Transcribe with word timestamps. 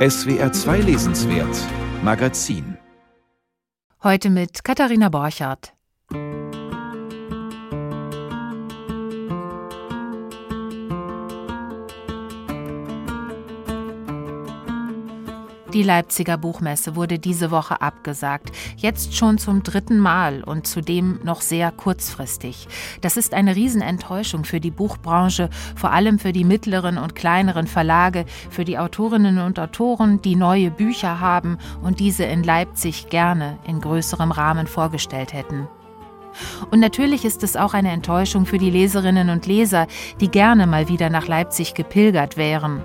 SWR 0.00 0.50
2 0.50 0.78
Lesenswert 0.80 1.54
Magazin 2.02 2.78
Heute 4.02 4.30
mit 4.30 4.64
Katharina 4.64 5.10
Borchardt. 5.10 5.74
Die 15.72 15.84
Leipziger 15.84 16.36
Buchmesse 16.36 16.96
wurde 16.96 17.20
diese 17.20 17.52
Woche 17.52 17.80
abgesagt, 17.80 18.50
jetzt 18.76 19.14
schon 19.14 19.38
zum 19.38 19.62
dritten 19.62 20.00
Mal 20.00 20.42
und 20.42 20.66
zudem 20.66 21.20
noch 21.22 21.42
sehr 21.42 21.70
kurzfristig. 21.70 22.66
Das 23.02 23.16
ist 23.16 23.34
eine 23.34 23.54
Riesenenttäuschung 23.54 24.44
für 24.44 24.58
die 24.58 24.72
Buchbranche, 24.72 25.48
vor 25.76 25.92
allem 25.92 26.18
für 26.18 26.32
die 26.32 26.42
mittleren 26.42 26.98
und 26.98 27.14
kleineren 27.14 27.68
Verlage, 27.68 28.24
für 28.50 28.64
die 28.64 28.78
Autorinnen 28.78 29.38
und 29.38 29.60
Autoren, 29.60 30.20
die 30.22 30.34
neue 30.34 30.72
Bücher 30.72 31.20
haben 31.20 31.58
und 31.82 32.00
diese 32.00 32.24
in 32.24 32.42
Leipzig 32.42 33.08
gerne 33.08 33.56
in 33.64 33.80
größerem 33.80 34.32
Rahmen 34.32 34.66
vorgestellt 34.66 35.32
hätten. 35.32 35.68
Und 36.72 36.80
natürlich 36.80 37.24
ist 37.24 37.44
es 37.44 37.56
auch 37.56 37.74
eine 37.74 37.92
Enttäuschung 37.92 38.44
für 38.44 38.58
die 38.58 38.70
Leserinnen 38.70 39.30
und 39.30 39.46
Leser, 39.46 39.86
die 40.20 40.28
gerne 40.28 40.66
mal 40.66 40.88
wieder 40.88 41.10
nach 41.10 41.28
Leipzig 41.28 41.74
gepilgert 41.74 42.36
wären. 42.36 42.82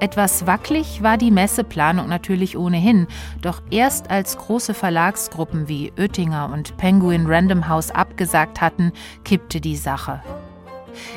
Etwas 0.00 0.46
wackelig 0.46 1.02
war 1.02 1.16
die 1.16 1.30
Messeplanung 1.30 2.08
natürlich 2.08 2.56
ohnehin, 2.56 3.06
doch 3.40 3.62
erst 3.70 4.10
als 4.10 4.36
große 4.36 4.74
Verlagsgruppen 4.74 5.68
wie 5.68 5.92
Oettinger 5.98 6.50
und 6.52 6.76
Penguin 6.76 7.26
Random 7.26 7.68
House 7.68 7.90
abgesagt 7.90 8.60
hatten, 8.60 8.92
kippte 9.24 9.60
die 9.60 9.76
Sache. 9.76 10.22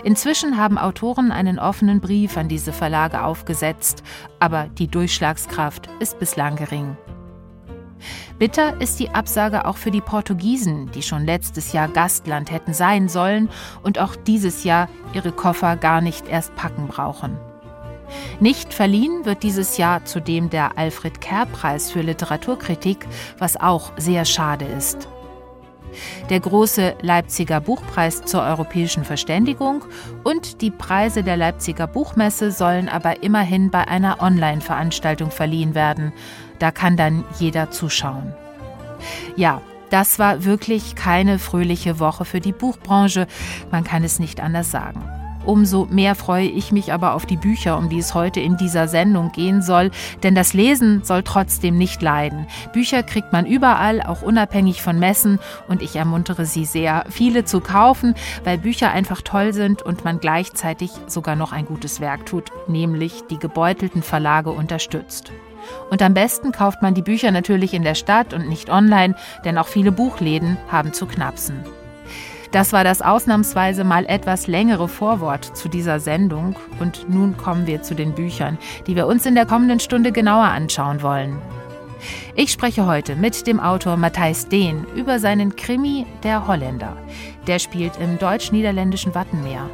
Inzwischen 0.03 0.57
haben 0.57 0.77
Autoren 0.77 1.31
einen 1.31 1.59
offenen 1.59 1.99
Brief 1.99 2.37
an 2.37 2.47
diese 2.47 2.71
Verlage 2.71 3.23
aufgesetzt, 3.23 4.03
aber 4.39 4.67
die 4.77 4.87
Durchschlagskraft 4.87 5.89
ist 5.99 6.19
bislang 6.19 6.55
gering. 6.55 6.95
Bitter 8.37 8.79
ist 8.81 8.99
die 8.99 9.09
Absage 9.09 9.65
auch 9.65 9.77
für 9.77 9.91
die 9.91 10.01
Portugiesen, 10.01 10.91
die 10.91 11.01
schon 11.01 11.25
letztes 11.25 11.73
Jahr 11.73 11.87
Gastland 11.87 12.51
hätten 12.51 12.73
sein 12.73 13.07
sollen 13.07 13.49
und 13.81 13.97
auch 13.97 14.15
dieses 14.15 14.63
Jahr 14.63 14.89
ihre 15.13 15.31
Koffer 15.31 15.77
gar 15.77 16.01
nicht 16.01 16.27
erst 16.27 16.55
packen 16.55 16.87
brauchen. 16.87 17.37
Nicht 18.39 18.73
verliehen 18.73 19.25
wird 19.25 19.43
dieses 19.43 19.77
Jahr 19.77 20.05
zudem 20.05 20.49
der 20.49 20.77
Alfred 20.77 21.21
Kerr-Preis 21.21 21.91
für 21.91 22.01
Literaturkritik, 22.01 23.05
was 23.37 23.57
auch 23.57 23.91
sehr 23.97 24.25
schade 24.25 24.65
ist. 24.65 25.07
Der 26.29 26.39
große 26.39 26.95
Leipziger 27.01 27.61
Buchpreis 27.61 28.23
zur 28.25 28.41
europäischen 28.41 29.05
Verständigung 29.05 29.85
und 30.23 30.61
die 30.61 30.71
Preise 30.71 31.23
der 31.23 31.37
Leipziger 31.37 31.87
Buchmesse 31.87 32.51
sollen 32.51 32.89
aber 32.89 33.23
immerhin 33.23 33.71
bei 33.71 33.87
einer 33.87 34.21
Online-Veranstaltung 34.21 35.31
verliehen 35.31 35.75
werden. 35.75 36.11
Da 36.59 36.71
kann 36.71 36.97
dann 36.97 37.23
jeder 37.39 37.71
zuschauen. 37.71 38.33
Ja, 39.35 39.61
das 39.89 40.19
war 40.19 40.43
wirklich 40.43 40.95
keine 40.95 41.39
fröhliche 41.39 41.99
Woche 41.99 42.25
für 42.25 42.39
die 42.39 42.53
Buchbranche, 42.53 43.27
man 43.71 43.83
kann 43.83 44.03
es 44.03 44.19
nicht 44.19 44.41
anders 44.41 44.71
sagen. 44.71 45.07
Umso 45.45 45.85
mehr 45.89 46.15
freue 46.15 46.47
ich 46.47 46.71
mich 46.71 46.91
aber 46.91 47.13
auf 47.13 47.25
die 47.25 47.37
Bücher, 47.37 47.77
um 47.77 47.89
die 47.89 47.99
es 47.99 48.13
heute 48.13 48.39
in 48.39 48.57
dieser 48.57 48.87
Sendung 48.87 49.31
gehen 49.31 49.61
soll, 49.61 49.91
denn 50.23 50.35
das 50.35 50.53
Lesen 50.53 51.03
soll 51.03 51.23
trotzdem 51.23 51.77
nicht 51.77 52.01
leiden. 52.01 52.47
Bücher 52.73 53.03
kriegt 53.03 53.31
man 53.31 53.45
überall, 53.45 54.01
auch 54.01 54.21
unabhängig 54.21 54.81
von 54.81 54.99
Messen, 54.99 55.39
und 55.67 55.81
ich 55.81 55.95
ermuntere 55.95 56.45
Sie 56.45 56.65
sehr, 56.65 57.05
viele 57.09 57.45
zu 57.45 57.59
kaufen, 57.59 58.15
weil 58.43 58.57
Bücher 58.57 58.91
einfach 58.91 59.21
toll 59.21 59.53
sind 59.53 59.81
und 59.81 60.03
man 60.03 60.19
gleichzeitig 60.19 60.91
sogar 61.07 61.35
noch 61.35 61.51
ein 61.51 61.65
gutes 61.65 61.99
Werk 61.99 62.25
tut, 62.25 62.51
nämlich 62.67 63.23
die 63.29 63.39
gebeutelten 63.39 64.01
Verlage 64.01 64.51
unterstützt. 64.51 65.31
Und 65.89 66.01
am 66.01 66.13
besten 66.13 66.51
kauft 66.51 66.81
man 66.81 66.93
die 66.93 67.01
Bücher 67.01 67.31
natürlich 67.31 67.73
in 67.73 67.83
der 67.83 67.95
Stadt 67.95 68.33
und 68.33 68.47
nicht 68.49 68.69
online, 68.69 69.15
denn 69.43 69.57
auch 69.57 69.67
viele 69.67 69.91
Buchläden 69.91 70.57
haben 70.71 70.93
zu 70.93 71.05
knapsen. 71.05 71.63
Das 72.55 72.71
war 72.71 72.85
das 72.85 73.01
ausnahmsweise 73.01 73.83
mal 73.83 74.05
etwas 74.05 74.47
längere 74.47 74.87
Vorwort 74.87 75.57
zu 75.57 75.67
dieser 75.67 75.99
Sendung. 75.99 76.55
Und 76.79 77.09
nun 77.09 77.35
kommen 77.35 77.67
wir 77.67 77.81
zu 77.81 77.95
den 77.95 78.15
Büchern, 78.15 78.57
die 78.87 78.95
wir 78.95 79.07
uns 79.07 79.25
in 79.25 79.35
der 79.35 79.45
kommenden 79.45 79.81
Stunde 79.81 80.13
genauer 80.13 80.45
anschauen 80.45 81.01
wollen. 81.01 81.41
Ich 82.33 82.53
spreche 82.53 82.85
heute 82.85 83.17
mit 83.17 83.45
dem 83.45 83.59
Autor 83.59 83.97
Matthijs 83.97 84.47
Dehn 84.47 84.85
über 84.95 85.19
seinen 85.19 85.57
Krimi 85.57 86.05
Der 86.23 86.47
Holländer. 86.47 86.95
Der 87.45 87.59
spielt 87.59 87.97
im 87.97 88.17
deutsch-niederländischen 88.19 89.13
Wattenmeer. 89.13 89.69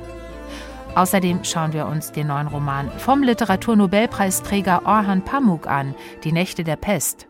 Außerdem 0.95 1.43
schauen 1.43 1.73
wir 1.73 1.85
uns 1.85 2.11
den 2.11 2.25
neuen 2.25 2.47
Roman 2.47 2.89
vom 2.97 3.21
Literaturnobelpreisträger 3.21 4.81
Orhan 4.85 5.23
Pamuk 5.23 5.67
an, 5.67 5.93
Die 6.23 6.31
Nächte 6.31 6.63
der 6.63 6.77
Pest. 6.77 7.27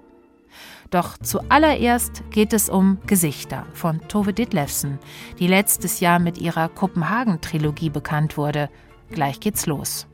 Doch 0.92 1.18
zuallererst 1.18 2.22
geht 2.32 2.52
es 2.52 2.70
um 2.70 3.00
Gesichter 3.08 3.66
von 3.74 4.02
Tove 4.10 4.34
Ditlevsen, 4.34 5.00
die 5.40 5.48
letztes 5.48 6.02
Jahr 6.02 6.20
mit 6.20 6.38
ihrer 6.38 6.68
Kopenhagen-Trilogie 6.68 7.90
bekannt 7.90 8.36
wurde. 8.36 8.70
Gleich 9.10 9.40
geht's 9.40 9.66
los. 9.66 10.06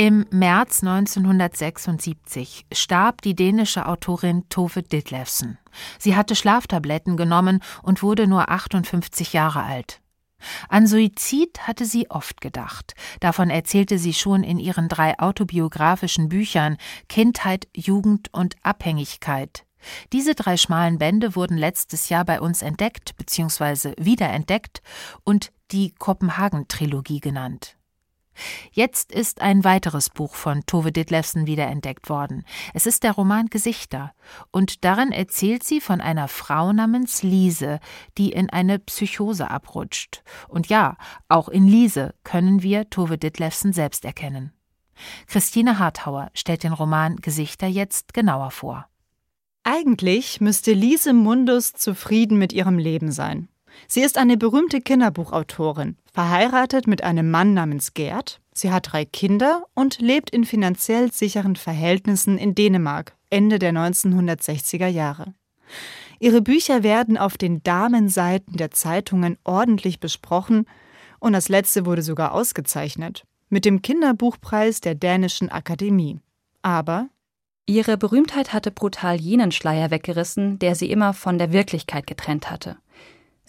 Im 0.00 0.24
März 0.30 0.82
1976 0.82 2.64
starb 2.72 3.20
die 3.20 3.34
dänische 3.34 3.84
Autorin 3.84 4.48
Tove 4.48 4.82
Ditlevsen. 4.82 5.58
Sie 5.98 6.16
hatte 6.16 6.34
Schlaftabletten 6.34 7.18
genommen 7.18 7.62
und 7.82 8.02
wurde 8.02 8.26
nur 8.26 8.48
58 8.48 9.34
Jahre 9.34 9.62
alt. 9.62 10.00
An 10.70 10.86
Suizid 10.86 11.68
hatte 11.68 11.84
sie 11.84 12.10
oft 12.10 12.40
gedacht. 12.40 12.94
Davon 13.20 13.50
erzählte 13.50 13.98
sie 13.98 14.14
schon 14.14 14.42
in 14.42 14.58
ihren 14.58 14.88
drei 14.88 15.18
autobiografischen 15.18 16.30
Büchern 16.30 16.78
Kindheit, 17.10 17.68
Jugend 17.76 18.32
und 18.32 18.56
Abhängigkeit. 18.62 19.66
Diese 20.14 20.34
drei 20.34 20.56
schmalen 20.56 20.96
Bände 20.96 21.36
wurden 21.36 21.58
letztes 21.58 22.08
Jahr 22.08 22.24
bei 22.24 22.40
uns 22.40 22.62
entdeckt 22.62 23.18
bzw. 23.18 23.92
wiederentdeckt 23.98 24.80
und 25.24 25.52
die 25.72 25.92
Kopenhagen-Trilogie 25.98 27.20
genannt. 27.20 27.76
Jetzt 28.72 29.12
ist 29.12 29.40
ein 29.40 29.64
weiteres 29.64 30.10
Buch 30.10 30.34
von 30.34 30.64
Tove 30.66 30.92
Ditlevsen 30.92 31.46
wiederentdeckt 31.46 32.08
worden. 32.08 32.44
Es 32.74 32.86
ist 32.86 33.02
der 33.02 33.12
Roman 33.12 33.46
Gesichter. 33.46 34.12
Und 34.50 34.84
darin 34.84 35.12
erzählt 35.12 35.64
sie 35.64 35.80
von 35.80 36.00
einer 36.00 36.28
Frau 36.28 36.72
namens 36.72 37.22
Lise, 37.22 37.80
die 38.18 38.32
in 38.32 38.50
eine 38.50 38.78
Psychose 38.78 39.50
abrutscht. 39.50 40.22
Und 40.48 40.68
ja, 40.68 40.96
auch 41.28 41.48
in 41.48 41.66
Lise 41.66 42.14
können 42.24 42.62
wir 42.62 42.90
Tove 42.90 43.18
Ditlevsen 43.18 43.72
selbst 43.72 44.04
erkennen. 44.04 44.52
Christine 45.26 45.78
Harthauer 45.78 46.30
stellt 46.34 46.62
den 46.62 46.72
Roman 46.72 47.16
Gesichter 47.16 47.66
jetzt 47.66 48.14
genauer 48.14 48.50
vor. 48.50 48.86
Eigentlich 49.62 50.40
müsste 50.40 50.72
Lise 50.72 51.12
Mundus 51.12 51.72
zufrieden 51.74 52.38
mit 52.38 52.52
ihrem 52.52 52.78
Leben 52.78 53.12
sein. 53.12 53.48
Sie 53.86 54.02
ist 54.02 54.18
eine 54.18 54.36
berühmte 54.36 54.80
Kinderbuchautorin, 54.80 55.96
verheiratet 56.12 56.86
mit 56.86 57.02
einem 57.02 57.30
Mann 57.30 57.54
namens 57.54 57.94
Gerd. 57.94 58.40
Sie 58.52 58.70
hat 58.70 58.92
drei 58.92 59.04
Kinder 59.04 59.64
und 59.74 60.00
lebt 60.00 60.30
in 60.30 60.44
finanziell 60.44 61.12
sicheren 61.12 61.56
Verhältnissen 61.56 62.38
in 62.38 62.54
Dänemark 62.54 63.16
Ende 63.30 63.58
der 63.58 63.72
1960er 63.72 64.88
Jahre. 64.88 65.34
Ihre 66.18 66.42
Bücher 66.42 66.82
werden 66.82 67.16
auf 67.16 67.38
den 67.38 67.62
Damenseiten 67.62 68.56
der 68.56 68.70
Zeitungen 68.72 69.38
ordentlich 69.44 70.00
besprochen 70.00 70.66
und 71.18 71.32
das 71.32 71.48
letzte 71.48 71.86
wurde 71.86 72.02
sogar 72.02 72.32
ausgezeichnet 72.32 73.24
mit 73.50 73.64
dem 73.64 73.82
Kinderbuchpreis 73.82 74.80
der 74.80 74.94
Dänischen 74.94 75.50
Akademie. 75.50 76.20
Aber 76.62 77.08
ihre 77.66 77.96
Berühmtheit 77.96 78.52
hatte 78.52 78.70
brutal 78.70 79.20
jenen 79.20 79.52
Schleier 79.52 79.90
weggerissen, 79.90 80.58
der 80.58 80.74
sie 80.74 80.90
immer 80.90 81.12
von 81.14 81.36
der 81.38 81.52
Wirklichkeit 81.52 82.06
getrennt 82.06 82.50
hatte. 82.50 82.76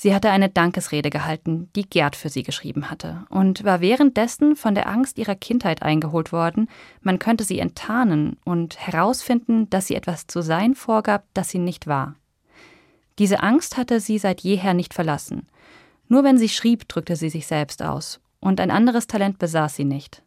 Sie 0.03 0.15
hatte 0.15 0.31
eine 0.31 0.50
Dankesrede 0.50 1.12
gehalten, 1.12 1.69
die 1.75 1.88
Gerd 1.88 2.15
für 2.15 2.30
sie 2.30 2.42
geschrieben 2.42 2.89
hatte, 2.89 3.24
und 3.30 3.63
war 3.63 3.81
währenddessen 3.81 4.56
von 4.56 4.74
der 4.74 4.89
Angst 4.89 5.19
ihrer 5.19 5.36
Kindheit 5.36 5.83
eingeholt 5.83 6.31
worden, 6.31 6.69
man 7.01 7.19
könnte 7.19 7.44
sie 7.44 7.59
enttarnen 7.59 8.38
und 8.44 8.80
herausfinden, 8.80 9.69
dass 9.69 9.86
sie 9.86 9.94
etwas 9.94 10.25
zu 10.25 10.42
sein 10.42 10.74
vorgab, 10.74 11.25
das 11.36 11.50
sie 11.50 11.59
nicht 11.59 11.86
war. 11.86 12.15
Diese 13.19 13.44
Angst 13.44 13.77
hatte 13.77 14.00
sie 14.00 14.18
seit 14.18 14.42
jeher 14.42 14.74
nicht 14.74 14.95
verlassen. 14.95 15.45
Nur 16.07 16.24
wenn 16.24 16.39
sie 16.39 16.50
schrieb, 16.50 16.88
drückte 16.88 17.15
sie 17.15 17.30
sich 17.30 17.45
selbst 17.45 17.83
aus, 17.83 18.21
und 18.39 18.59
ein 18.59 18.71
anderes 18.71 19.06
Talent 19.06 19.38
besaß 19.38 19.75
sie 19.75 19.86
nicht. 19.86 20.24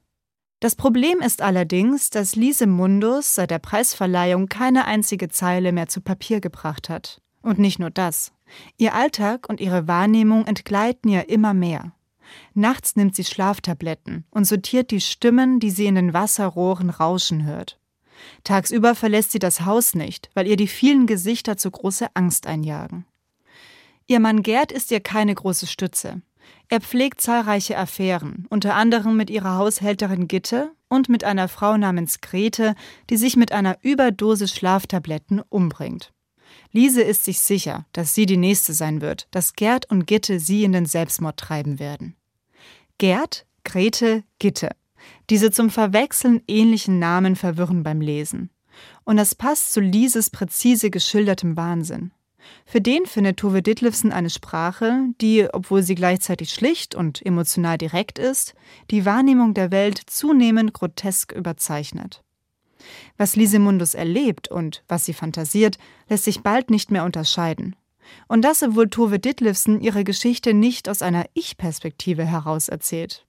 Das 0.60 0.76
Problem 0.76 1.18
ist 1.18 1.42
allerdings, 1.42 2.10
dass 2.10 2.36
Lise 2.36 2.68
Mundus 2.68 3.34
seit 3.34 3.50
der 3.50 3.58
Preisverleihung 3.58 4.48
keine 4.48 4.84
einzige 4.84 5.30
Zeile 5.30 5.72
mehr 5.72 5.88
zu 5.88 6.00
Papier 6.00 6.40
gebracht 6.40 6.88
hat. 6.88 7.20
Und 7.44 7.58
nicht 7.58 7.78
nur 7.78 7.90
das. 7.90 8.32
Ihr 8.78 8.94
Alltag 8.94 9.50
und 9.50 9.60
ihre 9.60 9.86
Wahrnehmung 9.86 10.46
entgleiten 10.46 11.10
ihr 11.10 11.28
immer 11.28 11.52
mehr. 11.52 11.92
Nachts 12.54 12.96
nimmt 12.96 13.14
sie 13.14 13.24
Schlaftabletten 13.24 14.24
und 14.30 14.46
sortiert 14.46 14.90
die 14.90 15.02
Stimmen, 15.02 15.60
die 15.60 15.70
sie 15.70 15.84
in 15.84 15.94
den 15.94 16.14
Wasserrohren 16.14 16.88
rauschen 16.88 17.44
hört. 17.44 17.78
Tagsüber 18.44 18.94
verlässt 18.94 19.32
sie 19.32 19.38
das 19.38 19.66
Haus 19.66 19.94
nicht, 19.94 20.30
weil 20.32 20.46
ihr 20.46 20.56
die 20.56 20.66
vielen 20.68 21.06
Gesichter 21.06 21.58
zu 21.58 21.70
große 21.70 22.06
Angst 22.14 22.46
einjagen. 22.46 23.04
Ihr 24.06 24.20
Mann 24.20 24.42
Gerd 24.42 24.72
ist 24.72 24.90
ihr 24.90 25.00
keine 25.00 25.34
große 25.34 25.66
Stütze. 25.66 26.22
Er 26.70 26.80
pflegt 26.80 27.20
zahlreiche 27.20 27.76
Affären, 27.76 28.46
unter 28.48 28.74
anderem 28.74 29.18
mit 29.18 29.28
ihrer 29.28 29.58
Haushälterin 29.58 30.28
Gitte 30.28 30.72
und 30.88 31.10
mit 31.10 31.24
einer 31.24 31.48
Frau 31.48 31.76
namens 31.76 32.22
Grete, 32.22 32.74
die 33.10 33.18
sich 33.18 33.36
mit 33.36 33.52
einer 33.52 33.76
Überdosis 33.82 34.54
Schlaftabletten 34.54 35.42
umbringt. 35.50 36.13
Lise 36.74 37.02
ist 37.02 37.24
sich 37.24 37.38
sicher, 37.38 37.86
dass 37.92 38.16
sie 38.16 38.26
die 38.26 38.36
Nächste 38.36 38.72
sein 38.72 39.00
wird, 39.00 39.28
dass 39.30 39.52
Gerd 39.52 39.88
und 39.92 40.08
Gitte 40.08 40.40
sie 40.40 40.64
in 40.64 40.72
den 40.72 40.86
Selbstmord 40.86 41.36
treiben 41.36 41.78
werden. 41.78 42.16
Gerd, 42.98 43.46
Grete, 43.62 44.24
Gitte. 44.40 44.70
Diese 45.30 45.52
zum 45.52 45.70
Verwechseln 45.70 46.42
ähnlichen 46.48 46.98
Namen 46.98 47.36
verwirren 47.36 47.84
beim 47.84 48.00
Lesen. 48.00 48.50
Und 49.04 49.18
das 49.18 49.36
passt 49.36 49.72
zu 49.72 49.80
Lises 49.80 50.30
präzise 50.30 50.90
geschildertem 50.90 51.56
Wahnsinn. 51.56 52.10
Für 52.66 52.80
den 52.80 53.06
findet 53.06 53.36
Tove 53.36 53.62
Ditlevsen 53.62 54.10
eine 54.10 54.28
Sprache, 54.28 55.10
die, 55.20 55.46
obwohl 55.52 55.84
sie 55.84 55.94
gleichzeitig 55.94 56.50
schlicht 56.52 56.96
und 56.96 57.24
emotional 57.24 57.78
direkt 57.78 58.18
ist, 58.18 58.52
die 58.90 59.06
Wahrnehmung 59.06 59.54
der 59.54 59.70
Welt 59.70 60.02
zunehmend 60.06 60.74
grotesk 60.74 61.30
überzeichnet. 61.30 62.23
Was 63.16 63.36
Lise 63.36 63.58
Mundus 63.58 63.94
erlebt 63.94 64.48
und 64.48 64.82
was 64.88 65.04
sie 65.04 65.14
fantasiert, 65.14 65.78
lässt 66.08 66.24
sich 66.24 66.42
bald 66.42 66.70
nicht 66.70 66.90
mehr 66.90 67.04
unterscheiden. 67.04 67.76
Und 68.28 68.42
das, 68.42 68.62
obwohl 68.62 68.90
Tove 68.90 69.18
Ditlevsen 69.18 69.80
ihre 69.80 70.04
Geschichte 70.04 70.54
nicht 70.54 70.88
aus 70.88 71.02
einer 71.02 71.26
Ich-Perspektive 71.34 72.24
heraus 72.24 72.68
erzählt. 72.68 73.26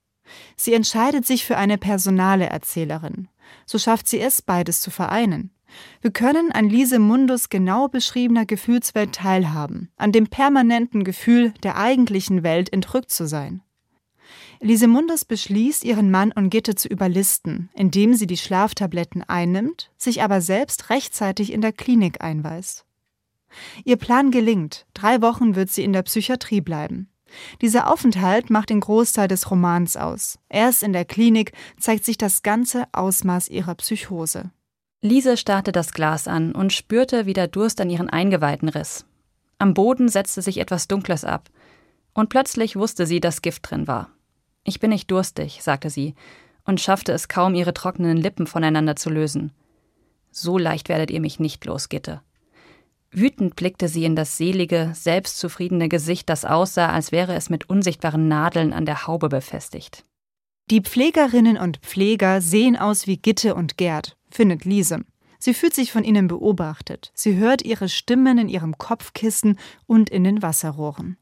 Sie 0.56 0.74
entscheidet 0.74 1.26
sich 1.26 1.46
für 1.46 1.58
eine 1.58 1.78
personale 1.78 2.48
Erzählerin. 2.48 3.28
So 3.66 3.78
schafft 3.78 4.08
sie 4.08 4.20
es, 4.20 4.42
beides 4.42 4.82
zu 4.82 4.92
vereinen. 4.92 5.52
Wir 6.02 6.12
können 6.12 6.52
an 6.52 6.70
Lise 6.70 7.00
Mundus 7.00 7.50
genau 7.50 7.88
beschriebener 7.88 8.46
Gefühlswelt 8.46 9.14
teilhaben, 9.14 9.92
an 9.98 10.12
dem 10.12 10.28
permanenten 10.28 11.04
Gefühl, 11.04 11.54
der 11.64 11.78
eigentlichen 11.78 12.44
Welt 12.44 12.72
entrückt 12.72 13.12
zu 13.12 13.28
sein. 13.28 13.62
Lise 14.66 14.88
Mundus 14.88 15.26
beschließt, 15.26 15.84
ihren 15.84 16.10
Mann 16.10 16.32
und 16.32 16.50
Gitte 16.50 16.74
zu 16.74 16.88
überlisten, 16.88 17.70
indem 17.76 18.16
sie 18.16 18.26
die 18.26 18.36
Schlaftabletten 18.36 19.22
einnimmt, 19.22 19.92
sich 19.96 20.24
aber 20.24 20.42
selbst 20.42 20.90
rechtzeitig 20.90 21.54
in 21.54 21.62
der 21.62 21.72
Klinik 21.72 22.24
einweist. 22.24 22.84
Ihr 23.84 23.98
Plan 23.98 24.32
gelingt, 24.32 24.88
drei 24.96 25.22
Wochen 25.22 25.56
wird 25.56 25.70
sie 25.70 25.84
in 25.84 25.94
der 25.94 26.02
Psychiatrie 26.02 26.62
bleiben. 26.62 27.12
Dieser 27.62 27.94
Aufenthalt 27.94 28.50
macht 28.50 28.72
den 28.72 28.80
Großteil 28.80 29.28
des 29.28 29.52
Romans 29.52 29.98
aus. 29.98 30.40
Erst 30.50 30.82
in 30.82 30.94
der 30.94 31.06
Klinik 31.06 31.52
zeigt 31.80 32.04
sich 32.04 32.18
das 32.18 32.42
ganze 32.42 32.86
Ausmaß 32.92 33.50
ihrer 33.50 33.76
Psychose. 33.76 34.50
Lise 35.00 35.38
starrte 35.38 35.74
das 35.74 35.94
Glas 35.94 36.28
an 36.28 36.56
und 36.56 36.74
spürte, 36.74 37.28
wie 37.28 37.34
der 37.34 37.48
Durst 37.48 37.80
an 37.82 37.92
ihren 37.92 38.10
Eingeweiden 38.10 38.70
riss. 38.70 39.06
Am 39.60 39.76
Boden 39.76 40.10
setzte 40.10 40.42
sich 40.42 40.58
etwas 40.58 40.88
Dunkles 40.88 41.24
ab. 41.24 41.52
Und 42.16 42.30
plötzlich 42.30 42.76
wusste 42.76 43.06
sie, 43.06 43.20
dass 43.20 43.44
Gift 43.44 43.70
drin 43.70 43.86
war. 43.86 44.10
Ich 44.66 44.82
bin 44.82 44.90
nicht 44.90 45.10
durstig, 45.10 45.60
sagte 45.62 45.90
sie 45.90 46.16
und 46.66 46.82
schaffte 46.82 47.14
es 47.14 47.28
kaum, 47.30 47.54
ihre 47.54 47.74
trockenen 47.74 48.18
Lippen 48.18 48.48
voneinander 48.48 48.96
zu 48.96 49.10
lösen. 49.10 49.52
So 50.32 50.58
leicht 50.58 50.90
werdet 50.90 51.12
ihr 51.12 51.22
mich 51.22 51.40
nicht 51.40 51.64
los, 51.66 51.88
Gitte. 51.88 52.22
Wütend 53.12 53.56
blickte 53.56 53.88
sie 53.88 54.04
in 54.04 54.16
das 54.16 54.36
selige, 54.36 54.92
selbstzufriedene 54.94 55.88
Gesicht, 55.88 56.28
das 56.28 56.44
aussah, 56.44 56.90
als 56.90 57.14
wäre 57.14 57.36
es 57.36 57.50
mit 57.50 57.70
unsichtbaren 57.70 58.28
Nadeln 58.28 58.74
an 58.74 58.86
der 58.86 59.08
Haube 59.08 59.30
befestigt. 59.30 60.04
Die 60.70 60.82
Pflegerinnen 60.82 61.58
und 61.58 61.78
Pfleger 61.78 62.42
sehen 62.42 62.76
aus 62.76 63.08
wie 63.08 63.18
Gitte 63.18 63.56
und 63.56 63.78
Gerd, 63.78 64.18
findet 64.30 64.66
Lise. 64.66 65.06
Sie 65.38 65.54
fühlt 65.54 65.76
sich 65.76 65.92
von 65.92 66.04
ihnen 66.04 66.28
beobachtet. 66.28 67.12
Sie 67.14 67.38
hört 67.38 67.62
ihre 67.62 67.88
Stimmen 67.88 68.40
in 68.40 68.50
ihrem 68.50 68.78
Kopfkissen 68.78 69.60
und 69.86 70.10
in 70.10 70.24
den 70.24 70.42
Wasserrohren. 70.42 71.18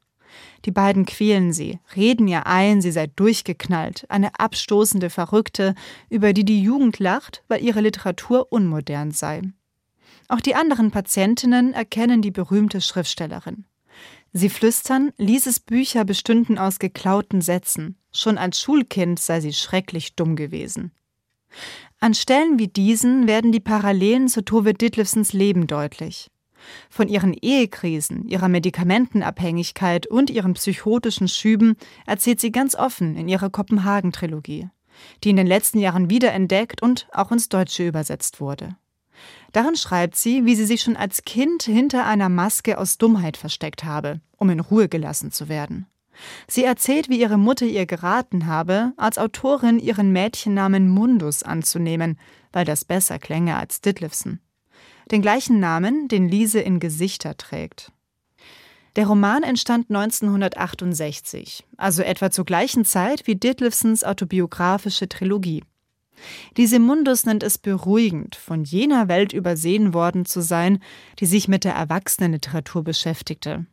Die 0.66 0.72
beiden 0.72 1.06
quälen 1.06 1.52
sie, 1.52 1.80
reden 1.96 2.28
ihr 2.28 2.48
ein, 2.48 2.82
sie 2.82 2.92
sei 2.92 3.08
durchgeknallt, 3.08 4.06
eine 4.10 4.40
abstoßende 4.40 5.10
Verrückte, 5.10 5.76
über 6.10 6.34
die 6.34 6.46
die 6.46 6.62
Jugend 6.62 7.00
lacht, 7.00 7.44
weil 7.48 7.64
ihre 7.64 7.82
Literatur 7.82 8.52
unmodern 8.52 9.12
sei. 9.12 9.42
Auch 10.30 10.40
die 10.40 10.56
anderen 10.56 10.92
Patientinnen 10.92 11.74
erkennen 11.74 12.22
die 12.22 12.32
berühmte 12.32 12.82
Schriftstellerin. 12.82 13.66
Sie 14.32 14.50
flüstern, 14.50 15.12
Lises 15.18 15.60
Bücher 15.60 16.06
bestünden 16.06 16.58
aus 16.58 16.80
geklauten 16.80 17.42
Sätzen. 17.42 17.98
Schon 18.12 18.38
als 18.38 18.60
Schulkind 18.60 19.20
sei 19.20 19.42
sie 19.42 19.54
schrecklich 19.54 20.16
dumm 20.16 20.36
gewesen. 20.36 20.92
An 22.00 22.14
Stellen 22.16 22.58
wie 22.58 22.68
diesen 22.68 23.28
werden 23.28 23.52
die 23.52 23.60
Parallelen 23.60 24.28
zu 24.28 24.44
Tove 24.44 24.74
Ditlevsens 24.74 25.34
Leben 25.34 25.68
deutlich. 25.68 26.32
Von 26.90 27.08
ihren 27.08 27.34
Ehekrisen, 27.34 28.28
ihrer 28.28 28.50
Medikamentenabhängigkeit 28.50 30.08
und 30.08 30.30
ihren 30.30 30.54
psychotischen 30.54 31.28
Schüben 31.28 31.76
erzählt 32.06 32.40
sie 32.40 32.52
ganz 32.52 32.76
offen 32.76 33.16
in 33.16 33.28
ihrer 33.28 33.50
Kopenhagen-Trilogie, 33.50 34.70
die 35.24 35.30
in 35.30 35.38
den 35.38 35.48
letzten 35.48 35.80
Jahren 35.80 36.10
wiederentdeckt 36.10 36.82
und 36.82 37.08
auch 37.12 37.32
ins 37.32 37.50
Deutsche 37.50 37.88
übersetzt 37.88 38.40
wurde. 38.40 38.76
Darin 39.52 39.76
schreibt 39.76 40.16
sie, 40.16 40.46
wie 40.46 40.56
sie 40.56 40.66
sich 40.66 40.82
schon 40.82 40.98
als 40.98 41.24
Kind 41.24 41.64
hinter 41.64 42.06
einer 42.06 42.30
Maske 42.30 42.78
aus 42.78 42.98
Dummheit 42.98 43.38
versteckt 43.38 43.84
habe, 43.84 44.22
um 44.38 44.50
in 44.50 44.60
Ruhe 44.60 44.90
gelassen 44.90 45.32
zu 45.32 45.50
werden. 45.50 45.88
Sie 46.48 46.64
erzählt, 46.64 47.10
wie 47.10 47.20
ihre 47.20 47.38
Mutter 47.38 47.66
ihr 47.66 47.86
geraten 47.86 48.46
habe, 48.46 48.94
als 48.98 49.18
Autorin 49.18 49.80
ihren 49.80 50.12
Mädchennamen 50.12 50.90
Mundus 50.90 51.44
anzunehmen, 51.44 52.20
weil 52.52 52.66
das 52.66 52.86
besser 52.86 53.20
klänge 53.20 53.58
als 53.58 53.82
Ditlevsen. 53.82 54.40
Den 55.12 55.22
gleichen 55.22 55.60
Namen, 55.60 56.08
den 56.08 56.28
Lise 56.28 56.60
in 56.60 56.80
Gesichter 56.80 57.38
trägt. 57.38 57.92
Der 58.96 59.08
Roman 59.08 59.42
entstand 59.42 59.90
1968, 59.90 61.66
also 61.78 62.04
etwa 62.04 62.30
zur 62.30 62.46
gleichen 62.46 62.86
Zeit 62.86 63.26
wie 63.26 63.36
Ditlevsens 63.36 64.04
autobiografische 64.04 65.10
Trilogie. 65.10 65.64
Diese 66.58 66.80
Mundus 66.80 67.26
nennt 67.26 67.42
es 67.42 67.58
beruhigend, 67.58 68.36
von 68.36 68.64
jener 68.64 69.08
Welt 69.08 69.34
übersehen 69.34 69.94
worden 69.96 70.26
zu 70.26 70.42
sein, 70.42 70.80
die 71.20 71.26
sich 71.26 71.48
mit 71.48 71.64
der 71.64 71.74
Erwachsenenliteratur 71.74 72.84
beschäftigte. 72.84 73.66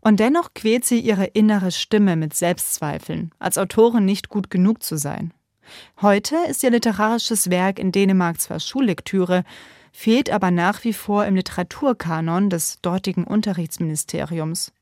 Und 0.00 0.20
dennoch 0.20 0.54
quält 0.54 0.86
sie 0.86 1.00
ihre 1.00 1.26
innere 1.26 1.70
Stimme 1.70 2.16
mit 2.16 2.34
Selbstzweifeln, 2.34 3.32
als 3.38 3.58
Autorin 3.58 4.06
nicht 4.06 4.30
gut 4.30 4.50
genug 4.50 4.82
zu 4.82 4.96
sein. 4.96 5.34
Heute 6.00 6.36
ist 6.48 6.62
ihr 6.62 6.70
literarisches 6.70 7.50
Werk 7.50 7.78
in 7.78 7.92
Dänemark 7.92 8.40
zwar 8.40 8.60
Schullektüre, 8.60 9.44
fehlt 9.96 10.28
aber 10.28 10.50
nach 10.50 10.84
wie 10.84 10.92
vor 10.92 11.24
im 11.24 11.36
Literaturkanon 11.36 12.50
des 12.50 12.82
dortigen 12.82 13.24
Unterrichtsministeriums. 13.24 14.72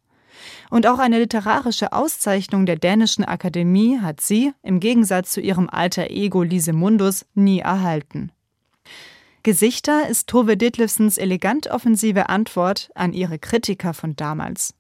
Und 0.71 0.89
auch 0.89 0.99
eine 0.99 1.21
literarische 1.21 1.93
Auszeichnung 1.93 2.67
der 2.67 2.75
dänischen 2.75 3.25
Akademie 3.25 4.01
hat 4.01 4.21
sie, 4.21 4.53
im 4.65 4.81
Gegensatz 4.81 5.31
zu 5.31 5.41
ihrem 5.41 5.71
alter 5.71 6.11
Ego 6.11 6.43
Lise 6.43 6.73
Mundus, 6.73 7.27
nie 7.35 7.61
erhalten. 7.61 8.33
Gesichter 9.45 10.09
ist 10.09 10.27
Tove 10.27 10.57
Ditlevsens 10.57 11.17
elegant 11.17 11.69
offensive 11.69 12.29
Antwort 12.29 12.91
an 12.97 13.13
ihre 13.13 13.39
Kritiker 13.39 13.95
von 13.95 14.17
damals. 14.17 14.75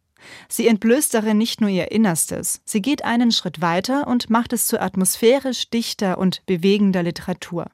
Sie 0.49 0.67
entblößt 0.67 1.15
darin 1.15 1.39
nicht 1.39 1.61
nur 1.61 1.71
ihr 1.71 1.93
Innerstes, 1.93 2.61
sie 2.65 2.83
geht 2.83 3.05
einen 3.05 3.31
Schritt 3.31 3.61
weiter 3.61 4.09
und 4.09 4.31
macht 4.31 4.53
es 4.53 4.67
zu 4.67 4.81
atmosphärisch 4.81 5.71
dichter 5.71 6.19
und 6.19 6.45
bewegender 6.47 7.05
Literatur. 7.05 7.67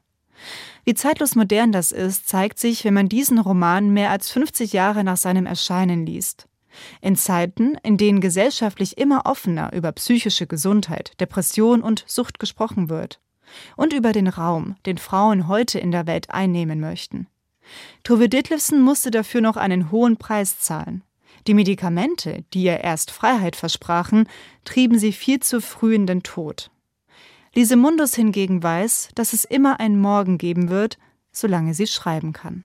Wie 0.83 0.93
zeitlos 0.93 1.35
modern 1.35 1.71
das 1.71 1.91
ist, 1.91 2.27
zeigt 2.27 2.59
sich, 2.59 2.83
wenn 2.83 2.93
man 2.93 3.09
diesen 3.09 3.39
Roman 3.39 3.91
mehr 3.91 4.09
als 4.09 4.31
50 4.31 4.73
Jahre 4.73 5.03
nach 5.03 5.17
seinem 5.17 5.45
Erscheinen 5.45 6.05
liest. 6.05 6.47
In 7.01 7.15
Zeiten, 7.15 7.75
in 7.83 7.97
denen 7.97 8.21
gesellschaftlich 8.21 8.97
immer 8.97 9.25
offener 9.25 9.73
über 9.73 9.91
psychische 9.91 10.47
Gesundheit, 10.47 11.19
Depression 11.19 11.81
und 11.81 12.03
Sucht 12.07 12.39
gesprochen 12.39 12.89
wird. 12.89 13.19
Und 13.75 13.93
über 13.93 14.13
den 14.13 14.27
Raum, 14.27 14.75
den 14.85 14.97
Frauen 14.97 15.47
heute 15.47 15.77
in 15.77 15.91
der 15.91 16.07
Welt 16.07 16.29
einnehmen 16.29 16.79
möchten. 16.79 17.27
Tove 18.03 18.29
Ditlevsen 18.29 18.81
musste 18.81 19.11
dafür 19.11 19.41
noch 19.41 19.57
einen 19.57 19.91
hohen 19.91 20.17
Preis 20.17 20.59
zahlen. 20.59 21.03
Die 21.47 21.53
Medikamente, 21.53 22.43
die 22.53 22.63
ihr 22.63 22.79
erst 22.79 23.11
Freiheit 23.11 23.55
versprachen, 23.55 24.27
trieben 24.63 24.99
sie 24.99 25.11
viel 25.11 25.39
zu 25.39 25.59
früh 25.59 25.95
in 25.95 26.05
den 26.05 26.23
Tod. 26.23 26.71
Lise 27.53 27.75
Mundus 27.75 28.15
hingegen 28.15 28.63
weiß, 28.63 29.09
dass 29.13 29.33
es 29.33 29.43
immer 29.43 29.81
einen 29.81 29.99
Morgen 29.99 30.37
geben 30.37 30.69
wird, 30.69 30.97
solange 31.33 31.73
sie 31.73 31.85
schreiben 31.85 32.31
kann. 32.31 32.63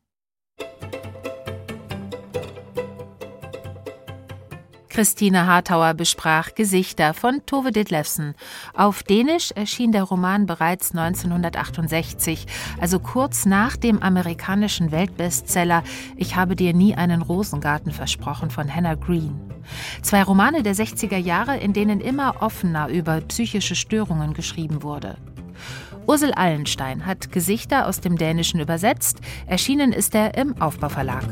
Christine 4.96 5.46
Hartauer 5.46 5.92
besprach 5.92 6.54
Gesichter 6.54 7.12
von 7.12 7.42
Tove 7.44 7.70
Ditlevsen. 7.70 8.34
Auf 8.72 9.02
Dänisch 9.02 9.50
erschien 9.50 9.92
der 9.92 10.04
Roman 10.04 10.46
bereits 10.46 10.92
1968, 10.92 12.46
also 12.80 12.98
kurz 12.98 13.44
nach 13.44 13.76
dem 13.76 14.02
amerikanischen 14.02 14.92
Weltbestseller 14.92 15.82
Ich 16.16 16.34
habe 16.34 16.56
dir 16.56 16.72
nie 16.72 16.94
einen 16.94 17.20
Rosengarten 17.20 17.92
versprochen 17.92 18.48
von 18.48 18.74
Hannah 18.74 18.94
Green. 18.94 19.38
Zwei 20.00 20.22
Romane 20.22 20.62
der 20.62 20.74
60er 20.74 21.18
Jahre, 21.18 21.58
in 21.58 21.74
denen 21.74 22.00
immer 22.00 22.40
offener 22.40 22.88
über 22.88 23.20
psychische 23.20 23.74
Störungen 23.74 24.32
geschrieben 24.32 24.82
wurde. 24.82 25.18
Ursel 26.06 26.32
Allenstein 26.32 27.04
hat 27.04 27.32
Gesichter 27.32 27.86
aus 27.86 28.00
dem 28.00 28.16
Dänischen 28.16 28.60
übersetzt. 28.60 29.18
Erschienen 29.46 29.92
ist 29.92 30.14
er 30.14 30.38
im 30.38 30.58
Aufbauverlag. 30.58 31.26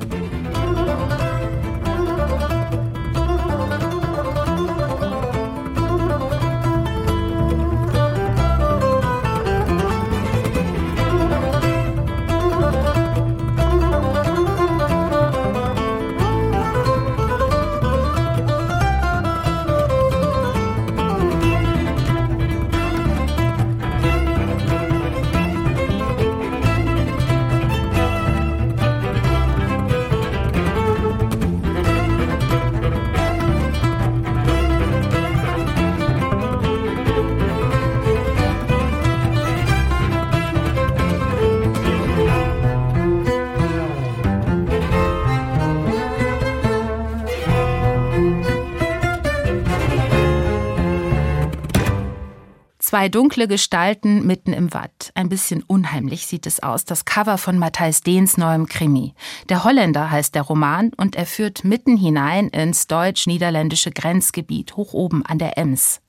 Zwei 52.95 53.09
dunkle 53.09 53.49
Gestalten 53.49 54.25
mitten 54.25 54.53
im 54.53 54.73
Watt. 54.73 55.11
Ein 55.17 55.29
bisschen 55.29 55.65
unheimlich 55.65 56.29
sieht 56.29 56.47
es 56.47 56.63
aus. 56.63 56.85
Das 56.85 57.05
Cover 57.05 57.39
von 57.39 57.59
Matthijs 57.59 58.03
Dehns 58.03 58.37
neuem 58.37 58.67
Krimi. 58.67 59.15
Der 59.49 59.65
Holländer 59.65 60.13
heißt 60.13 60.33
der 60.37 60.43
Roman 60.43 60.93
und 60.97 61.17
er 61.17 61.27
führt 61.27 61.65
mitten 61.65 61.97
hinein 61.97 62.51
ins 62.51 62.87
deutsch-niederländische 62.87 63.91
Grenzgebiet, 63.91 64.77
hoch 64.77 64.93
oben 64.93 65.27
an 65.27 65.41
der 65.41 65.59
Ems. 65.59 66.03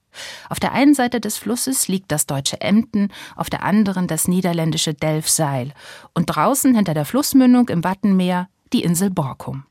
Auf 0.48 0.60
der 0.60 0.74
einen 0.74 0.94
Seite 0.94 1.20
des 1.20 1.40
Flusses 1.40 1.88
liegt 1.88 2.12
das 2.12 2.28
deutsche 2.28 2.62
Emden, 2.62 3.12
auf 3.36 3.50
der 3.50 3.64
anderen 3.64 4.06
das 4.06 4.28
niederländische 4.28 4.94
Delfzijl 4.94 5.74
und 6.14 6.28
draußen 6.28 6.76
hinter 6.76 6.94
der 6.94 7.06
Flussmündung 7.06 7.68
im 7.70 7.84
Wattenmeer 7.84 8.48
die 8.74 8.84
Insel 8.84 9.10
Borkum. 9.10 9.66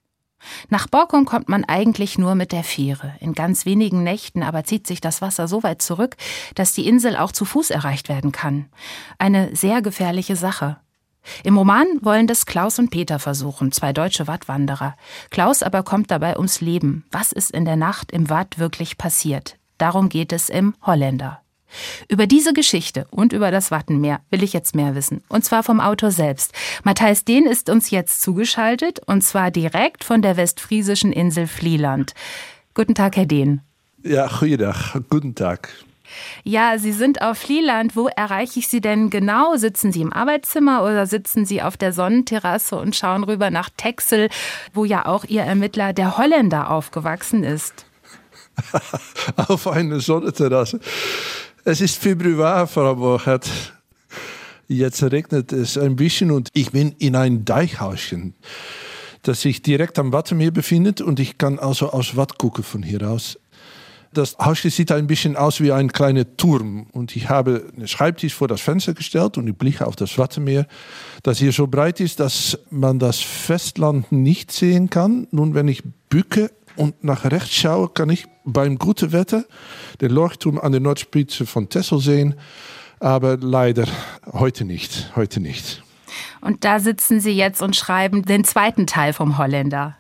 Nach 0.68 0.86
Borkum 0.86 1.24
kommt 1.24 1.48
man 1.48 1.64
eigentlich 1.64 2.18
nur 2.18 2.34
mit 2.34 2.52
der 2.52 2.64
Fähre. 2.64 3.14
In 3.20 3.34
ganz 3.34 3.66
wenigen 3.66 4.02
Nächten 4.02 4.42
aber 4.42 4.64
zieht 4.64 4.86
sich 4.86 5.00
das 5.00 5.22
Wasser 5.22 5.48
so 5.48 5.62
weit 5.62 5.82
zurück, 5.82 6.16
dass 6.54 6.72
die 6.72 6.86
Insel 6.86 7.16
auch 7.16 7.32
zu 7.32 7.44
Fuß 7.44 7.70
erreicht 7.70 8.08
werden 8.08 8.32
kann. 8.32 8.66
Eine 9.18 9.54
sehr 9.54 9.82
gefährliche 9.82 10.36
Sache. 10.36 10.78
Im 11.42 11.56
Roman 11.56 11.86
wollen 12.02 12.26
das 12.26 12.46
Klaus 12.46 12.78
und 12.78 12.90
Peter 12.90 13.18
versuchen, 13.18 13.72
zwei 13.72 13.92
deutsche 13.92 14.26
Wattwanderer. 14.26 14.94
Klaus 15.30 15.62
aber 15.62 15.82
kommt 15.82 16.10
dabei 16.10 16.36
ums 16.36 16.60
Leben. 16.60 17.04
Was 17.10 17.32
ist 17.32 17.50
in 17.50 17.64
der 17.64 17.76
Nacht 17.76 18.12
im 18.12 18.28
Watt 18.28 18.58
wirklich 18.58 18.98
passiert? 18.98 19.56
Darum 19.78 20.08
geht 20.08 20.32
es 20.32 20.48
im 20.48 20.74
Holländer. 20.82 21.43
Über 22.09 22.26
diese 22.26 22.52
Geschichte 22.52 23.07
und 23.11 23.33
über 23.33 23.50
das 23.50 23.71
Wattenmeer 23.71 24.21
will 24.31 24.43
ich 24.43 24.52
jetzt 24.52 24.75
mehr 24.75 24.95
wissen. 24.95 25.23
Und 25.28 25.45
zwar 25.45 25.62
vom 25.62 25.81
Autor 25.81 26.11
selbst. 26.11 26.52
Matthijs 26.83 27.25
Dehn 27.25 27.47
ist 27.47 27.71
uns 27.71 27.90
jetzt 27.90 28.23
zugeschaltet 28.23 29.00
und 29.07 29.23
zwar 29.23 29.50
direkt 29.50 30.04
von 30.04 30.23
der 30.23 30.37
westfriesischen 30.37 31.12
Insel 31.12 31.47
Vlieland. 31.47 32.14
Guten 32.75 32.95
Tag, 32.95 33.16
Herr 33.16 33.26
Dehn. 33.26 33.61
Ja. 34.02 34.28
Guten 35.09 35.35
Tag. 35.35 35.71
Ja, 36.43 36.78
Sie 36.78 36.93
sind 36.93 37.23
auf 37.23 37.38
Vlieland. 37.38 37.97
Wo 37.97 38.09
erreiche 38.09 38.59
ich 38.59 38.69
Sie 38.69 38.81
denn 38.81 39.11
genau? 39.11 39.57
Sitzen 39.57 39.93
Sie 39.93 40.02
im 40.02 40.12
Arbeitszimmer 40.12 40.83
oder 40.83 41.07
sitzen 41.07 41.47
Sie 41.47 41.62
auf 41.62 41.76
der 41.76 41.93
Sonnenterrasse 41.93 42.76
und 42.76 42.95
schauen 42.95 43.25
rüber 43.25 43.50
nach 43.50 43.71
Texel, 43.76 44.28
wo 44.73 44.85
ja 44.85 45.07
auch 45.07 45.25
Ihr 45.25 45.43
Ermittler, 45.43 45.93
der 45.93 46.19
Holländer, 46.19 46.71
aufgewachsen 46.71 47.45
ist? 47.45 47.87
auf 49.49 49.66
einer 49.66 50.00
Sonnenterrasse. 50.00 50.81
Es 51.66 51.80
ist 51.80 51.97
Februar, 51.97 52.66
Frau 52.66 52.94
Borchert. 52.94 53.50
Jetzt 54.68 55.02
regnet 55.02 55.50
es 55.50 55.78
ein 55.78 55.97
bisschen 55.97 56.30
und 56.30 56.50
ich 56.52 56.73
bin 56.73 56.94
in 56.99 57.16
ein 57.16 57.47
Deichhauschen, 57.47 58.35
das 59.23 59.40
sich 59.40 59.62
direkt 59.62 59.99
am 59.99 60.12
Wattenmeer 60.12 60.50
befindet 60.50 61.00
und 61.00 61.21
ich 61.21 61.38
kann 61.38 61.59
also 61.59 61.88
aus 61.88 62.16
Watt 62.16 62.37
gucken 62.37 62.64
von 62.64 62.83
hier 62.83 63.09
aus. 63.09 63.38
Das 64.12 64.37
Haus 64.37 64.61
sieht 64.61 64.92
ein 64.92 65.06
bisschen 65.06 65.37
aus 65.37 65.62
wie 65.62 65.73
ein 65.73 65.90
kleiner 65.90 66.37
Turm 66.37 66.87
und 66.92 67.16
ich 67.16 67.30
habe 67.30 67.64
einen 67.75 67.88
Schreibtisch 67.88 68.35
vor 68.35 68.47
das 68.47 68.61
Fenster 68.61 68.92
gestellt 68.92 69.38
und 69.38 69.49
ich 69.49 69.56
blicke 69.56 69.87
auf 69.87 69.97
das 69.97 70.18
Wattenmeer, 70.18 70.66
das 71.23 71.38
hier 71.38 71.52
so 71.52 71.66
breit 71.66 71.99
ist, 71.99 72.21
dass 72.21 72.59
man 72.68 72.99
das 72.99 73.21
Festland 73.21 74.12
nicht 74.12 74.52
sehen 74.52 74.90
kann. 74.90 75.28
Nun, 75.30 75.54
wenn 75.54 75.68
ich 75.68 75.83
bücke 76.11 76.50
und 76.76 77.04
nach 77.04 77.25
rechts 77.25 77.54
schaue, 77.54 77.88
kann 77.88 78.11
ich 78.11 78.26
beim 78.45 78.78
guten 78.78 79.12
Wetter 79.12 79.45
den 80.00 80.11
Leuchtturm 80.11 80.59
an 80.59 80.73
der 80.73 80.81
Nordspitze 80.81 81.47
von 81.47 81.69
Texel 81.69 82.00
sehen, 82.00 82.35
aber 83.00 83.37
leider 83.37 83.87
heute 84.33 84.64
nicht, 84.64 85.12
heute 85.16 85.40
nicht. 85.40 85.83
Und 86.40 86.64
da 86.64 86.78
sitzen 86.78 87.21
Sie 87.21 87.33
jetzt 87.33 87.62
und 87.62 87.75
schreiben 87.75 88.23
den 88.23 88.45
zweiten 88.45 88.87
Teil 88.87 89.12
vom 89.12 89.38
Holländer. 89.38 89.97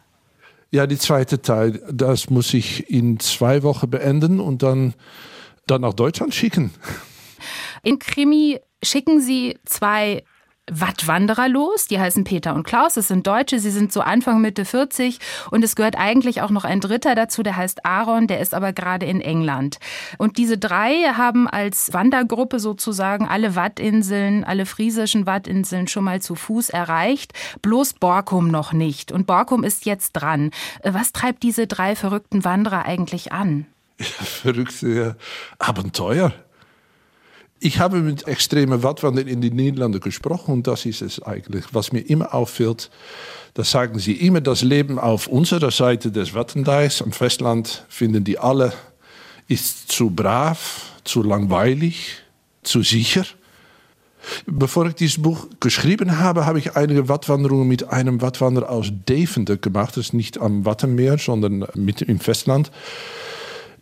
Ja, 0.70 0.86
die 0.86 0.98
zweite 0.98 1.40
Teil, 1.40 1.80
das 1.90 2.30
muss 2.30 2.52
ich 2.52 2.90
in 2.90 3.20
zwei 3.20 3.62
Wochen 3.62 3.88
beenden 3.88 4.40
und 4.40 4.62
dann, 4.62 4.94
dann 5.66 5.82
nach 5.82 5.94
Deutschland 5.94 6.34
schicken. 6.34 6.72
In 7.82 7.98
Krimi 7.98 8.58
schicken 8.82 9.20
Sie 9.20 9.58
zwei 9.64 10.24
Wattwanderer 10.70 11.48
los. 11.48 11.86
Die 11.88 12.00
heißen 12.00 12.24
Peter 12.24 12.54
und 12.54 12.64
Klaus. 12.64 12.94
Das 12.94 13.08
sind 13.08 13.26
Deutsche. 13.26 13.58
Sie 13.58 13.70
sind 13.70 13.92
so 13.92 14.00
Anfang, 14.00 14.40
Mitte 14.40 14.64
40. 14.64 15.18
Und 15.50 15.62
es 15.62 15.76
gehört 15.76 15.96
eigentlich 15.96 16.40
auch 16.40 16.50
noch 16.50 16.64
ein 16.64 16.80
Dritter 16.80 17.14
dazu, 17.14 17.42
der 17.42 17.56
heißt 17.56 17.84
Aaron. 17.84 18.26
Der 18.26 18.40
ist 18.40 18.54
aber 18.54 18.72
gerade 18.72 19.06
in 19.06 19.20
England. 19.20 19.78
Und 20.18 20.38
diese 20.38 20.56
drei 20.56 21.12
haben 21.16 21.48
als 21.48 21.92
Wandergruppe 21.92 22.58
sozusagen 22.58 23.28
alle 23.28 23.56
Wattinseln, 23.56 24.44
alle 24.44 24.64
friesischen 24.64 25.26
Wattinseln 25.26 25.88
schon 25.88 26.04
mal 26.04 26.22
zu 26.22 26.34
Fuß 26.34 26.70
erreicht. 26.70 27.32
Bloß 27.60 27.94
Borkum 27.94 28.48
noch 28.48 28.72
nicht. 28.72 29.12
Und 29.12 29.26
Borkum 29.26 29.64
ist 29.64 29.84
jetzt 29.84 30.12
dran. 30.12 30.50
Was 30.82 31.12
treibt 31.12 31.42
diese 31.42 31.66
drei 31.66 31.94
verrückten 31.94 32.44
Wanderer 32.44 32.86
eigentlich 32.86 33.32
an? 33.32 33.66
Ja, 33.98 34.06
verrückte 34.24 35.16
Abenteuer. 35.58 36.32
Ich 37.64 37.78
habe 37.78 38.00
mit 38.00 38.28
extremen 38.28 38.82
Wattwandern 38.82 39.26
in 39.26 39.40
den 39.40 39.56
Niederlanden 39.56 39.98
gesprochen 39.98 40.52
und 40.52 40.66
das 40.66 40.84
ist 40.84 41.00
es 41.00 41.22
eigentlich. 41.22 41.64
Was 41.72 41.92
mir 41.92 42.00
immer 42.00 42.34
auffällt, 42.34 42.90
das 43.54 43.70
sagen 43.70 43.98
sie 43.98 44.12
immer, 44.12 44.42
das 44.42 44.60
Leben 44.60 44.98
auf 44.98 45.28
unserer 45.28 45.70
Seite 45.70 46.12
des 46.12 46.34
Wattendeichs 46.34 47.00
am 47.00 47.10
Festland 47.10 47.86
finden 47.88 48.22
die 48.22 48.38
alle, 48.38 48.74
ist 49.48 49.90
zu 49.90 50.10
brav, 50.10 50.92
zu 51.04 51.22
langweilig, 51.22 52.16
zu 52.64 52.82
sicher. 52.82 53.24
Bevor 54.44 54.88
ich 54.88 54.96
dieses 54.96 55.22
Buch 55.22 55.46
geschrieben 55.58 56.18
habe, 56.18 56.44
habe 56.44 56.58
ich 56.58 56.76
einige 56.76 57.08
Wattwanderungen 57.08 57.66
mit 57.66 57.88
einem 57.88 58.20
Wattwanderer 58.20 58.68
aus 58.68 58.92
Deventer 59.08 59.56
gemacht. 59.56 59.96
Das 59.96 60.08
ist 60.08 60.12
nicht 60.12 60.38
am 60.38 60.66
Wattenmeer, 60.66 61.16
sondern 61.16 61.64
mitten 61.74 62.10
im 62.10 62.20
Festland. 62.20 62.70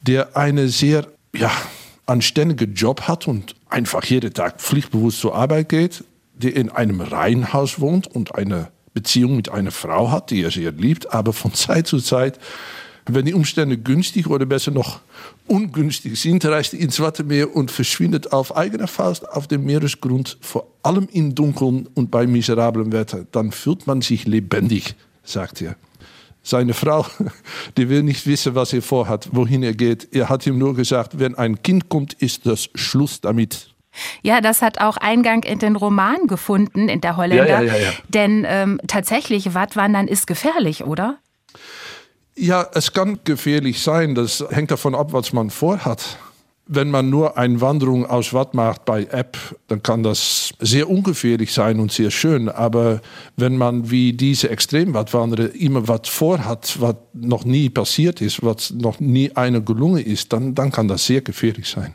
Der 0.02 0.36
eine 0.36 0.68
sehr, 0.68 1.08
ja, 1.34 1.50
anständigen 2.12 2.74
Job 2.74 3.02
hat 3.08 3.26
und 3.26 3.54
einfach 3.70 4.04
jeden 4.04 4.34
Tag 4.34 4.60
pflichtbewusst 4.60 5.20
zur 5.20 5.34
Arbeit 5.34 5.70
geht, 5.70 6.04
der 6.34 6.54
in 6.54 6.68
einem 6.68 7.00
Reihenhaus 7.00 7.80
wohnt 7.80 8.06
und 8.06 8.34
eine 8.34 8.68
Beziehung 8.92 9.36
mit 9.36 9.48
einer 9.48 9.70
Frau 9.70 10.10
hat, 10.10 10.30
die 10.30 10.42
er 10.42 10.50
sehr 10.50 10.72
liebt, 10.72 11.14
aber 11.14 11.32
von 11.32 11.54
Zeit 11.54 11.86
zu 11.86 11.98
Zeit, 12.00 12.38
wenn 13.06 13.24
die 13.24 13.34
Umstände 13.34 13.78
günstig 13.78 14.28
oder 14.28 14.44
besser 14.44 14.70
noch 14.70 15.00
ungünstig 15.48 16.20
sind, 16.20 16.44
reist 16.44 16.74
er 16.74 16.80
ins 16.80 17.00
Wattenmeer 17.00 17.56
und 17.56 17.70
verschwindet 17.70 18.32
auf 18.32 18.54
eigener 18.56 18.86
Faust 18.86 19.28
auf 19.28 19.48
dem 19.48 19.64
Meeresgrund, 19.64 20.36
vor 20.40 20.68
allem 20.82 21.08
im 21.12 21.34
Dunkeln 21.34 21.88
und 21.94 22.10
bei 22.10 22.26
miserablem 22.26 22.92
Wetter. 22.92 23.26
Dann 23.32 23.50
fühlt 23.50 23.86
man 23.86 24.02
sich 24.02 24.26
lebendig, 24.26 24.94
sagt 25.24 25.62
er. 25.62 25.76
Seine 26.42 26.74
Frau, 26.74 27.06
die 27.76 27.88
will 27.88 28.02
nicht 28.02 28.26
wissen, 28.26 28.54
was 28.54 28.72
er 28.72 28.82
vorhat, 28.82 29.28
wohin 29.32 29.62
er 29.62 29.74
geht. 29.74 30.08
Er 30.12 30.28
hat 30.28 30.46
ihm 30.46 30.58
nur 30.58 30.74
gesagt, 30.74 31.18
wenn 31.18 31.36
ein 31.36 31.62
Kind 31.62 31.88
kommt, 31.88 32.14
ist 32.14 32.46
das 32.46 32.68
Schluss 32.74 33.20
damit. 33.20 33.68
Ja, 34.22 34.40
das 34.40 34.62
hat 34.62 34.80
auch 34.80 34.96
Eingang 34.96 35.42
in 35.42 35.58
den 35.58 35.76
Roman 35.76 36.26
gefunden, 36.26 36.88
in 36.88 37.00
der 37.00 37.16
Holländer. 37.16 37.46
Ja, 37.46 37.60
ja, 37.60 37.76
ja, 37.76 37.90
Denn 38.08 38.44
ähm, 38.48 38.80
tatsächlich, 38.86 39.54
Wattwandern 39.54 40.08
ist 40.08 40.26
gefährlich, 40.26 40.84
oder? 40.84 41.18
Ja, 42.34 42.66
es 42.74 42.92
kann 42.92 43.20
gefährlich 43.24 43.82
sein. 43.82 44.14
Das 44.14 44.42
hängt 44.50 44.70
davon 44.70 44.94
ab, 44.94 45.12
was 45.12 45.32
man 45.32 45.50
vorhat. 45.50 46.18
Wenn 46.66 46.90
man 46.90 47.10
nur 47.10 47.36
eine 47.36 47.60
Wanderung 47.60 48.06
aus 48.06 48.32
Watt 48.32 48.54
macht 48.54 48.84
bei 48.84 49.04
App, 49.04 49.36
dann 49.68 49.82
kann 49.82 50.02
das 50.02 50.54
sehr 50.60 50.88
ungefährlich 50.88 51.52
sein 51.52 51.80
und 51.80 51.90
sehr 51.90 52.10
schön. 52.10 52.48
Aber 52.48 53.00
wenn 53.36 53.56
man 53.56 53.90
wie 53.90 54.12
diese 54.12 54.48
Extremwattwanderer 54.48 55.54
immer 55.54 55.88
was 55.88 56.08
vorhat, 56.08 56.80
was 56.80 56.96
noch 57.12 57.44
nie 57.44 57.68
passiert 57.68 58.20
ist, 58.20 58.44
was 58.44 58.70
noch 58.70 59.00
nie 59.00 59.32
einer 59.32 59.60
gelungen 59.60 60.04
ist, 60.04 60.32
dann, 60.32 60.54
dann 60.54 60.70
kann 60.70 60.88
das 60.88 61.04
sehr 61.04 61.20
gefährlich 61.20 61.68
sein. 61.68 61.94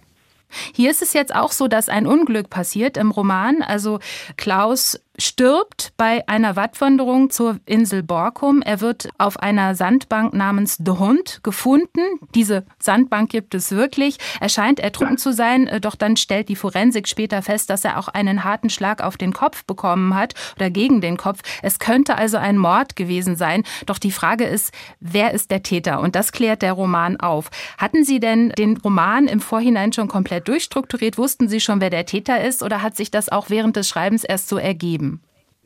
Hier 0.74 0.92
ist 0.92 1.02
es 1.02 1.14
jetzt 1.14 1.36
auch 1.36 1.52
so, 1.52 1.68
dass 1.68 1.90
ein 1.90 2.08
Unglück 2.08 2.50
passiert 2.50 2.98
im 2.98 3.12
Roman. 3.12 3.62
Also 3.62 4.00
Klaus 4.38 5.00
stirbt 5.18 5.94
bei 5.98 6.28
einer 6.28 6.56
Wattwanderung 6.56 7.32
zur 7.32 7.60
Insel 7.66 8.04
Borkum. 8.04 8.62
Er 8.62 8.82
wird 8.82 9.10
auf 9.18 9.40
einer 9.40 9.74
Sandbank 9.74 10.34
namens 10.34 10.78
The 10.84 10.92
Hund 10.92 11.40
gefunden. 11.44 12.02
Diese 12.36 12.66
Sandbank 12.80 13.32
gibt 13.32 13.56
es 13.56 13.72
wirklich. 13.72 14.18
Er 14.40 14.50
scheint 14.50 14.80
ertrunken 14.80 15.18
zu 15.18 15.34
sein, 15.34 15.68
äh, 15.68 15.82
doch 15.82 15.96
dann 15.96 16.18
stellt 16.18 16.50
die 16.50 16.56
Forensik 16.56 17.08
später 17.08 17.42
fest, 17.42 17.70
dass 17.70 17.84
er 17.84 17.98
auch 17.98 18.10
einen 18.10 18.44
harten 18.44 18.70
Schlag 18.70 19.02
auf 19.02 19.18
den 19.18 19.34
Kopf 19.34 19.66
bekommen 19.66 20.16
hat 20.16 20.36
oder 20.56 20.70
gegen 20.70 21.02
den 21.02 21.18
Kopf. 21.18 21.42
Es 21.64 21.80
könnte 21.80 22.16
also 22.16 22.38
ein 22.38 22.58
Mord 22.58 22.96
gewesen 22.96 23.36
sein. 23.36 23.64
Doch 23.88 23.98
die 23.98 24.12
Frage 24.12 24.46
ist, 24.46 24.72
wer 25.00 25.34
ist 25.34 25.50
der 25.50 25.64
Täter? 25.64 26.00
Und 26.00 26.16
das 26.16 26.32
klärt 26.32 26.62
der 26.62 26.74
Roman 26.74 27.20
auf. 27.20 27.50
Hatten 27.80 28.04
Sie 28.04 28.20
denn 28.20 28.50
den 28.50 28.78
Roman 28.78 29.28
im 29.28 29.40
Vorhinein 29.40 29.94
schon 29.94 30.08
komplett 30.08 30.48
durchstrukturiert? 30.48 31.18
Wussten 31.18 31.50
Sie 31.50 31.60
schon, 31.60 31.82
wer 31.82 31.90
der 31.90 32.06
Täter 32.06 32.44
ist? 32.44 32.62
Oder 32.62 32.84
hat 32.84 32.96
sich 32.96 33.10
das 33.10 33.30
auch 33.30 33.50
während 33.50 33.76
des 33.76 33.90
Schreibens 33.90 34.24
erst 34.24 34.50
so 34.50 34.58
ergeben? 34.58 35.07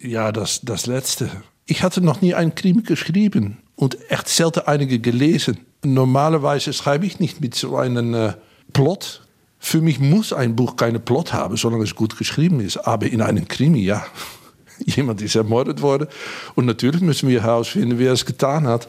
Ja, 0.02 0.32
das, 0.32 0.62
das 0.64 0.88
Letzte. 0.88 1.30
Ich 1.66 1.84
hatte 1.84 2.02
noch 2.02 2.22
nie 2.22 2.34
einen 2.34 2.56
Krimi 2.56 2.82
geschrieben 2.82 3.58
und 3.76 3.98
echt 4.10 4.28
selten 4.28 4.62
einige 4.66 5.00
gelesen. 5.00 5.60
Normalerweise 5.84 6.74
schreibe 6.74 7.06
ich 7.06 7.20
nicht 7.20 7.40
mit 7.42 7.56
so 7.56 7.78
einem 7.78 8.14
äh, 8.14 8.34
Plot. 8.74 9.22
Für 9.60 9.82
mich 9.82 10.00
muss 10.00 10.34
ein 10.34 10.56
Buch 10.56 10.76
keinen 10.76 11.02
Plot 11.02 11.34
haben, 11.34 11.56
solange 11.56 11.84
es 11.84 11.96
gut 11.96 12.18
geschrieben 12.18 12.60
ist. 12.62 12.78
Aber 12.78 13.06
in 13.06 13.22
einem 13.22 13.48
Krimi, 13.48 13.82
ja. 13.82 14.04
Jemand 14.86 15.22
ist 15.22 15.36
ermordet 15.36 15.84
worden. 15.84 16.08
Und 16.56 16.66
natürlich 16.66 17.02
müssen 17.02 17.30
wir 17.30 17.44
herausfinden, 17.44 18.00
wer 18.00 18.14
es 18.14 18.26
getan 18.26 18.66
hat. 18.66 18.88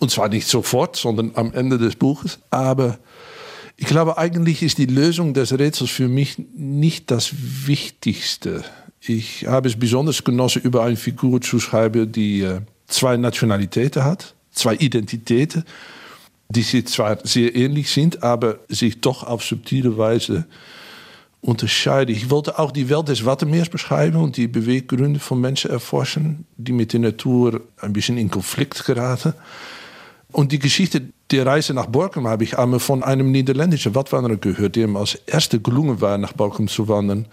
Und 0.00 0.10
zwar 0.10 0.28
nicht 0.28 0.48
sofort, 0.48 0.96
sondern 0.96 1.32
am 1.34 1.52
Ende 1.52 1.78
des 1.78 1.94
Buches. 1.94 2.40
Aber 2.50 2.98
ich 3.76 3.86
glaube, 3.86 4.18
eigentlich 4.18 4.62
ist 4.62 4.78
die 4.78 4.86
Lösung 4.86 5.32
des 5.32 5.56
Rätsels 5.56 5.90
für 5.90 6.08
mich 6.08 6.42
nicht 6.54 7.10
das 7.10 7.30
Wichtigste. 7.66 8.64
Ich 9.02 9.46
habe 9.46 9.68
es 9.68 9.78
besonders 9.78 10.22
genossen, 10.22 10.62
über 10.62 10.84
eine 10.84 10.96
Figur 10.96 11.40
zu 11.40 11.58
schreiben, 11.58 12.12
die 12.12 12.42
äh, 12.42 12.60
zwei 12.86 13.16
Nationalitäten 13.16 14.04
hat, 14.04 14.34
zwei 14.52 14.74
Identitäten, 14.74 15.64
die 16.50 16.62
sich 16.62 16.86
zwar 16.86 17.18
sehr 17.24 17.54
ähnlich 17.56 17.90
sind, 17.90 18.22
aber 18.22 18.58
sich 18.68 19.00
doch 19.00 19.24
auf 19.24 19.42
subtile 19.42 19.96
Weise 19.96 20.44
unterscheiden. 21.40 22.14
Ich 22.14 22.28
wollte 22.28 22.58
auch 22.58 22.72
die 22.72 22.90
Welt 22.90 23.08
des 23.08 23.24
Wattenmeers 23.24 23.70
beschreiben 23.70 24.16
und 24.16 24.36
die 24.36 24.48
Beweggründe 24.48 25.18
von 25.18 25.40
Menschen 25.40 25.70
erforschen, 25.70 26.44
die 26.58 26.72
mit 26.72 26.92
der 26.92 27.00
Natur 27.00 27.62
ein 27.80 27.94
bisschen 27.94 28.18
in 28.18 28.30
Konflikt 28.30 28.84
geraten. 28.84 29.32
Und 30.32 30.52
die 30.52 30.58
Geschichte 30.58 31.02
der 31.30 31.46
Reise 31.46 31.72
nach 31.72 31.86
Borkum 31.86 32.28
habe 32.28 32.44
ich 32.44 32.58
einmal 32.58 32.80
von 32.80 33.02
einem 33.02 33.30
niederländischen 33.30 33.94
Wattwanderer 33.94 34.36
gehört, 34.36 34.76
dem 34.76 34.96
als 34.96 35.14
erste 35.26 35.58
gelungen 35.60 36.00
war, 36.02 36.18
nach 36.18 36.34
Borkum 36.34 36.68
zu 36.68 36.86
wandern. 36.88 37.26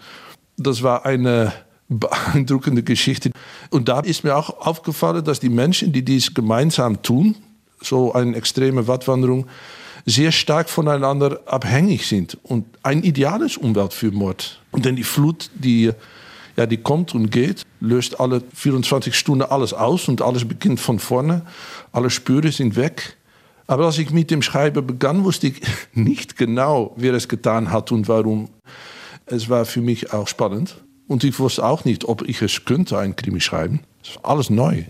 Das 0.58 0.82
war 0.82 1.06
eine 1.06 1.52
beeindruckende 1.88 2.82
Geschichte. 2.82 3.30
Und 3.70 3.88
da 3.88 4.00
ist 4.00 4.24
mir 4.24 4.36
auch 4.36 4.66
aufgefallen, 4.66 5.24
dass 5.24 5.40
die 5.40 5.48
Menschen, 5.48 5.92
die 5.92 6.04
dies 6.04 6.34
gemeinsam 6.34 7.02
tun, 7.02 7.36
so 7.80 8.12
eine 8.12 8.36
extreme 8.36 8.86
Wattwanderung, 8.86 9.46
sehr 10.04 10.32
stark 10.32 10.68
voneinander 10.68 11.40
abhängig 11.46 12.06
sind 12.06 12.38
und 12.42 12.64
ein 12.82 13.02
ideales 13.02 13.56
Umwelt 13.56 13.92
für 13.92 14.10
Mord. 14.10 14.60
Und 14.70 14.84
denn 14.84 14.96
die 14.96 15.04
Flut, 15.04 15.50
die, 15.54 15.92
ja, 16.56 16.66
die 16.66 16.78
kommt 16.78 17.14
und 17.14 17.30
geht, 17.30 17.62
löst 17.80 18.18
alle 18.18 18.42
24 18.54 19.14
Stunden 19.14 19.44
alles 19.44 19.72
aus 19.72 20.08
und 20.08 20.22
alles 20.22 20.46
beginnt 20.46 20.80
von 20.80 20.98
vorne. 20.98 21.42
Alle 21.92 22.10
Spuren 22.10 22.50
sind 22.50 22.76
weg. 22.76 23.16
Aber 23.66 23.86
als 23.86 23.98
ich 23.98 24.10
mit 24.10 24.30
dem 24.30 24.40
Schreiben 24.42 24.86
begann, 24.86 25.24
wusste 25.24 25.48
ich 25.48 25.60
nicht 25.92 26.36
genau, 26.36 26.94
wer 26.96 27.14
es 27.14 27.28
getan 27.28 27.70
hat 27.70 27.92
und 27.92 28.08
warum. 28.08 28.48
Es 29.30 29.48
war 29.48 29.64
für 29.64 29.80
mich 29.80 30.12
auch 30.12 30.26
spannend. 30.26 30.82
Und 31.06 31.24
ich 31.24 31.38
wusste 31.38 31.64
auch 31.64 31.84
nicht, 31.84 32.04
ob 32.04 32.22
ich 32.28 32.42
es 32.42 32.64
könnte, 32.64 32.98
ein 32.98 33.16
Krimi 33.16 33.40
schreiben. 33.40 33.80
Das 34.02 34.10
ist 34.12 34.24
alles 34.24 34.50
neu. 34.50 34.84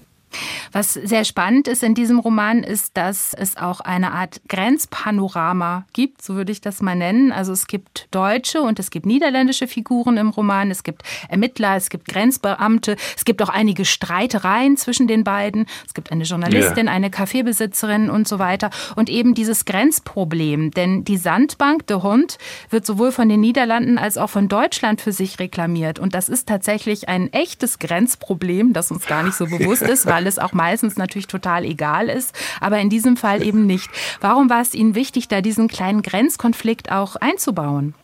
Was 0.73 0.95
sehr 0.95 1.25
spannend 1.25 1.69
ist 1.69 1.83
in 1.83 1.95
diesem 1.95 2.19
Roman, 2.19 2.63
ist, 2.63 2.97
dass 2.97 3.35
es 3.35 3.57
auch 3.57 3.81
eine 3.81 4.13
Art 4.13 4.41
Grenzpanorama 4.49 5.87
gibt, 5.93 6.23
so 6.23 6.35
würde 6.35 6.53
ich 6.53 6.61
das 6.61 6.83
mal 6.83 6.97
nennen. 6.97 7.33
Also 7.33 7.53
es 7.53 7.67
gibt 7.67 8.09
deutsche 8.11 8.63
und 8.63 8.79
es 8.79 8.91
gibt 8.91 9.07
niederländische 9.07 9.67
Figuren 9.67 10.17
im 10.17 10.31
Roman, 10.31 10.71
es 10.71 10.83
gibt 10.83 11.03
Ermittler, 11.29 11.77
es 11.77 11.91
gibt 11.91 12.09
Grenzbeamte, 12.09 12.97
es 13.17 13.25
gibt 13.25 13.43
auch 13.43 13.49
einige 13.49 13.85
Streitereien 13.85 14.77
zwischen 14.77 15.07
den 15.07 15.25
beiden. 15.25 15.67
Es 15.87 15.95
gibt 15.95 16.13
eine 16.13 16.25
Journalistin, 16.25 16.87
ja. 16.87 16.93
eine 16.93 17.11
Kaffeebesitzerin 17.11 18.11
und 18.11 18.29
so 18.29 18.39
weiter. 18.39 18.71
Und 18.97 19.09
eben 19.09 19.35
dieses 19.35 19.65
Grenzproblem, 19.65 20.71
denn 20.71 21.05
die 21.05 21.17
Sandbank, 21.17 21.87
der 21.87 22.03
Hund, 22.03 22.39
wird 22.71 22.87
sowohl 22.87 23.13
von 23.13 23.29
den 23.29 23.41
Niederlanden 23.41 23.99
als 23.99 24.17
auch 24.17 24.31
von 24.31 24.49
Deutschland 24.49 25.01
für 25.01 25.13
sich 25.13 25.39
reklamiert. 25.39 25.99
Und 25.99 26.15
das 26.15 26.29
ist 26.29 26.49
tatsächlich 26.49 27.09
ein 27.09 27.33
echtes 27.33 27.79
Grenzproblem, 27.79 28.73
das 28.73 28.91
uns 28.91 29.07
gar 29.07 29.23
nicht 29.23 29.35
so 29.35 29.47
bewusst 29.47 29.83
ist, 29.89 30.07
weil 30.07 30.18
es 30.27 30.39
auch 30.39 30.53
meistens 30.53 30.97
natürlich 30.97 31.27
total 31.27 31.65
egal 31.65 32.09
ist, 32.09 32.35
aber 32.61 32.79
in 32.79 32.91
diesem 32.91 33.17
Fall 33.17 33.43
eben 33.43 33.67
nicht. 33.67 33.89
Warum 34.21 34.51
war 34.51 34.61
es 34.61 34.75
Ihnen 34.75 34.95
wichtig, 34.95 35.29
da 35.29 35.41
diesen 35.41 35.69
kleinen 35.69 36.03
Grenzkonflikt 36.03 36.91
auch 36.91 37.17
einzubauen? 37.17 37.95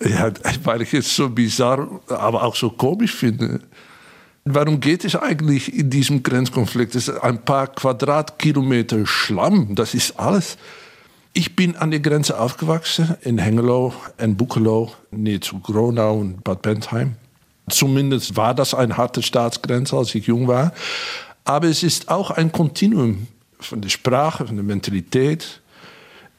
Ja, 0.00 0.30
weil 0.62 0.82
ich 0.82 0.94
es 0.94 1.14
so 1.14 1.28
bizarr, 1.28 2.00
aber 2.08 2.44
auch 2.44 2.54
so 2.54 2.70
komisch 2.70 3.14
finde. 3.14 3.60
Warum 4.44 4.80
geht 4.80 5.04
es 5.04 5.16
eigentlich 5.16 5.74
in 5.74 5.90
diesem 5.90 6.22
Grenzkonflikt? 6.22 6.94
Es 6.94 7.08
ist 7.08 7.18
ein 7.18 7.44
paar 7.44 7.66
Quadratkilometer 7.66 9.06
Schlamm, 9.06 9.74
das 9.74 9.94
ist 9.94 10.18
alles. 10.18 10.56
Ich 11.34 11.54
bin 11.54 11.76
an 11.76 11.90
der 11.90 12.00
Grenze 12.00 12.40
aufgewachsen, 12.40 13.16
in 13.22 13.38
Hengelo 13.38 13.92
und 14.20 14.36
Buchelo, 14.36 14.92
nähe 15.10 15.40
zu 15.40 15.60
Gronau 15.60 16.18
und 16.18 16.42
Bad 16.42 16.62
Bentheim. 16.62 17.16
Zumindest 17.68 18.36
war 18.36 18.54
das 18.54 18.74
eine 18.74 18.96
harte 18.96 19.22
Staatsgrenze, 19.22 19.96
als 19.96 20.14
ich 20.14 20.26
jung 20.26 20.48
war. 20.48 20.72
Aber 21.48 21.66
es 21.68 21.82
ist 21.82 22.10
auch 22.10 22.30
ein 22.30 22.52
Kontinuum 22.52 23.26
von 23.58 23.80
der 23.80 23.88
Sprache, 23.88 24.46
von 24.46 24.56
der 24.56 24.64
Mentalität. 24.64 25.62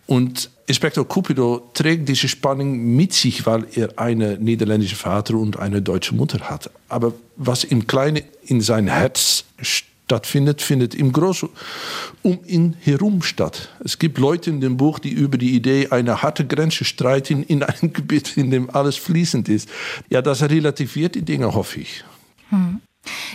Und 0.05 0.51
Inspektor 0.67 1.07
Cupido 1.07 1.71
trägt 1.73 2.07
diese 2.07 2.27
Spannung 2.27 2.95
mit 2.95 3.13
sich, 3.13 3.43
weil 3.47 3.65
er 3.73 3.97
einen 3.97 4.43
niederländischen 4.43 4.97
Vater 4.97 5.33
und 5.33 5.57
eine 5.57 5.81
deutsche 5.81 6.13
Mutter 6.13 6.41
hat. 6.41 6.69
Aber 6.89 7.13
was 7.37 7.63
im 7.63 7.87
Kleinen 7.87 8.21
in 8.43 8.61
sein 8.61 8.87
Herz 8.87 9.45
stattfindet, 9.59 10.61
findet 10.61 10.93
im 10.93 11.11
Großen 11.11 11.49
um 12.21 12.39
ihn 12.45 12.75
herum 12.79 13.23
statt. 13.23 13.69
Es 13.83 13.97
gibt 13.97 14.19
Leute 14.19 14.51
in 14.51 14.61
dem 14.61 14.77
Buch, 14.77 14.99
die 14.99 15.09
über 15.09 15.39
die 15.39 15.55
Idee 15.55 15.87
einer 15.87 16.21
harten 16.21 16.47
Grenze 16.47 16.85
streiten 16.85 17.41
in 17.41 17.63
einem 17.63 17.93
Gebiet, 17.93 18.37
in 18.37 18.51
dem 18.51 18.69
alles 18.69 18.97
fließend 18.97 19.49
ist. 19.49 19.69
Ja, 20.11 20.21
das 20.21 20.43
relativiert 20.43 21.15
die 21.15 21.23
Dinge, 21.23 21.51
hoffe 21.55 21.79
ich. 21.79 22.03
Hm. 22.49 22.81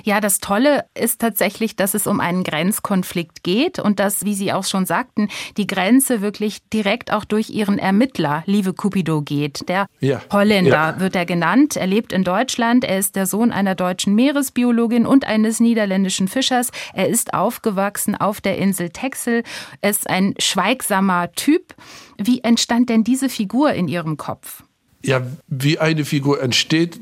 Ja, 0.05 0.21
das 0.21 0.39
Tolle 0.39 0.85
ist 0.95 1.21
tatsächlich, 1.21 1.77
dass 1.77 1.95
es 1.95 2.07
um 2.07 2.21
einen 2.21 2.45
Grenzkonflikt 2.45 3.43
geht 3.43 3.79
und 3.79 3.99
dass, 3.99 4.25
wie 4.25 4.35
Sie 4.35 4.53
auch 4.53 4.65
schon 4.65 4.87
sagten, 4.87 5.29
die 5.57 5.67
Grenze 5.67 6.21
wirklich 6.21 6.59
direkt 6.69 7.13
auch 7.13 7.25
durch 7.25 7.51
Ihren 7.51 7.79
Ermittler, 7.79 8.43
Liebe 8.47 8.75
Cupido, 8.75 9.23
geht. 9.23 9.69
Der 9.69 9.87
ja. 10.01 10.21
Holländer 10.31 10.71
ja. 10.71 11.01
wird 11.01 11.17
er 11.17 11.27
genannt. 11.27 11.77
Er 11.77 11.87
lebt 11.87 12.13
in 12.13 12.25
Deutschland. 12.25 12.85
Er 12.85 12.99
ist 12.99 13.17
der 13.17 13.27
Sohn 13.27 13.53
einer 13.53 13.75
deutschen 13.75 14.15
Meeresbiologin 14.15 15.07
und 15.07 15.27
eines 15.27 15.61
niederländischen 15.61 16.29
Fischers. 16.29 16.71
Er 16.93 17.09
ist 17.09 17.35
aufgewachsen 17.35 18.15
auf 18.15 18.41
der 18.41 18.59
Insel 18.59 18.91
Texel. 18.91 19.43
Er 19.81 19.91
ist 19.91 20.09
ein 20.09 20.35
schweigsamer 20.39 21.33
Typ. 21.33 21.75
Wie 22.19 22.43
entstand 22.45 22.91
denn 22.91 23.05
diese 23.05 23.29
Figur 23.29 23.73
in 23.73 23.89
Ihrem 23.89 24.17
Kopf? 24.17 24.63
Ja, 25.03 25.23
wie 25.49 25.79
eine 25.79 26.05
Figur 26.05 26.43
entsteht, 26.43 26.99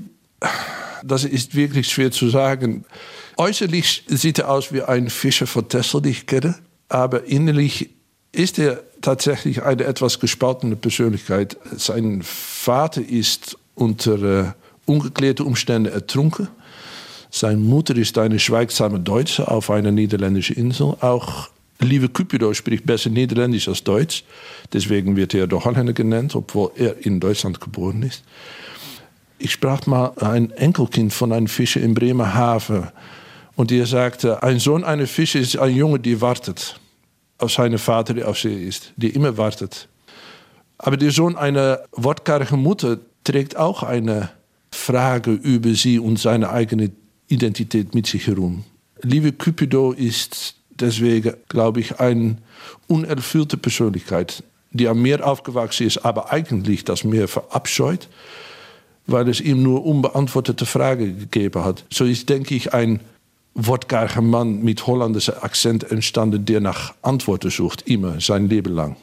das 1.03 1.25
ist 1.25 1.55
wirklich 1.55 1.89
schwer 1.89 2.11
zu 2.11 2.29
sagen. 2.29 2.85
Äußerlich 3.37 4.05
sieht 4.09 4.39
er 4.39 4.51
aus 4.51 4.73
wie 4.73 4.83
ein 4.83 5.11
Fischer 5.11 5.47
von 5.47 5.69
Tessel, 5.69 6.03
den 6.03 6.13
ich 6.13 6.27
kenne, 6.27 6.57
aber 6.89 7.25
innerlich 7.25 7.91
ist 8.33 8.59
er 8.59 8.83
tatsächlich 9.01 9.63
eine 9.63 9.85
etwas 9.85 10.21
gespaltene 10.21 10.77
Persönlichkeit. 10.77 11.57
Sein 11.77 12.23
Vater 12.23 13.03
ist 13.03 13.59
unter 13.75 14.23
äh, 14.23 14.53
ungeklärten 14.87 15.47
Umständen 15.47 15.93
ertrunken. 15.93 16.49
Seine 17.31 17.59
Mutter 17.59 17.97
ist 17.97 18.19
eine 18.19 18.39
schweigsame 18.39 19.01
Deutsche 19.01 19.49
auf 19.49 19.71
einer 19.71 19.91
niederländischen 19.91 20.57
Insel. 20.57 20.97
Auch 21.01 21.49
Liebe 21.83 22.09
Cupido 22.09 22.55
spricht 22.55 22.87
besser 22.87 23.11
Niederländisch 23.11 23.67
als 23.67 23.83
Deutsch. 23.83 24.23
Deswegen 24.73 25.17
wird 25.17 25.35
er 25.35 25.49
der 25.49 25.65
Holländer 25.65 25.93
genannt, 25.93 26.37
obwohl 26.37 26.71
er 26.77 27.05
in 27.05 27.19
Deutschland 27.19 27.61
geboren 27.61 28.05
ist. 28.05 28.23
Ich 29.45 29.51
sprach 29.51 29.87
mal 29.87 30.13
ein 30.21 30.53
Enkelkind 30.53 31.13
von 31.13 31.33
einem 31.33 31.49
Fischer 31.49 31.81
in 31.81 31.95
Bremerhaven. 31.95 32.93
Und 33.57 33.73
der 33.73 33.87
sagte, 33.87 34.41
ein 34.41 34.61
Sohn 34.61 34.85
eines 34.85 35.11
Fischers 35.11 35.43
ist 35.43 35.59
ein 35.59 35.75
Junge, 35.75 35.99
der 35.99 36.21
wartet 36.21 36.79
auf 37.39 37.51
seinen 37.51 37.79
Vater, 37.79 38.15
der 38.15 38.29
auf 38.29 38.39
See 38.39 38.55
ist, 38.69 38.93
der 38.95 39.13
immer 39.17 39.37
wartet. 39.37 39.89
Aber 40.79 40.97
der 40.97 41.11
Sohn 41.11 41.35
einer 41.35 41.81
wortkargen 41.91 42.63
Mutter 42.63 42.99
trägt 43.25 43.57
auch 43.57 43.83
eine 43.83 44.31
Frage 44.71 45.33
über 45.33 45.75
sie 45.75 45.99
und 45.99 46.21
seine 46.21 46.51
eigene 46.51 46.93
Identität 47.27 47.97
mit 47.97 48.07
sich 48.07 48.29
herum. 48.29 48.63
Liebe 49.03 49.33
Cupido 49.33 49.91
ist 49.91 50.55
deswegen, 50.71 51.35
glaube 51.49 51.81
ich, 51.81 51.99
eine 51.99 52.37
unerfüllte 52.87 53.57
Persönlichkeit. 53.57 54.45
die 54.71 54.89
am 54.89 55.03
Meer 55.03 55.27
aufgewachsen 55.27 55.87
ist, 55.87 55.99
aber 55.99 56.33
eigentlich 56.33 56.85
das 56.85 57.05
Meer 57.05 57.29
verabscheut, 57.29 58.09
weil 59.13 59.29
es 59.29 59.41
ihm 59.41 59.63
nur 59.63 59.85
unbeantwortete 59.85 60.67
Fragen 60.67 61.19
gegeben 61.19 61.65
hat. 61.65 61.85
So 61.91 62.05
ist, 62.05 62.29
denke 62.29 62.55
ich, 62.55 62.75
ein 62.75 63.01
wortkarger 63.55 64.23
Mann 64.23 64.63
mit 64.63 64.87
holländischer 64.87 65.45
Akzent 65.45 65.91
entstanden, 65.91 66.45
der 66.45 66.61
nach 66.61 66.95
Antworten 67.03 67.51
sucht, 67.51 67.83
immer 67.83 68.21
sein 68.21 68.49
Leben 68.49 68.75
lang. 68.75 68.97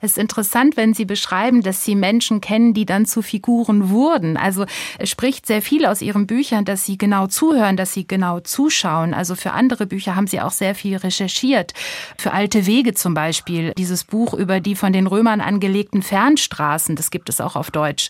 Es 0.00 0.12
ist 0.12 0.18
interessant, 0.18 0.76
wenn 0.76 0.94
Sie 0.94 1.04
beschreiben, 1.04 1.62
dass 1.62 1.84
Sie 1.84 1.94
Menschen 1.94 2.40
kennen, 2.40 2.72
die 2.72 2.86
dann 2.86 3.04
zu 3.04 3.20
Figuren 3.20 3.90
wurden. 3.90 4.38
Also 4.38 4.64
es 4.98 5.10
spricht 5.10 5.46
sehr 5.46 5.60
viel 5.60 5.84
aus 5.84 6.00
Ihren 6.00 6.26
Büchern, 6.26 6.64
dass 6.64 6.86
Sie 6.86 6.96
genau 6.96 7.26
zuhören, 7.26 7.76
dass 7.76 7.92
Sie 7.92 8.06
genau 8.06 8.40
zuschauen. 8.40 9.12
Also 9.12 9.34
für 9.34 9.52
andere 9.52 9.86
Bücher 9.86 10.16
haben 10.16 10.26
Sie 10.26 10.40
auch 10.40 10.52
sehr 10.52 10.74
viel 10.74 10.96
recherchiert. 10.96 11.74
Für 12.16 12.32
Alte 12.32 12.64
Wege 12.66 12.94
zum 12.94 13.12
Beispiel, 13.12 13.74
dieses 13.76 14.04
Buch 14.04 14.32
über 14.32 14.60
die 14.60 14.74
von 14.74 14.92
den 14.94 15.06
Römern 15.06 15.42
angelegten 15.42 16.02
Fernstraßen, 16.02 16.96
das 16.96 17.10
gibt 17.10 17.28
es 17.28 17.40
auch 17.40 17.54
auf 17.54 17.70
Deutsch. 17.70 18.08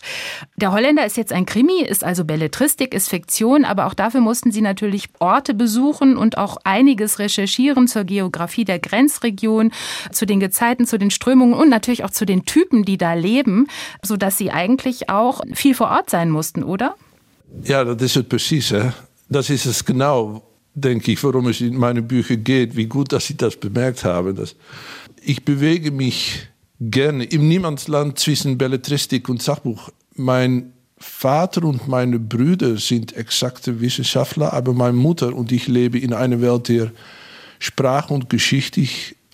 Der 0.55 0.71
Holländer 0.71 1.05
ist 1.05 1.17
jetzt 1.17 1.33
ein 1.33 1.45
Krimi, 1.45 1.81
ist 1.81 2.05
also 2.05 2.23
Belletristik, 2.23 2.93
ist 2.93 3.09
Fiktion, 3.09 3.65
aber 3.65 3.87
auch 3.87 3.93
dafür 3.93 4.21
mussten 4.21 4.51
Sie 4.51 4.61
natürlich 4.61 5.09
Orte 5.19 5.53
besuchen 5.53 6.15
und 6.15 6.37
auch 6.37 6.57
einiges 6.63 7.19
recherchieren 7.19 7.89
zur 7.89 8.05
Geografie 8.05 8.63
der 8.63 8.79
Grenzregion, 8.79 9.71
zu 10.11 10.25
den 10.25 10.39
Gezeiten, 10.39 10.85
zu 10.85 10.97
den 10.97 11.11
Strömungen 11.11 11.53
und 11.53 11.69
natürlich 11.69 11.80
auch 12.03 12.11
zu 12.11 12.25
den 12.25 12.45
Typen, 12.45 12.85
die 12.85 12.97
da 12.97 13.13
leben, 13.13 13.67
sodass 14.03 14.37
sie 14.37 14.51
eigentlich 14.51 15.09
auch 15.09 15.41
viel 15.53 15.75
vor 15.75 15.89
Ort 15.89 16.09
sein 16.09 16.29
mussten, 16.29 16.63
oder? 16.63 16.95
Ja, 17.63 17.83
das 17.83 18.01
ist 18.01 18.15
es 18.15 18.23
precies. 18.23 18.73
Das 19.29 19.49
ist 19.49 19.65
es 19.65 19.83
genau, 19.83 20.43
denke 20.73 21.11
ich, 21.11 21.23
worum 21.23 21.47
es 21.47 21.61
in 21.61 21.77
meinen 21.77 22.07
Büchern 22.07 22.43
geht. 22.43 22.75
Wie 22.75 22.85
gut, 22.85 23.11
dass 23.11 23.27
Sie 23.27 23.37
das 23.37 23.55
bemerkt 23.55 24.03
haben. 24.03 24.35
Dass 24.35 24.55
ich 25.23 25.43
bewege 25.43 25.91
mich 25.91 26.47
gerne 26.79 27.25
im 27.25 27.47
Niemandsland 27.47 28.17
zwischen 28.19 28.57
Belletristik 28.57 29.29
und 29.29 29.41
Sachbuch. 29.41 29.89
Mein 30.15 30.73
Vater 30.97 31.63
und 31.63 31.87
meine 31.87 32.19
Brüder 32.19 32.77
sind 32.77 33.15
exakte 33.15 33.81
Wissenschaftler, 33.81 34.53
aber 34.53 34.73
meine 34.73 34.97
Mutter 34.97 35.33
und 35.33 35.51
ich 35.51 35.67
leben 35.67 36.01
in 36.01 36.13
einer 36.13 36.41
Welt, 36.41 36.69
der 36.69 36.91
Sprache 37.59 38.13
und 38.13 38.29
Geschichte 38.29 38.81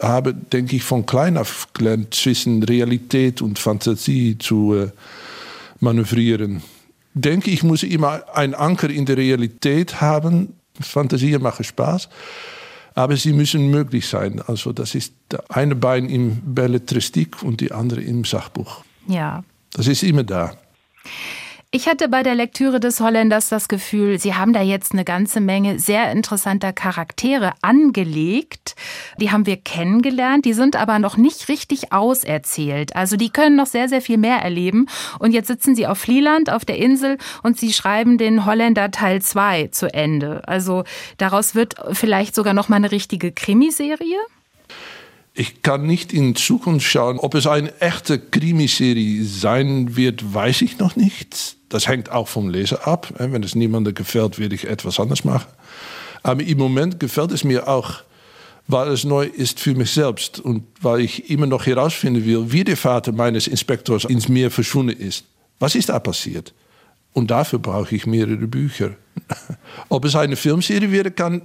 habe, 0.02 0.34
denke 0.34 0.76
ich, 0.76 0.84
von 0.84 1.06
klein 1.06 1.38
auf 1.38 1.68
gelernt, 1.74 2.14
zwischen 2.14 2.64
Realität 2.64 3.42
und 3.42 3.60
Fantasie 3.60 4.38
zu 4.38 4.76
äh, 4.76 4.90
manövrieren. 5.80 6.62
Denke 7.14 7.50
ich, 7.50 7.64
muss 7.64 7.84
immer 7.84 8.24
einen 8.36 8.54
Anker 8.54 8.90
in 8.90 9.06
der 9.06 9.18
Realität 9.18 10.02
haben. 10.02 10.54
Fantasie 10.80 11.38
macht 11.40 11.66
Spaß, 11.66 12.10
aber 12.94 13.18
sie 13.18 13.34
müssen 13.34 13.70
möglich 13.72 14.08
sein. 14.08 14.42
Also 14.46 14.72
das 14.72 14.94
ist 14.94 15.14
der 15.32 15.44
eine 15.50 15.76
Bein 15.76 16.10
im 16.10 16.42
Belletristik 16.54 17.42
und 17.42 17.62
die 17.62 17.72
andere 17.72 18.02
im 18.02 18.24
Sachbuch. 18.24 18.84
Ja. 19.08 19.44
Das 19.74 19.88
ist 19.88 20.04
immer 20.04 20.24
da. 20.24 20.54
Ich 21.70 21.90
hatte 21.90 22.08
bei 22.08 22.24
der 22.24 22.34
Lektüre 22.34 22.80
des 22.80 23.02
Holländers 23.02 23.50
das 23.50 23.68
Gefühl, 23.68 24.20
Sie 24.20 24.34
haben 24.34 24.54
da 24.54 24.62
jetzt 24.62 24.94
eine 24.94 25.04
ganze 25.04 25.42
Menge 25.42 25.80
sehr 25.80 26.10
interessanter 26.14 26.72
Charaktere 26.72 27.52
angelegt. 27.62 28.78
Die 29.20 29.32
haben 29.32 29.46
wir 29.46 29.58
kennengelernt, 29.58 30.46
die 30.46 30.54
sind 30.54 30.78
aber 30.78 30.98
noch 30.98 31.18
nicht 31.18 31.50
richtig 31.50 31.92
auserzählt. 31.92 32.96
Also 32.96 33.18
die 33.18 33.32
können 33.32 33.58
noch 33.58 33.66
sehr, 33.66 33.90
sehr 33.90 34.02
viel 34.02 34.18
mehr 34.18 34.38
erleben. 34.38 34.88
Und 35.20 35.34
jetzt 35.34 35.48
sitzen 35.48 35.76
Sie 35.76 35.88
auf 35.88 35.98
Flieland, 35.98 36.50
auf 36.50 36.64
der 36.64 36.78
Insel, 36.78 37.18
und 37.44 37.60
Sie 37.60 37.74
schreiben 37.74 38.18
den 38.18 38.46
Holländer 38.46 38.90
Teil 38.90 39.22
2 39.22 39.68
zu 39.68 39.94
Ende. 39.94 40.48
Also 40.48 40.86
daraus 41.18 41.54
wird 41.54 41.76
vielleicht 41.92 42.34
sogar 42.34 42.54
noch 42.54 42.70
mal 42.70 42.78
eine 42.78 42.94
richtige 42.94 43.34
Krimiserie? 43.34 44.20
Ich 45.40 45.62
kann 45.62 45.86
nicht 45.86 46.14
in 46.14 46.36
Zukunft 46.36 46.88
schauen. 46.88 47.20
Ob 47.20 47.36
es 47.36 47.46
eine 47.46 47.72
echte 47.80 48.18
Krimiserie 48.18 49.24
sein 49.24 49.96
wird, 49.96 50.34
weiß 50.34 50.64
ich 50.64 50.80
noch 50.80 50.96
nicht. 50.96 51.58
Das 51.70 51.88
hängt 51.88 52.12
auch 52.12 52.28
vom 52.28 52.50
Leser 52.50 52.88
ab. 52.88 53.14
Wenn 53.20 53.44
es 53.44 53.54
niemandem 53.54 53.94
gefällt, 53.94 54.40
werde 54.40 54.56
ich 54.56 54.66
etwas 54.66 55.00
anders 55.00 55.24
machen. 55.24 55.46
Aber 56.24 56.42
im 56.42 56.58
Moment 56.58 57.00
gefällt 57.00 57.32
es 57.32 57.44
mir 57.44 57.68
auch, 57.68 58.02
weil 58.68 58.88
es 58.88 59.04
neu 59.04 59.26
ist 59.26 59.60
für 59.60 59.76
mich 59.76 59.92
selbst 59.92 60.40
und 60.40 60.64
weil 60.82 61.02
ich 61.02 61.30
immer 61.30 61.46
noch 61.46 61.68
herausfinden 61.68 62.26
will, 62.26 62.52
wie 62.52 62.64
der 62.64 62.76
Vater 62.76 63.12
meines 63.12 63.46
Inspektors 63.46 64.06
ins 64.06 64.28
Meer 64.28 64.50
verschwunden 64.50 64.98
ist. 64.98 65.24
Was 65.60 65.76
ist 65.76 65.90
da 65.90 66.00
passiert? 66.00 66.52
Und 67.14 67.30
dafür 67.30 67.60
brauche 67.60 67.96
ich 67.96 68.08
mehrere 68.08 68.48
Bücher. 68.48 68.96
Ob 69.90 70.04
es 70.04 70.16
eine 70.16 70.36
Filmserie 70.36 70.92
werden 70.92 71.14
kann, 71.14 71.44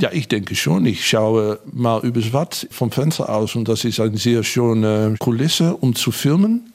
ja, 0.00 0.10
ich 0.12 0.28
denke 0.28 0.54
schon. 0.54 0.86
Ich 0.86 1.06
schaue 1.06 1.58
mal 1.72 2.00
übers 2.04 2.32
Watt 2.32 2.68
vom 2.70 2.90
Fenster 2.90 3.28
aus 3.28 3.56
und 3.56 3.68
das 3.68 3.84
ist 3.84 4.00
eine 4.00 4.16
sehr 4.16 4.44
schöne 4.44 5.16
Kulisse, 5.18 5.76
um 5.76 5.94
zu 5.94 6.12
filmen. 6.12 6.72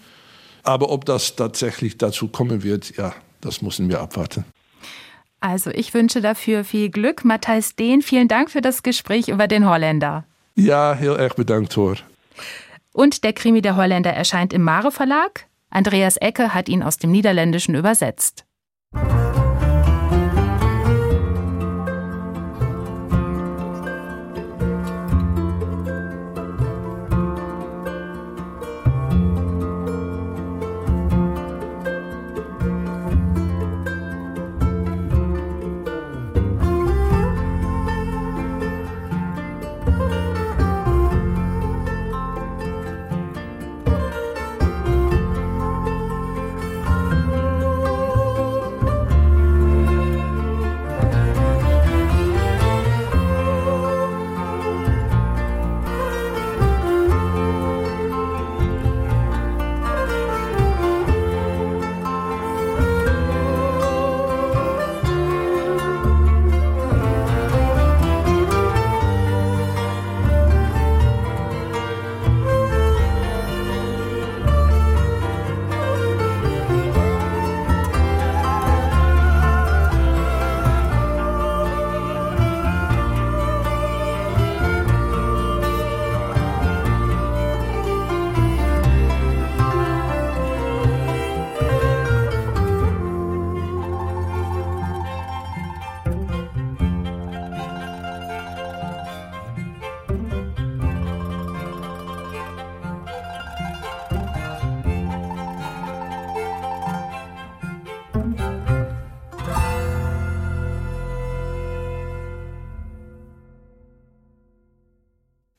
Aber 0.64 0.92
ob 0.92 1.06
das 1.06 1.36
tatsächlich 1.36 1.98
dazu 1.98 2.28
kommen 2.28 2.64
wird, 2.64 2.96
ja, 2.98 3.14
das 3.42 3.62
müssen 3.62 3.90
wir 3.90 4.02
abwarten. 4.02 4.46
Also 5.40 5.72
ich 5.72 5.94
wünsche 5.94 6.22
dafür 6.22 6.64
viel 6.64 6.90
Glück. 6.90 7.26
Matthijs 7.26 7.76
Dehn, 7.76 8.02
vielen 8.02 8.28
Dank 8.28 8.50
für 8.50 8.62
das 8.62 8.84
Gespräch 8.84 9.28
über 9.28 9.48
den 9.48 9.68
Holländer. 9.68 10.26
Ja, 10.56 10.94
heel 10.94 11.16
erg 11.16 11.36
bedankt 11.36 11.74
Thor. 11.74 11.96
Und 12.94 13.24
der 13.24 13.34
Krimi 13.34 13.62
der 13.62 13.76
Holländer 13.76 14.14
erscheint 14.14 14.54
im 14.54 14.62
Mare 14.64 14.92
Verlag. 14.92 15.48
Andreas 15.70 16.18
Ecke 16.18 16.54
hat 16.54 16.70
ihn 16.70 16.84
aus 16.84 16.98
dem 16.98 17.12
Niederländischen 17.12 17.76
übersetzt. 17.76 18.46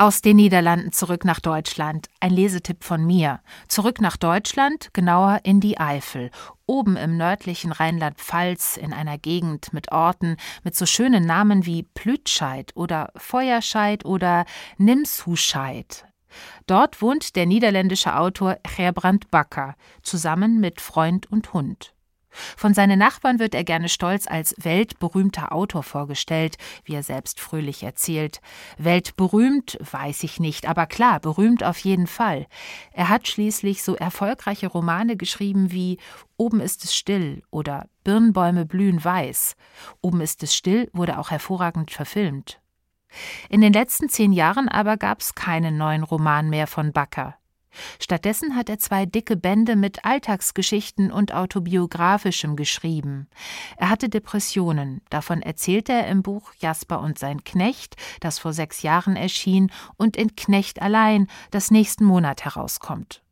Aus 0.04 0.20
den 0.20 0.36
Niederlanden 0.36 0.92
zurück 0.92 1.24
nach 1.24 1.40
Deutschland. 1.40 2.10
Ein 2.20 2.32
Lesetipp 2.32 2.84
von 2.84 3.06
mir. 3.06 3.40
Zurück 3.68 4.02
nach 4.02 4.18
Deutschland, 4.18 4.90
genauer 4.92 5.40
in 5.44 5.60
die 5.60 5.80
Eifel. 5.80 6.30
Oben 6.66 6.98
im 6.98 7.16
nördlichen 7.16 7.72
Rheinland-Pfalz, 7.72 8.76
in 8.76 8.92
einer 8.92 9.16
Gegend 9.16 9.72
mit 9.72 9.92
Orten 9.92 10.36
mit 10.62 10.76
so 10.76 10.84
schönen 10.84 11.24
Namen 11.24 11.64
wie 11.64 11.84
Plütscheid 11.84 12.72
oder 12.74 13.12
Feuerscheid 13.16 14.04
oder 14.04 14.44
Nimshuscheid. 14.76 16.04
Dort 16.66 17.00
wohnt 17.00 17.34
der 17.34 17.46
niederländische 17.46 18.14
Autor 18.14 18.58
Gerbrand 18.76 19.30
Bakker 19.30 19.74
zusammen 20.02 20.60
mit 20.60 20.82
Freund 20.82 21.32
und 21.32 21.54
Hund. 21.54 21.93
Von 22.56 22.74
seinen 22.74 22.98
Nachbarn 22.98 23.38
wird 23.38 23.54
er 23.54 23.64
gerne 23.64 23.88
stolz 23.88 24.26
als 24.26 24.54
weltberühmter 24.58 25.52
Autor 25.52 25.82
vorgestellt, 25.82 26.56
wie 26.84 26.94
er 26.94 27.02
selbst 27.02 27.40
fröhlich 27.40 27.82
erzählt. 27.82 28.40
Weltberühmt 28.78 29.78
weiß 29.80 30.22
ich 30.24 30.40
nicht, 30.40 30.66
aber 30.68 30.86
klar, 30.86 31.20
berühmt 31.20 31.64
auf 31.64 31.78
jeden 31.78 32.06
Fall. 32.06 32.46
Er 32.92 33.08
hat 33.08 33.28
schließlich 33.28 33.82
so 33.82 33.94
erfolgreiche 33.94 34.66
Romane 34.66 35.16
geschrieben 35.16 35.70
wie 35.70 35.98
Oben 36.36 36.60
ist 36.60 36.84
es 36.84 36.94
still 36.94 37.42
oder 37.50 37.88
Birnbäume 38.02 38.66
blühen 38.66 39.02
weiß. 39.02 39.56
Oben 40.00 40.20
ist 40.20 40.42
es 40.42 40.54
still 40.54 40.90
wurde 40.92 41.18
auch 41.18 41.30
hervorragend 41.30 41.90
verfilmt. 41.90 42.60
In 43.48 43.60
den 43.60 43.72
letzten 43.72 44.08
zehn 44.08 44.32
Jahren 44.32 44.68
aber 44.68 44.96
gab 44.96 45.20
es 45.20 45.34
keinen 45.34 45.76
neuen 45.76 46.02
Roman 46.02 46.50
mehr 46.50 46.66
von 46.66 46.92
Bakker. 46.92 47.36
Stattdessen 48.00 48.56
hat 48.56 48.68
er 48.68 48.78
zwei 48.78 49.06
dicke 49.06 49.36
Bände 49.36 49.76
mit 49.76 50.04
Alltagsgeschichten 50.04 51.10
und 51.10 51.32
autobiografischem 51.32 52.56
geschrieben. 52.56 53.28
Er 53.76 53.90
hatte 53.90 54.08
Depressionen, 54.08 55.00
davon 55.10 55.42
erzählte 55.42 55.92
er 55.92 56.08
im 56.08 56.22
Buch 56.22 56.52
Jasper 56.58 57.00
und 57.00 57.18
sein 57.18 57.44
Knecht, 57.44 57.96
das 58.20 58.38
vor 58.38 58.52
sechs 58.52 58.82
Jahren 58.82 59.16
erschien, 59.16 59.70
und 59.96 60.16
in 60.16 60.36
Knecht 60.36 60.82
allein, 60.82 61.28
das 61.50 61.70
nächsten 61.70 62.04
Monat 62.04 62.44
herauskommt. 62.44 63.22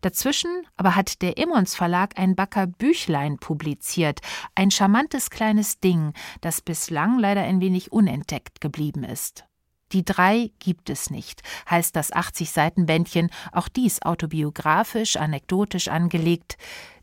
Dazwischen 0.00 0.66
aber 0.76 0.94
hat 0.94 1.22
der 1.22 1.36
Immons 1.36 1.74
Verlag 1.74 2.18
ein 2.18 2.36
Backer 2.36 2.66
Büchlein 2.66 3.38
publiziert, 3.38 4.20
ein 4.54 4.70
charmantes 4.70 5.30
kleines 5.30 5.80
Ding, 5.80 6.12
das 6.40 6.60
bislang 6.60 7.18
leider 7.18 7.42
ein 7.42 7.60
wenig 7.60 7.92
unentdeckt 7.92 8.60
geblieben 8.60 9.04
ist. 9.04 9.44
Die 9.94 10.04
drei 10.04 10.50
gibt 10.58 10.90
es 10.90 11.08
nicht, 11.08 11.42
heißt 11.70 11.94
das 11.94 12.12
80-Seiten-Bändchen, 12.12 13.30
auch 13.52 13.68
dies 13.68 14.02
autobiografisch, 14.02 15.16
anekdotisch 15.16 15.86
angelegt, 15.86 16.56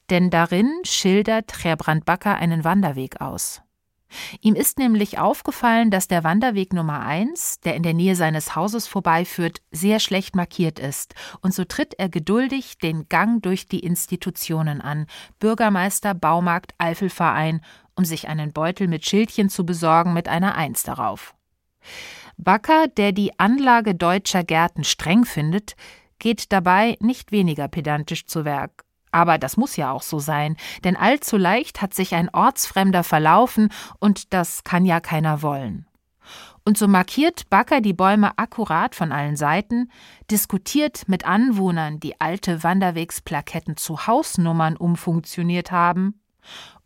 denn 0.10 0.30
darin 0.30 0.69
schildert 0.84 1.54
Gerbrand 1.63 2.04
Backer 2.04 2.36
einen 2.36 2.65
Wanderweg 2.65 3.21
aus. 3.21 3.62
Ihm 4.41 4.56
ist 4.56 4.77
nämlich 4.77 5.19
aufgefallen, 5.19 5.89
dass 5.89 6.10
der 6.10 6.25
Wanderweg 6.25 6.73
Nummer 6.73 6.99
1, 6.99 7.62
der 7.62 7.75
in 7.75 7.84
der 7.84 7.93
Nähe 7.93 8.17
seines 8.17 8.58
Hauses 8.58 8.88
vorbeiführt, 8.88 9.62
sehr 9.71 10.01
schlecht 10.01 10.36
markiert 10.36 10.77
ist, 10.77 11.15
und 11.39 11.54
so 11.54 11.63
tritt 11.63 11.93
er 11.97 12.10
geduldig 12.10 12.77
den 12.77 13.08
Gang 13.08 13.41
durch 13.41 13.67
die 13.67 13.80
Institutionen 13.80 14.82
an, 14.82 15.08
Bürgermeister, 15.39 16.13
Baumarkt, 16.13 16.73
Eifelverein, 16.77 17.62
um 17.95 18.04
sich 18.04 18.27
einen 18.27 18.51
Beutel 18.51 18.89
mit 18.89 19.06
Schildchen 19.06 19.47
zu 19.47 19.65
besorgen 19.65 20.12
mit 20.12 20.27
einer 20.27 20.56
Eins 20.56 20.84
darauf. 20.84 21.34
Backer, 22.43 22.88
der 22.88 23.12
die 23.12 23.38
Anlage 23.39 23.93
deutscher 23.93 24.43
Gärten 24.43 24.84
streng 24.84 25.25
findet, 25.25 25.75
geht 26.17 26.51
dabei 26.51 26.97
nicht 26.99 27.32
weniger 27.32 27.67
pedantisch 27.67 28.25
zu 28.25 28.45
Werk. 28.45 28.84
Aber 29.12 29.38
das 29.38 29.58
muss 29.58 29.75
ja 29.75 29.91
auch 29.91 30.01
so 30.01 30.17
sein, 30.17 30.58
denn 30.84 30.97
allzu 30.97 31.38
leicht 31.38 31.84
hat 31.84 31.93
sich 31.93 32.15
ein 32.15 32.34
Ortsfremder 32.34 33.04
verlaufen, 33.04 33.69
und 33.99 34.34
das 34.34 34.63
kann 34.63 34.86
ja 34.86 34.99
keiner 34.99 35.43
wollen. 35.43 35.86
Und 36.65 36.80
so 36.80 36.88
markiert 36.88 37.47
Backer 37.51 37.80
die 37.80 37.93
Bäume 37.93 38.38
akkurat 38.39 38.95
von 38.95 39.12
allen 39.12 39.36
Seiten, 39.36 39.91
diskutiert 40.32 41.08
mit 41.08 41.25
Anwohnern, 41.25 41.99
die 41.99 42.19
alte 42.19 42.63
Wanderwegsplaketten 42.63 43.77
zu 43.77 44.08
Hausnummern 44.08 44.77
umfunktioniert 44.77 45.71
haben, 45.71 46.19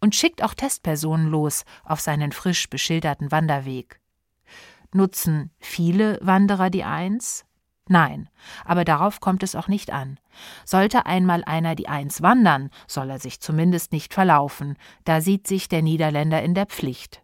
und 0.01 0.15
schickt 0.15 0.43
auch 0.43 0.53
Testpersonen 0.53 1.27
los 1.27 1.63
auf 1.85 2.01
seinen 2.01 2.33
frisch 2.33 2.69
beschilderten 2.69 3.31
Wanderweg. 3.31 4.01
Nutzen 4.95 5.51
viele 5.59 6.17
Wanderer 6.21 6.69
die 6.69 6.85
Eins? 6.85 7.45
Nein, 7.87 8.29
aber 8.63 8.85
darauf 8.85 9.19
kommt 9.19 9.43
es 9.43 9.55
auch 9.55 9.67
nicht 9.67 9.91
an. 9.91 10.19
Sollte 10.63 11.05
einmal 11.05 11.43
einer 11.43 11.75
die 11.75 11.87
Eins 11.87 12.21
wandern, 12.21 12.71
soll 12.87 13.09
er 13.09 13.19
sich 13.19 13.41
zumindest 13.41 13.91
nicht 13.91 14.13
verlaufen, 14.13 14.77
da 15.03 15.21
sieht 15.21 15.47
sich 15.47 15.67
der 15.67 15.81
Niederländer 15.81 16.41
in 16.41 16.55
der 16.55 16.65
Pflicht. 16.65 17.21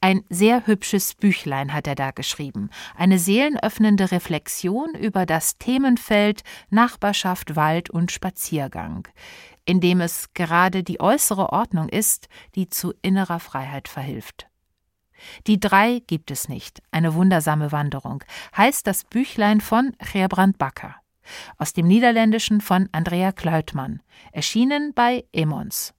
Ein 0.00 0.24
sehr 0.28 0.66
hübsches 0.66 1.14
Büchlein 1.14 1.72
hat 1.72 1.86
er 1.86 1.94
da 1.94 2.10
geschrieben, 2.10 2.70
eine 2.96 3.18
seelenöffnende 3.18 4.10
Reflexion 4.10 4.94
über 4.94 5.26
das 5.26 5.58
Themenfeld 5.58 6.42
Nachbarschaft, 6.70 7.56
Wald 7.56 7.90
und 7.90 8.10
Spaziergang, 8.10 9.06
in 9.64 9.80
dem 9.80 10.00
es 10.00 10.32
gerade 10.34 10.82
die 10.82 11.00
äußere 11.00 11.52
Ordnung 11.52 11.88
ist, 11.88 12.28
die 12.54 12.68
zu 12.68 12.92
innerer 13.02 13.40
Freiheit 13.40 13.88
verhilft. 13.88 14.48
Die 15.46 15.60
drei 15.60 16.02
gibt 16.06 16.30
es 16.30 16.48
nicht. 16.48 16.82
Eine 16.90 17.14
wundersame 17.14 17.72
Wanderung 17.72 18.24
heißt 18.56 18.86
das 18.86 19.04
Büchlein 19.04 19.60
von 19.60 19.92
Gerbrand 20.12 20.58
Bakker. 20.58 20.96
Aus 21.56 21.72
dem 21.72 21.86
Niederländischen 21.86 22.60
von 22.60 22.88
Andrea 22.92 23.32
Kleutmann. 23.32 24.02
Erschienen 24.32 24.92
bei 24.94 25.24
Emons. 25.32 25.94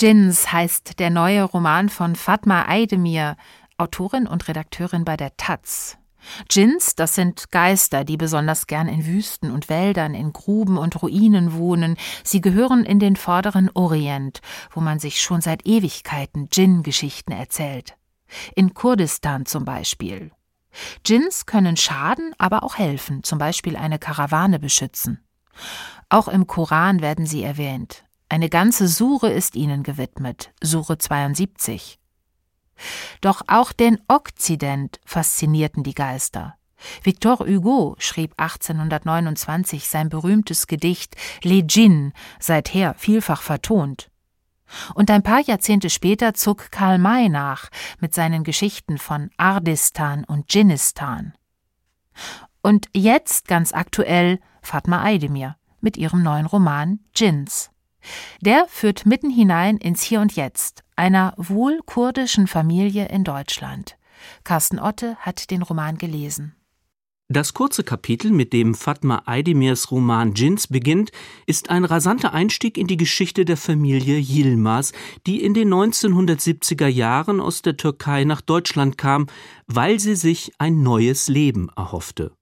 Djinns 0.00 0.50
heißt 0.50 0.98
der 0.98 1.10
neue 1.10 1.42
Roman 1.42 1.90
von 1.90 2.16
Fatma 2.16 2.64
Aydemir, 2.66 3.36
Autorin 3.76 4.26
und 4.26 4.48
Redakteurin 4.48 5.04
bei 5.04 5.18
der 5.18 5.36
Taz. 5.36 5.98
Djinns, 6.50 6.94
das 6.94 7.14
sind 7.14 7.50
Geister, 7.50 8.04
die 8.04 8.16
besonders 8.16 8.66
gern 8.66 8.88
in 8.88 9.04
Wüsten 9.04 9.50
und 9.50 9.68
Wäldern, 9.68 10.14
in 10.14 10.32
Gruben 10.32 10.78
und 10.78 11.02
Ruinen 11.02 11.52
wohnen. 11.52 11.98
Sie 12.24 12.40
gehören 12.40 12.86
in 12.86 12.98
den 12.98 13.14
vorderen 13.14 13.70
Orient, 13.74 14.40
wo 14.70 14.80
man 14.80 14.98
sich 15.00 15.20
schon 15.20 15.42
seit 15.42 15.66
Ewigkeiten 15.66 16.48
Djinn-Geschichten 16.48 17.32
erzählt. 17.32 17.98
In 18.56 18.72
Kurdistan 18.72 19.44
zum 19.44 19.66
Beispiel. 19.66 20.30
Djinns 21.06 21.44
können 21.44 21.76
schaden, 21.76 22.32
aber 22.38 22.62
auch 22.62 22.78
helfen, 22.78 23.22
zum 23.22 23.38
Beispiel 23.38 23.76
eine 23.76 23.98
Karawane 23.98 24.58
beschützen. 24.58 25.22
Auch 26.08 26.28
im 26.28 26.46
Koran 26.46 27.02
werden 27.02 27.26
sie 27.26 27.42
erwähnt. 27.42 28.04
Eine 28.30 28.48
ganze 28.48 28.86
Sure 28.86 29.28
ist 29.28 29.56
ihnen 29.56 29.82
gewidmet, 29.82 30.52
Sure 30.62 30.96
72. 30.96 31.98
Doch 33.20 33.42
auch 33.48 33.72
den 33.72 33.98
Okzident 34.06 35.00
faszinierten 35.04 35.82
die 35.82 35.94
Geister. 35.94 36.54
Victor 37.02 37.40
Hugo 37.40 37.96
schrieb 37.98 38.34
1829 38.36 39.88
sein 39.88 40.08
berühmtes 40.08 40.68
Gedicht 40.68 41.16
Les 41.42 41.64
Djinns, 41.66 42.12
seither 42.38 42.94
vielfach 42.94 43.42
vertont. 43.42 44.12
Und 44.94 45.10
ein 45.10 45.24
paar 45.24 45.40
Jahrzehnte 45.40 45.90
später 45.90 46.32
zog 46.32 46.70
Karl 46.70 46.98
May 46.98 47.28
nach 47.28 47.68
mit 47.98 48.14
seinen 48.14 48.44
Geschichten 48.44 48.98
von 48.98 49.30
Ardistan 49.38 50.24
und 50.24 50.46
Dschinnistan. 50.46 51.34
Und 52.62 52.88
jetzt 52.94 53.48
ganz 53.48 53.74
aktuell 53.74 54.38
Fatma 54.62 55.02
Aydemir 55.02 55.56
mit 55.80 55.96
ihrem 55.96 56.22
neuen 56.22 56.46
Roman 56.46 57.00
Djinns. 57.12 57.72
Der 58.40 58.66
führt 58.68 59.06
mitten 59.06 59.30
hinein 59.30 59.76
ins 59.76 60.02
Hier 60.02 60.20
und 60.20 60.36
Jetzt 60.36 60.84
einer 60.96 61.34
wohl 61.36 61.80
kurdischen 61.86 62.46
Familie 62.46 63.08
in 63.08 63.24
Deutschland. 63.24 63.96
Carsten 64.44 64.78
Otte 64.78 65.16
hat 65.16 65.50
den 65.50 65.62
Roman 65.62 65.96
gelesen. 65.96 66.54
Das 67.32 67.54
kurze 67.54 67.84
Kapitel, 67.84 68.32
mit 68.32 68.52
dem 68.52 68.74
Fatma 68.74 69.22
Aydemirs 69.24 69.92
Roman 69.92 70.34
Jins 70.34 70.66
beginnt, 70.66 71.12
ist 71.46 71.70
ein 71.70 71.84
rasanter 71.84 72.34
Einstieg 72.34 72.76
in 72.76 72.88
die 72.88 72.96
Geschichte 72.96 73.44
der 73.44 73.56
Familie 73.56 74.18
Yilmaz, 74.18 74.92
die 75.28 75.40
in 75.40 75.54
den 75.54 75.72
1970er 75.72 76.88
Jahren 76.88 77.40
aus 77.40 77.62
der 77.62 77.76
Türkei 77.76 78.24
nach 78.24 78.40
Deutschland 78.40 78.98
kam, 78.98 79.28
weil 79.68 80.00
sie 80.00 80.16
sich 80.16 80.50
ein 80.58 80.82
neues 80.82 81.28
Leben 81.28 81.70
erhoffte. 81.76 82.32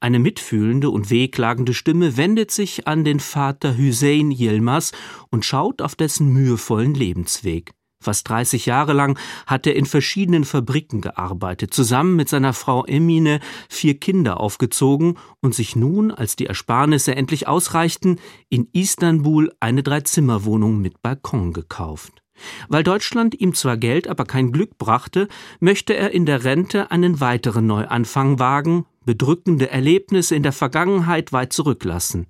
Eine 0.00 0.18
mitfühlende 0.18 0.90
und 0.90 1.10
wehklagende 1.10 1.74
Stimme 1.74 2.16
wendet 2.16 2.50
sich 2.50 2.86
an 2.86 3.04
den 3.04 3.20
Vater 3.20 3.76
Hüseyin 3.76 4.30
Yilmaz 4.30 4.92
und 5.30 5.44
schaut 5.44 5.82
auf 5.82 5.94
dessen 5.94 6.32
mühevollen 6.32 6.94
Lebensweg. 6.94 7.72
Fast 8.02 8.28
30 8.28 8.66
Jahre 8.66 8.92
lang 8.92 9.18
hat 9.46 9.66
er 9.66 9.76
in 9.76 9.86
verschiedenen 9.86 10.44
Fabriken 10.44 11.00
gearbeitet, 11.00 11.72
zusammen 11.72 12.16
mit 12.16 12.28
seiner 12.28 12.52
Frau 12.52 12.84
Emine 12.84 13.38
vier 13.68 13.98
Kinder 13.98 14.40
aufgezogen 14.40 15.18
und 15.40 15.54
sich 15.54 15.76
nun, 15.76 16.10
als 16.10 16.34
die 16.34 16.46
Ersparnisse 16.46 17.14
endlich 17.14 17.46
ausreichten, 17.46 18.18
in 18.48 18.68
Istanbul 18.72 19.52
eine 19.60 19.84
Dreizimmerwohnung 19.84 20.80
mit 20.80 21.00
Balkon 21.00 21.52
gekauft. 21.52 22.21
Weil 22.68 22.82
Deutschland 22.82 23.38
ihm 23.40 23.54
zwar 23.54 23.76
Geld, 23.76 24.08
aber 24.08 24.24
kein 24.24 24.52
Glück 24.52 24.78
brachte, 24.78 25.28
möchte 25.60 25.94
er 25.94 26.12
in 26.12 26.26
der 26.26 26.44
Rente 26.44 26.90
einen 26.90 27.20
weiteren 27.20 27.66
Neuanfang 27.66 28.38
wagen, 28.38 28.86
bedrückende 29.04 29.70
Erlebnisse 29.70 30.34
in 30.34 30.42
der 30.42 30.52
Vergangenheit 30.52 31.32
weit 31.32 31.52
zurücklassen. 31.52 32.26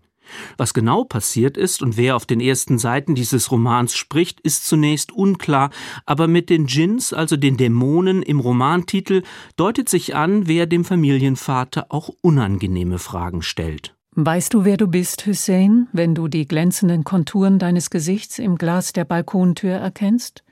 Was 0.57 0.73
genau 0.73 1.05
passiert 1.05 1.57
ist 1.57 1.83
und 1.83 1.97
wer 1.97 2.17
auf 2.17 2.27
den 2.27 2.41
ersten 2.41 2.79
Seiten 2.79 3.15
dieses 3.15 3.51
Romans 3.51 3.95
spricht, 3.95 4.41
ist 4.41 4.67
zunächst 4.67 5.13
unklar, 5.13 5.71
aber 6.07 6.29
mit 6.29 6.49
den 6.49 6.67
Djinns, 6.67 7.13
also 7.13 7.37
den 7.37 7.57
Dämonen 7.57 8.23
im 8.23 8.41
Romantitel, 8.41 9.23
deutet 9.57 9.89
sich 9.89 10.15
an, 10.15 10.47
wer 10.47 10.67
dem 10.67 10.85
Familienvater 10.85 11.87
auch 11.91 12.11
unangenehme 12.23 12.99
Fragen 12.99 13.43
stellt. 13.43 13.95
Weißt 14.15 14.53
du, 14.53 14.67
wer 14.67 14.77
du 14.77 14.89
bist, 14.89 15.25
Hussein, 15.27 15.89
wenn 15.93 16.15
du 16.15 16.29
die 16.29 16.47
glänzenden 16.47 17.03
Konturen 17.03 17.59
deines 17.59 17.89
Gesichts 17.89 18.39
im 18.39 18.59
Glas 18.59 18.93
der 18.93 19.07
Balkontür 19.07 19.73
erkennst? 19.73 20.45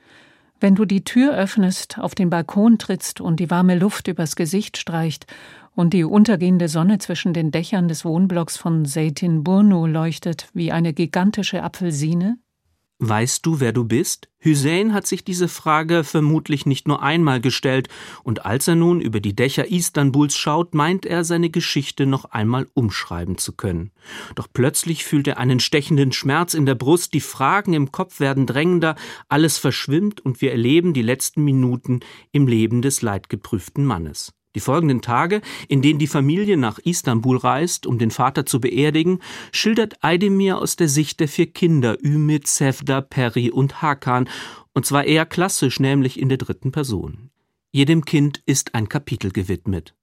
Wenn 0.61 0.77
du 0.77 0.87
die 0.87 1.05
Tür 1.05 1.37
öffnest, 1.37 1.99
auf 1.99 2.15
den 2.15 2.31
Balkon 2.31 2.79
trittst 2.79 3.21
und 3.21 3.39
die 3.39 3.51
warme 3.51 3.79
Luft 3.79 4.09
übers 4.09 4.35
Gesicht 4.35 4.79
streicht 4.79 5.27
und 5.75 5.93
die 5.93 6.05
untergehende 6.05 6.69
Sonne 6.69 6.97
zwischen 7.01 7.35
den 7.35 7.51
Dächern 7.51 7.87
des 7.87 8.03
Wohnblocks 8.07 8.57
von 8.57 8.87
Seytin 8.87 9.45
Burnu 9.45 9.85
leuchtet 9.85 10.49
wie 10.55 10.73
eine 10.73 10.95
gigantische 10.95 11.63
Apfelsine? 11.63 12.39
Weißt 13.03 13.47
du, 13.47 13.61
wer 13.61 13.73
du 13.73 13.85
bist? 13.85 14.29
Hussein 14.45 14.93
hat 14.93 15.07
sich 15.07 15.25
diese 15.25 15.49
Frage 15.49 16.05
vermutlich 16.05 16.67
nicht 16.67 16.87
nur 16.87 17.03
einmal 17.03 17.41
gestellt, 17.41 17.89
und 18.25 18.45
als 18.45 18.69
er 18.69 18.75
nun 18.75 19.01
über 19.01 19.21
die 19.21 19.35
Dächer 19.35 19.71
Istanbuls 19.71 20.37
schaut, 20.37 20.75
meint 20.75 21.07
er, 21.07 21.25
seine 21.25 21.49
Geschichte 21.49 22.05
noch 22.05 22.27
einmal 22.27 22.69
umschreiben 22.75 23.39
zu 23.39 23.53
können. 23.53 23.91
Doch 24.35 24.49
plötzlich 24.53 25.07
fühlt 25.07 25.27
er 25.29 25.39
einen 25.39 25.61
stechenden 25.61 26.13
Schmerz 26.13 26.53
in 26.53 26.67
der 26.67 26.75
Brust, 26.75 27.15
die 27.15 27.21
Fragen 27.21 27.73
im 27.73 27.91
Kopf 27.91 28.21
werden 28.21 28.47
drängender, 28.47 28.97
alles 29.31 29.57
verschwimmt 29.57 30.21
und 30.21 30.43
wir 30.43 30.53
erleben 30.53 30.93
die 30.93 31.01
letzten 31.01 31.43
Minuten 31.43 32.01
im 32.33 32.47
Leben 32.47 32.83
des 32.83 33.01
leidgeprüften 33.01 33.87
Mannes. 33.87 34.35
Die 34.57 34.61
folgenden 34.61 35.01
Tage, 35.01 35.43
in 35.69 35.81
denen 35.81 36.01
die 36.01 36.09
Familie 36.09 36.57
nach 36.57 36.79
Istanbul 36.79 37.37
reist, 37.37 37.87
um 37.87 37.99
den 37.99 38.11
Vater 38.11 38.47
zu 38.47 38.61
beerdigen, 38.61 39.21
schildert 39.53 40.03
Aydemir 40.03 40.59
aus 40.59 40.75
der 40.75 40.89
Sicht 40.89 41.21
der 41.21 41.29
vier 41.29 41.47
Kinder 41.47 41.97
Ümit, 42.03 42.49
Sevda, 42.49 43.01
Peri 43.01 43.51
und 43.51 43.81
Hakan, 43.81 44.29
und 44.73 44.87
zwar 44.87 45.05
eher 45.05 45.27
klassisch, 45.27 45.79
nämlich 45.79 46.19
in 46.19 46.29
der 46.29 46.39
dritten 46.39 46.73
Person. 46.73 47.31
Jedem 47.71 48.05
Kind 48.05 48.43
ist 48.47 48.75
ein 48.75 48.89
Kapitel 48.89 49.31
gewidmet. 49.31 49.95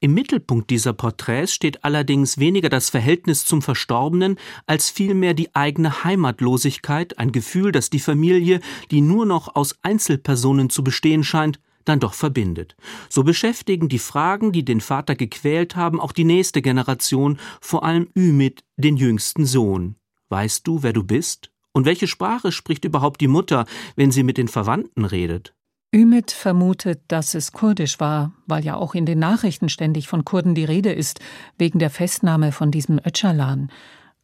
Im 0.00 0.14
Mittelpunkt 0.14 0.70
dieser 0.70 0.92
Porträts 0.92 1.52
steht 1.52 1.84
allerdings 1.84 2.38
weniger 2.38 2.68
das 2.68 2.90
Verhältnis 2.90 3.44
zum 3.44 3.62
Verstorbenen, 3.62 4.36
als 4.66 4.90
vielmehr 4.90 5.34
die 5.34 5.54
eigene 5.54 6.04
Heimatlosigkeit, 6.04 7.18
ein 7.18 7.32
Gefühl, 7.32 7.70
das 7.70 7.90
die 7.90 8.00
Familie, 8.00 8.60
die 8.90 9.00
nur 9.00 9.26
noch 9.26 9.54
aus 9.54 9.76
Einzelpersonen 9.82 10.70
zu 10.70 10.82
bestehen 10.82 11.22
scheint, 11.22 11.60
dann 11.84 12.00
doch 12.00 12.14
verbindet. 12.14 12.76
So 13.08 13.22
beschäftigen 13.22 13.88
die 13.88 13.98
Fragen, 13.98 14.52
die 14.52 14.64
den 14.64 14.80
Vater 14.80 15.14
gequält 15.14 15.76
haben, 15.76 16.00
auch 16.00 16.12
die 16.12 16.24
nächste 16.24 16.62
Generation, 16.62 17.38
vor 17.60 17.84
allem 17.84 18.08
Ümit, 18.16 18.64
den 18.76 18.96
jüngsten 18.96 19.46
Sohn. 19.46 19.96
Weißt 20.28 20.66
du, 20.66 20.82
wer 20.82 20.92
du 20.92 21.02
bist? 21.02 21.50
Und 21.72 21.84
welche 21.84 22.06
Sprache 22.06 22.52
spricht 22.52 22.84
überhaupt 22.84 23.20
die 23.20 23.28
Mutter, 23.28 23.64
wenn 23.96 24.10
sie 24.10 24.22
mit 24.22 24.38
den 24.38 24.48
Verwandten 24.48 25.04
redet? 25.04 25.54
Ümit 25.92 26.30
vermutet, 26.30 27.02
dass 27.08 27.34
es 27.34 27.50
kurdisch 27.50 27.98
war, 27.98 28.32
weil 28.46 28.64
ja 28.64 28.76
auch 28.76 28.94
in 28.94 29.06
den 29.06 29.18
Nachrichten 29.18 29.68
ständig 29.68 30.06
von 30.06 30.24
Kurden 30.24 30.54
die 30.54 30.64
Rede 30.64 30.92
ist, 30.92 31.18
wegen 31.58 31.80
der 31.80 31.90
Festnahme 31.90 32.52
von 32.52 32.70
diesem 32.70 32.98
Öcalan. 32.98 33.72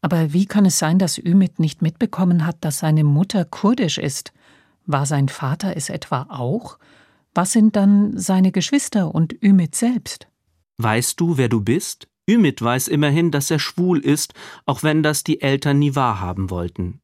Aber 0.00 0.32
wie 0.32 0.46
kann 0.46 0.64
es 0.64 0.78
sein, 0.78 1.00
dass 1.00 1.18
Ümit 1.18 1.58
nicht 1.58 1.82
mitbekommen 1.82 2.46
hat, 2.46 2.58
dass 2.60 2.78
seine 2.78 3.02
Mutter 3.02 3.44
kurdisch 3.44 3.98
ist? 3.98 4.32
War 4.86 5.06
sein 5.06 5.28
Vater 5.28 5.76
es 5.76 5.88
etwa 5.88 6.26
auch? 6.28 6.78
Was 7.36 7.52
sind 7.52 7.76
dann 7.76 8.16
seine 8.16 8.50
Geschwister 8.50 9.14
und 9.14 9.36
Ümit 9.44 9.74
selbst? 9.74 10.26
Weißt 10.78 11.20
du, 11.20 11.36
wer 11.36 11.50
du 11.50 11.60
bist? 11.60 12.08
Ümit 12.26 12.62
weiß 12.62 12.88
immerhin, 12.88 13.30
dass 13.30 13.50
er 13.50 13.58
schwul 13.58 13.98
ist, 13.98 14.32
auch 14.64 14.82
wenn 14.82 15.02
das 15.02 15.22
die 15.22 15.42
Eltern 15.42 15.78
nie 15.78 15.94
wahrhaben 15.94 16.48
wollten. 16.48 17.02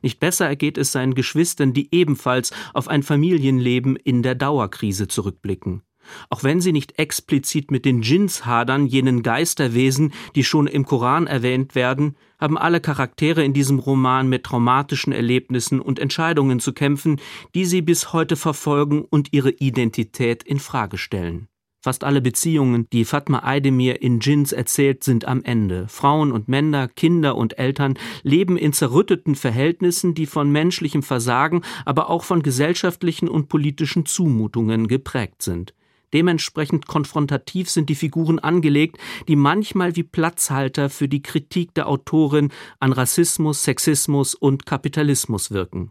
Nicht 0.00 0.20
besser 0.20 0.46
ergeht 0.46 0.78
es 0.78 0.92
seinen 0.92 1.16
Geschwistern, 1.16 1.72
die 1.72 1.92
ebenfalls 1.92 2.52
auf 2.72 2.86
ein 2.86 3.02
Familienleben 3.02 3.96
in 3.96 4.22
der 4.22 4.36
Dauerkrise 4.36 5.08
zurückblicken. 5.08 5.82
Auch 6.30 6.44
wenn 6.44 6.60
sie 6.60 6.70
nicht 6.70 7.00
explizit 7.00 7.72
mit 7.72 7.84
den 7.84 8.00
Djinns 8.00 8.46
hadern, 8.46 8.86
jenen 8.86 9.24
Geisterwesen, 9.24 10.12
die 10.36 10.44
schon 10.44 10.68
im 10.68 10.84
Koran 10.84 11.26
erwähnt 11.26 11.74
werden, 11.74 12.14
haben 12.44 12.58
alle 12.58 12.80
Charaktere 12.80 13.42
in 13.42 13.54
diesem 13.54 13.78
Roman 13.78 14.28
mit 14.28 14.44
traumatischen 14.44 15.14
Erlebnissen 15.14 15.80
und 15.80 15.98
Entscheidungen 15.98 16.60
zu 16.60 16.74
kämpfen, 16.74 17.18
die 17.54 17.64
sie 17.64 17.80
bis 17.80 18.12
heute 18.12 18.36
verfolgen 18.36 19.02
und 19.02 19.32
ihre 19.32 19.50
Identität 19.50 20.42
in 20.42 20.58
Frage 20.58 20.98
stellen. 20.98 21.48
Fast 21.82 22.04
alle 22.04 22.20
Beziehungen, 22.20 22.86
die 22.92 23.06
Fatma 23.06 23.44
Aydemir 23.44 24.02
in 24.02 24.20
Djinns 24.20 24.52
erzählt, 24.52 25.04
sind 25.04 25.24
am 25.24 25.42
Ende. 25.42 25.88
Frauen 25.88 26.32
und 26.32 26.46
Männer, 26.46 26.86
Kinder 26.88 27.34
und 27.36 27.58
Eltern 27.58 27.98
leben 28.22 28.58
in 28.58 28.74
zerrütteten 28.74 29.36
Verhältnissen, 29.36 30.14
die 30.14 30.26
von 30.26 30.50
menschlichem 30.50 31.02
Versagen, 31.02 31.62
aber 31.86 32.10
auch 32.10 32.24
von 32.24 32.42
gesellschaftlichen 32.42 33.26
und 33.26 33.48
politischen 33.48 34.04
Zumutungen 34.04 34.86
geprägt 34.86 35.42
sind. 35.42 35.72
Dementsprechend 36.14 36.86
konfrontativ 36.86 37.68
sind 37.68 37.90
die 37.90 37.96
Figuren 37.96 38.38
angelegt, 38.38 38.98
die 39.28 39.36
manchmal 39.36 39.96
wie 39.96 40.04
Platzhalter 40.04 40.88
für 40.88 41.08
die 41.08 41.22
Kritik 41.22 41.74
der 41.74 41.88
Autorin 41.88 42.50
an 42.78 42.92
Rassismus, 42.92 43.64
Sexismus 43.64 44.34
und 44.34 44.64
Kapitalismus 44.64 45.50
wirken. 45.50 45.90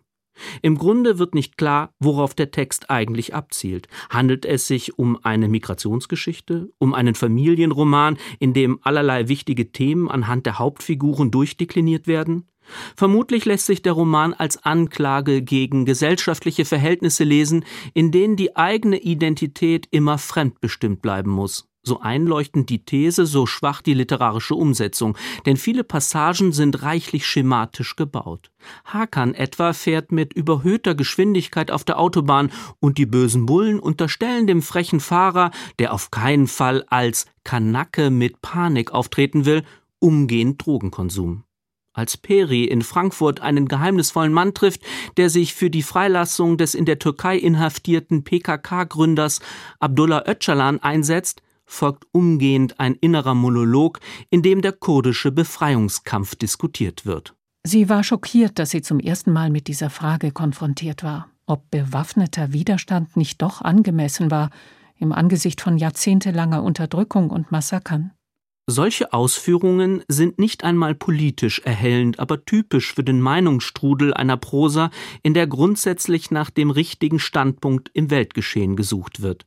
Im 0.62 0.78
Grunde 0.78 1.20
wird 1.20 1.36
nicht 1.36 1.58
klar, 1.58 1.94
worauf 2.00 2.34
der 2.34 2.52
Text 2.52 2.90
eigentlich 2.90 3.36
abzielt. 3.36 3.88
Handelt 4.10 4.46
es 4.46 4.66
sich 4.66 4.98
um 4.98 5.20
eine 5.24 5.48
Migrationsgeschichte, 5.48 6.70
um 6.80 6.94
einen 6.94 7.16
Familienroman, 7.16 8.18
in 8.40 8.54
dem 8.54 8.80
allerlei 8.82 9.28
wichtige 9.28 9.72
Themen 9.72 10.10
anhand 10.10 10.46
der 10.46 10.58
Hauptfiguren 10.58 11.32
durchdekliniert 11.32 12.08
werden? 12.08 12.48
Vermutlich 12.96 13.46
lässt 13.46 13.66
sich 13.66 13.82
der 13.82 13.94
Roman 13.94 14.34
als 14.34 14.64
Anklage 14.64 15.42
gegen 15.42 15.86
gesellschaftliche 15.86 16.66
Verhältnisse 16.66 17.24
lesen, 17.24 17.66
in 17.94 18.12
denen 18.12 18.36
die 18.36 18.56
eigene 18.56 18.98
Identität 18.98 19.88
immer 19.92 20.18
fremdbestimmt 20.18 21.02
bleiben 21.02 21.32
muss. 21.32 21.68
So 21.86 22.00
einleuchtend 22.00 22.70
die 22.70 22.86
These, 22.86 23.26
so 23.26 23.46
schwach 23.46 23.82
die 23.82 23.94
literarische 23.94 24.56
Umsetzung, 24.56 25.18
denn 25.46 25.58
viele 25.58 25.84
Passagen 25.84 26.54
sind 26.54 26.82
reichlich 26.82 27.28
schematisch 27.28 27.98
gebaut. 27.98 28.52
Hakan 28.86 29.36
etwa 29.36 29.74
fährt 29.74 30.14
mit 30.14 30.32
überhöhter 30.32 30.96
Geschwindigkeit 30.96 31.72
auf 31.72 31.84
der 31.84 32.00
Autobahn 32.00 32.54
und 32.80 32.98
die 32.98 33.06
bösen 33.06 33.46
Bullen 33.46 33.82
unterstellen 33.82 34.48
dem 34.48 34.62
frechen 34.62 35.02
Fahrer, 35.02 35.52
der 35.78 35.94
auf 35.94 36.10
keinen 36.10 36.48
Fall 36.48 36.86
als 36.88 37.26
Kanacke 37.44 38.10
mit 38.10 38.42
Panik 38.42 38.94
auftreten 38.94 39.44
will, 39.44 39.64
umgehend 40.00 40.66
Drogenkonsum 40.66 41.44
als 41.94 42.18
Peri 42.18 42.66
in 42.66 42.82
Frankfurt 42.82 43.40
einen 43.42 43.68
geheimnisvollen 43.68 44.34
Mann 44.34 44.54
trifft, 44.54 44.82
der 45.18 45.30
sich 45.30 45.54
für 45.54 45.70
die 45.70 45.84
Freilassung 45.84 46.58
des 46.58 46.74
in 46.76 46.86
der 46.86 47.00
Türkei 47.00 47.38
inhaftierten 47.38 48.24
PKK-Gründers 48.24 49.40
Abdullah 49.80 50.24
Öcalan 50.28 50.80
einsetzt, 50.80 51.42
folgt 51.66 52.06
umgehend 52.12 52.80
ein 52.80 52.96
innerer 52.96 53.36
Monolog, 53.36 54.00
in 54.30 54.42
dem 54.42 54.62
der 54.62 54.74
kurdische 54.74 55.32
Befreiungskampf 55.32 56.36
diskutiert 56.36 57.06
wird. 57.06 57.36
Sie 57.64 57.88
war 57.88 58.04
schockiert, 58.04 58.60
dass 58.60 58.72
sie 58.72 58.82
zum 58.82 59.00
ersten 59.00 59.32
Mal 59.32 59.50
mit 59.50 59.68
dieser 59.68 59.90
Frage 59.90 60.32
konfrontiert 60.32 61.04
war, 61.04 61.30
ob 61.46 61.72
bewaffneter 61.72 62.52
Widerstand 62.52 63.16
nicht 63.16 63.42
doch 63.42 63.62
angemessen 63.62 64.32
war 64.32 64.50
im 64.98 65.12
Angesicht 65.14 65.62
von 65.62 65.78
jahrzehntelanger 65.78 66.64
Unterdrückung 66.64 67.30
und 67.30 67.52
Massakern. 67.52 68.12
Solche 68.66 69.12
Ausführungen 69.12 70.04
sind 70.08 70.40
nicht 70.40 70.64
einmal 70.64 70.96
politisch 70.96 71.60
erhellend, 71.66 72.20
aber 72.20 72.46
typisch 72.46 72.94
für 72.94 73.04
den 73.04 73.20
Meinungsstrudel 73.20 74.14
einer 74.14 74.38
Prosa, 74.38 74.90
in 75.22 75.34
der 75.34 75.48
grundsätzlich 75.48 76.32
nach 76.32 76.50
dem 76.50 76.70
richtigen 76.70 77.20
Standpunkt 77.20 77.92
im 77.94 78.10
Weltgeschehen 78.10 78.78
gesucht 78.78 79.22
wird. 79.22 79.46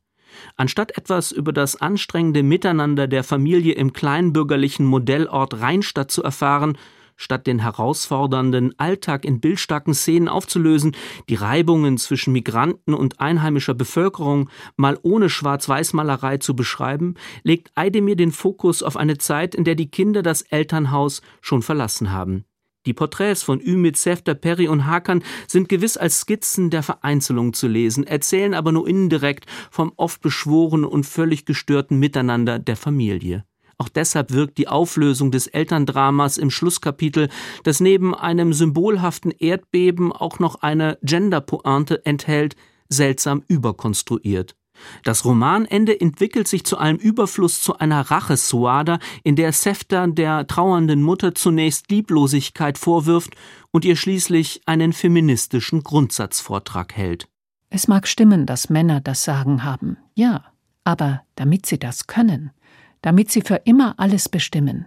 Anstatt 0.56 0.98
etwas 0.98 1.32
über 1.32 1.54
das 1.54 1.80
anstrengende 1.80 2.42
Miteinander 2.42 3.06
der 3.06 3.24
Familie 3.24 3.72
im 3.72 3.94
kleinbürgerlichen 3.94 4.84
Modellort 4.84 5.60
Rheinstadt 5.60 6.10
zu 6.10 6.22
erfahren, 6.22 6.76
statt 7.16 7.46
den 7.46 7.58
herausfordernden 7.58 8.78
Alltag 8.78 9.24
in 9.24 9.40
bildstarken 9.40 9.94
Szenen 9.94 10.28
aufzulösen, 10.28 10.94
die 11.28 11.34
Reibungen 11.34 11.98
zwischen 11.98 12.32
Migranten 12.32 12.94
und 12.94 13.20
einheimischer 13.20 13.74
Bevölkerung 13.74 14.50
mal 14.76 14.98
ohne 15.02 15.28
Schwarz-Weiß-Malerei 15.28 16.38
zu 16.38 16.54
beschreiben, 16.54 17.14
legt 17.42 17.72
Eidemir 17.74 18.16
den 18.16 18.32
Fokus 18.32 18.82
auf 18.82 18.96
eine 18.96 19.18
Zeit, 19.18 19.54
in 19.54 19.64
der 19.64 19.74
die 19.74 19.90
Kinder 19.90 20.22
das 20.22 20.42
Elternhaus 20.42 21.22
schon 21.40 21.62
verlassen 21.62 22.12
haben. 22.12 22.44
Die 22.86 22.94
Porträts 22.94 23.42
von 23.42 23.60
Ümit, 23.60 23.96
Sefter, 23.96 24.34
Perry 24.34 24.68
und 24.68 24.86
Hakan 24.86 25.24
sind 25.48 25.68
gewiss 25.68 25.96
als 25.96 26.20
Skizzen 26.20 26.70
der 26.70 26.84
Vereinzelung 26.84 27.52
zu 27.52 27.66
lesen, 27.66 28.06
erzählen 28.06 28.54
aber 28.54 28.70
nur 28.70 28.86
indirekt 28.86 29.46
vom 29.70 29.92
oft 29.96 30.22
beschworenen 30.22 30.84
und 30.84 31.04
völlig 31.04 31.44
gestörten 31.44 31.98
Miteinander 31.98 32.60
der 32.60 32.76
Familie. 32.76 33.44
Auch 33.78 33.88
deshalb 33.88 34.32
wirkt 34.32 34.56
die 34.58 34.68
Auflösung 34.68 35.30
des 35.30 35.48
Elterndramas 35.48 36.38
im 36.38 36.50
Schlusskapitel, 36.50 37.28
das 37.62 37.80
neben 37.80 38.14
einem 38.14 38.52
symbolhaften 38.52 39.30
Erdbeben 39.32 40.12
auch 40.12 40.38
noch 40.38 40.62
eine 40.62 40.98
Genderpointe 41.02 42.04
enthält, 42.06 42.56
seltsam 42.88 43.42
überkonstruiert. 43.48 44.56
Das 45.04 45.24
Romanende 45.24 45.98
entwickelt 45.98 46.48
sich 46.48 46.64
zu 46.64 46.78
allem 46.78 46.96
Überfluss 46.96 47.62
zu 47.62 47.78
einer 47.78 48.10
Rachesuada, 48.10 48.98
in 49.24 49.36
der 49.36 49.52
Sefter 49.52 50.06
der 50.06 50.46
trauernden 50.46 51.02
Mutter 51.02 51.34
zunächst 51.34 51.90
Lieblosigkeit 51.90 52.78
vorwirft 52.78 53.34
und 53.70 53.84
ihr 53.84 53.96
schließlich 53.96 54.62
einen 54.66 54.92
feministischen 54.92 55.82
Grundsatzvortrag 55.82 56.94
hält. 56.94 57.28
Es 57.70 57.88
mag 57.88 58.06
stimmen, 58.06 58.46
dass 58.46 58.70
Männer 58.70 59.00
das 59.00 59.24
Sagen 59.24 59.64
haben, 59.64 59.96
ja, 60.14 60.44
aber 60.84 61.22
damit 61.34 61.66
sie 61.66 61.78
das 61.78 62.06
können, 62.06 62.52
damit 63.06 63.30
sie 63.30 63.42
für 63.42 63.62
immer 63.64 63.94
alles 63.98 64.28
bestimmen. 64.28 64.86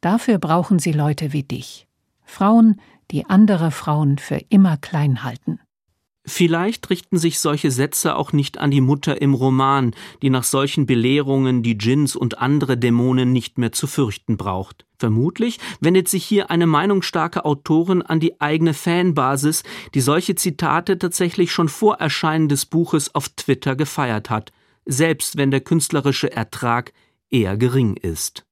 Dafür 0.00 0.38
brauchen 0.38 0.80
sie 0.80 0.90
Leute 0.90 1.32
wie 1.32 1.44
dich. 1.44 1.86
Frauen, 2.24 2.80
die 3.12 3.26
andere 3.26 3.70
Frauen 3.70 4.18
für 4.18 4.40
immer 4.48 4.76
klein 4.76 5.22
halten. 5.22 5.60
Vielleicht 6.26 6.90
richten 6.90 7.16
sich 7.16 7.38
solche 7.38 7.70
Sätze 7.70 8.16
auch 8.16 8.32
nicht 8.32 8.58
an 8.58 8.72
die 8.72 8.80
Mutter 8.80 9.22
im 9.22 9.34
Roman, 9.34 9.94
die 10.20 10.30
nach 10.30 10.42
solchen 10.42 10.84
Belehrungen 10.84 11.62
die 11.62 11.78
Djinns 11.78 12.16
und 12.16 12.38
andere 12.38 12.76
Dämonen 12.76 13.30
nicht 13.32 13.56
mehr 13.56 13.70
zu 13.70 13.86
fürchten 13.86 14.36
braucht. 14.36 14.84
Vermutlich 14.98 15.60
wendet 15.78 16.08
sich 16.08 16.24
hier 16.24 16.50
eine 16.50 16.66
meinungsstarke 16.66 17.44
Autorin 17.44 18.02
an 18.02 18.18
die 18.18 18.40
eigene 18.40 18.74
Fanbasis, 18.74 19.62
die 19.94 20.00
solche 20.00 20.34
Zitate 20.34 20.98
tatsächlich 20.98 21.52
schon 21.52 21.68
vor 21.68 21.98
Erscheinen 22.00 22.48
des 22.48 22.66
Buches 22.66 23.14
auf 23.14 23.28
Twitter 23.28 23.76
gefeiert 23.76 24.28
hat, 24.28 24.50
selbst 24.86 25.36
wenn 25.36 25.52
der 25.52 25.60
künstlerische 25.60 26.32
Ertrag 26.32 26.92
eher 27.30 27.56
gering 27.56 27.96
ist. 27.96 28.44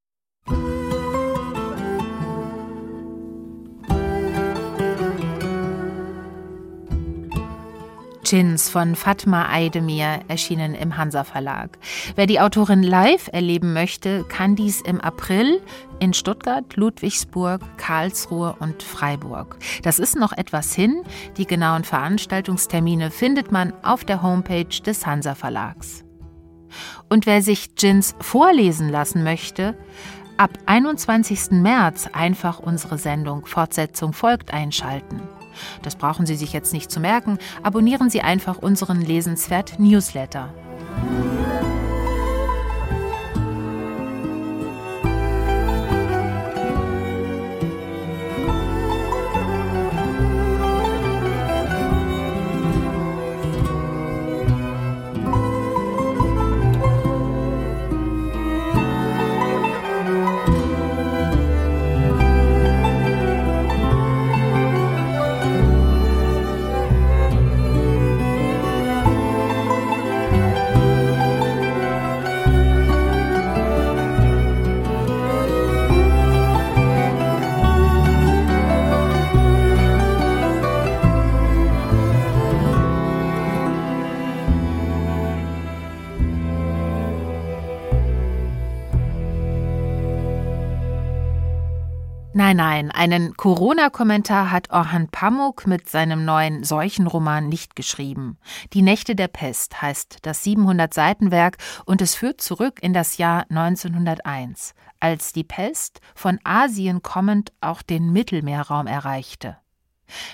Djinns 8.29 8.69
von 8.69 8.95
Fatma 8.95 9.49
Eidemir 9.51 10.21
erschienen 10.29 10.75
im 10.75 10.99
Hansa 10.99 11.25
Verlag. 11.25 11.79
Wer 12.15 12.27
die 12.27 12.41
Autorin 12.41 12.83
live 12.83 13.31
erleben 13.33 13.73
möchte, 13.73 14.23
kann 14.25 14.55
dies 14.55 14.83
im 14.83 15.01
April 15.01 15.63
in 15.99 16.13
Stuttgart, 16.13 16.77
Ludwigsburg, 16.77 17.63
Karlsruhe 17.79 18.55
und 18.61 18.83
Freiburg. 18.83 19.57
Das 19.83 19.99
ist 19.99 20.15
noch 20.15 20.33
etwas 20.33 20.75
hin. 20.75 21.05
Die 21.39 21.47
genauen 21.47 21.85
Veranstaltungstermine 21.85 23.11
findet 23.11 23.51
man 23.51 23.73
auf 23.83 24.05
der 24.05 24.23
Homepage 24.23 24.83
des 24.85 25.07
Hansa 25.07 25.35
Verlags. 25.35 26.05
Und 27.09 27.27
wer 27.27 27.43
sich 27.43 27.75
Gins 27.75 28.15
vorlesen 28.21 28.89
lassen 28.91 29.25
möchte, 29.25 29.75
ab 30.37 30.51
21. 30.67 31.51
März 31.53 32.09
einfach 32.13 32.61
unsere 32.61 32.99
Sendung 32.99 33.47
Fortsetzung 33.47 34.13
folgt 34.13 34.53
einschalten. 34.53 35.23
Das 35.83 35.97
brauchen 35.97 36.27
Sie 36.27 36.37
sich 36.37 36.53
jetzt 36.53 36.73
nicht 36.73 36.91
zu 36.91 37.01
merken. 37.01 37.39
Abonnieren 37.63 38.11
Sie 38.11 38.23
einfach 38.23 38.59
unseren 38.59 39.01
Lesenswert 39.01 39.79
Newsletter. 39.79 40.53
Nein, 92.49 92.57
nein, 92.57 92.91
einen 92.91 93.37
Corona-Kommentar 93.37 94.51
hat 94.51 94.71
Orhan 94.71 95.09
Pamuk 95.09 95.67
mit 95.67 95.91
seinem 95.91 96.25
neuen 96.25 96.65
Seuchenroman 96.65 97.47
nicht 97.47 97.77
geschrieben. 97.77 98.39
Die 98.73 98.81
Nächte 98.81 99.15
der 99.15 99.29
Pest 99.29 99.83
heißt 99.83 100.21
das 100.23 100.47
700-Seiten-Werk 100.47 101.59
und 101.85 102.01
es 102.01 102.15
führt 102.15 102.41
zurück 102.41 102.79
in 102.81 102.95
das 102.95 103.19
Jahr 103.19 103.45
1901, 103.51 104.73
als 104.99 105.35
die 105.35 105.45
Pest 105.45 106.01
von 106.15 106.39
Asien 106.43 107.03
kommend 107.03 107.53
auch 107.61 107.83
den 107.83 108.15
Mittelmeerraum 108.15 108.87
erreichte. 108.87 109.59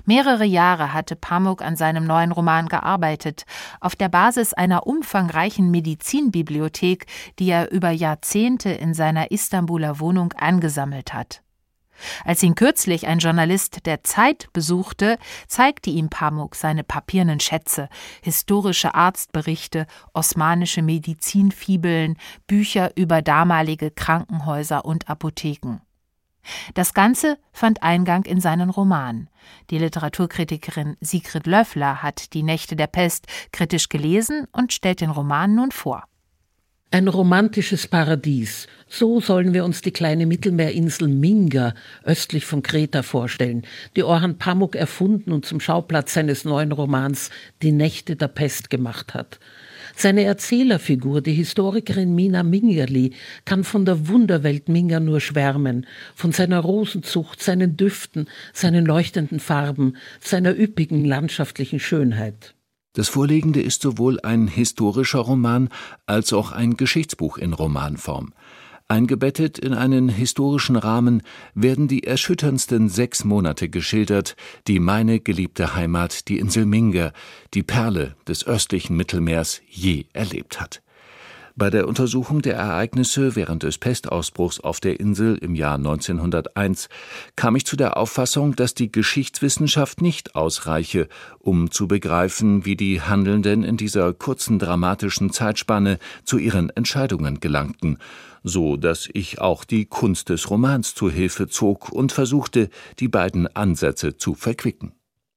Mehrere 0.04 0.44
Jahre 0.44 0.92
hatte 0.92 1.16
Pamuk 1.16 1.62
an 1.62 1.74
seinem 1.74 2.06
neuen 2.06 2.30
Roman 2.30 2.68
gearbeitet, 2.68 3.42
auf 3.80 3.96
der 3.96 4.08
Basis 4.08 4.52
einer 4.52 4.86
umfangreichen 4.86 5.68
Medizinbibliothek, 5.72 7.06
die 7.40 7.50
er 7.50 7.72
über 7.72 7.90
Jahrzehnte 7.90 8.70
in 8.70 8.94
seiner 8.94 9.32
Istanbuler 9.32 9.98
Wohnung 9.98 10.32
angesammelt 10.34 11.12
hat. 11.12 11.43
Als 12.24 12.42
ihn 12.42 12.54
kürzlich 12.54 13.06
ein 13.06 13.18
Journalist 13.18 13.86
der 13.86 14.02
Zeit 14.04 14.48
besuchte, 14.52 15.18
zeigte 15.46 15.90
ihm 15.90 16.08
Pamuk 16.08 16.54
seine 16.54 16.84
papiernen 16.84 17.40
Schätze, 17.40 17.88
historische 18.22 18.94
Arztberichte, 18.94 19.86
osmanische 20.12 20.82
Medizinfibeln, 20.82 22.16
Bücher 22.46 22.96
über 22.96 23.22
damalige 23.22 23.90
Krankenhäuser 23.90 24.84
und 24.84 25.08
Apotheken. 25.08 25.80
Das 26.74 26.94
Ganze 26.94 27.38
fand 27.52 27.82
Eingang 27.82 28.24
in 28.24 28.40
seinen 28.40 28.70
Roman. 28.70 29.28
Die 29.70 29.78
Literaturkritikerin 29.78 30.96
Sigrid 31.00 31.46
Löffler 31.46 32.02
hat 32.02 32.34
Die 32.34 32.42
Nächte 32.42 32.76
der 32.76 32.86
Pest 32.86 33.26
kritisch 33.52 33.88
gelesen 33.88 34.46
und 34.52 34.72
stellt 34.72 35.00
den 35.00 35.10
Roman 35.10 35.54
nun 35.54 35.72
vor. 35.72 36.04
Ein 36.90 37.08
romantisches 37.08 37.88
Paradies. 37.88 38.68
So 38.86 39.20
sollen 39.20 39.52
wir 39.52 39.64
uns 39.64 39.80
die 39.80 39.90
kleine 39.90 40.26
Mittelmeerinsel 40.26 41.08
Minga 41.08 41.74
östlich 42.04 42.44
von 42.44 42.62
Kreta 42.62 43.02
vorstellen, 43.02 43.62
die 43.96 44.04
Orhan 44.04 44.38
Pamuk 44.38 44.76
erfunden 44.76 45.32
und 45.32 45.44
zum 45.44 45.58
Schauplatz 45.58 46.14
seines 46.14 46.44
neuen 46.44 46.70
Romans 46.70 47.30
Die 47.62 47.72
Nächte 47.72 48.14
der 48.14 48.28
Pest 48.28 48.70
gemacht 48.70 49.12
hat. 49.12 49.40
Seine 49.96 50.22
Erzählerfigur, 50.22 51.20
die 51.20 51.34
Historikerin 51.34 52.14
Mina 52.14 52.42
Mingerli, 52.42 53.12
kann 53.44 53.64
von 53.64 53.84
der 53.84 54.08
Wunderwelt 54.08 54.68
Minga 54.68 55.00
nur 55.00 55.20
schwärmen, 55.20 55.86
von 56.14 56.30
seiner 56.30 56.60
Rosenzucht, 56.60 57.42
seinen 57.42 57.76
Düften, 57.76 58.28
seinen 58.52 58.86
leuchtenden 58.86 59.40
Farben, 59.40 59.96
seiner 60.20 60.56
üppigen 60.56 61.04
landschaftlichen 61.04 61.80
Schönheit. 61.80 62.53
Das 62.94 63.08
Vorliegende 63.08 63.60
ist 63.60 63.82
sowohl 63.82 64.20
ein 64.20 64.46
historischer 64.46 65.18
Roman 65.18 65.68
als 66.06 66.32
auch 66.32 66.52
ein 66.52 66.76
Geschichtsbuch 66.76 67.38
in 67.38 67.52
Romanform. 67.52 68.32
Eingebettet 68.86 69.58
in 69.58 69.74
einen 69.74 70.08
historischen 70.08 70.76
Rahmen 70.76 71.22
werden 71.54 71.88
die 71.88 72.04
erschütterndsten 72.04 72.88
sechs 72.88 73.24
Monate 73.24 73.68
geschildert, 73.68 74.36
die 74.68 74.78
meine 74.78 75.18
geliebte 75.18 75.74
Heimat, 75.74 76.28
die 76.28 76.38
Insel 76.38 76.66
Minga, 76.66 77.12
die 77.52 77.64
Perle 77.64 78.14
des 78.28 78.46
östlichen 78.46 78.96
Mittelmeers, 78.96 79.60
je 79.68 80.04
erlebt 80.12 80.60
hat. 80.60 80.83
Bei 81.56 81.70
der 81.70 81.86
Untersuchung 81.86 82.42
der 82.42 82.56
Ereignisse 82.56 83.36
während 83.36 83.62
des 83.62 83.78
Pestausbruchs 83.78 84.58
auf 84.58 84.80
der 84.80 84.98
Insel 84.98 85.38
im 85.38 85.54
Jahr 85.54 85.76
1901 85.76 86.88
kam 87.36 87.54
ich 87.54 87.64
zu 87.64 87.76
der 87.76 87.96
Auffassung, 87.96 88.56
dass 88.56 88.74
die 88.74 88.90
Geschichtswissenschaft 88.90 90.02
nicht 90.02 90.34
ausreiche, 90.34 91.06
um 91.38 91.70
zu 91.70 91.86
begreifen, 91.86 92.64
wie 92.64 92.74
die 92.74 93.02
Handelnden 93.02 93.62
in 93.62 93.76
dieser 93.76 94.12
kurzen 94.12 94.58
dramatischen 94.58 95.30
Zeitspanne 95.30 96.00
zu 96.24 96.38
ihren 96.38 96.70
Entscheidungen 96.70 97.38
gelangten, 97.38 97.98
so 98.42 98.76
dass 98.76 99.08
ich 99.12 99.40
auch 99.40 99.62
die 99.62 99.84
Kunst 99.84 100.30
des 100.30 100.50
Romans 100.50 100.96
zu 100.96 101.08
Hilfe 101.08 101.46
zog 101.46 101.92
und 101.92 102.10
versuchte, 102.10 102.68
die 102.98 103.08
beiden 103.08 103.46
Ansätze 103.54 104.16
zu 104.16 104.34
verquicken. 104.34 104.92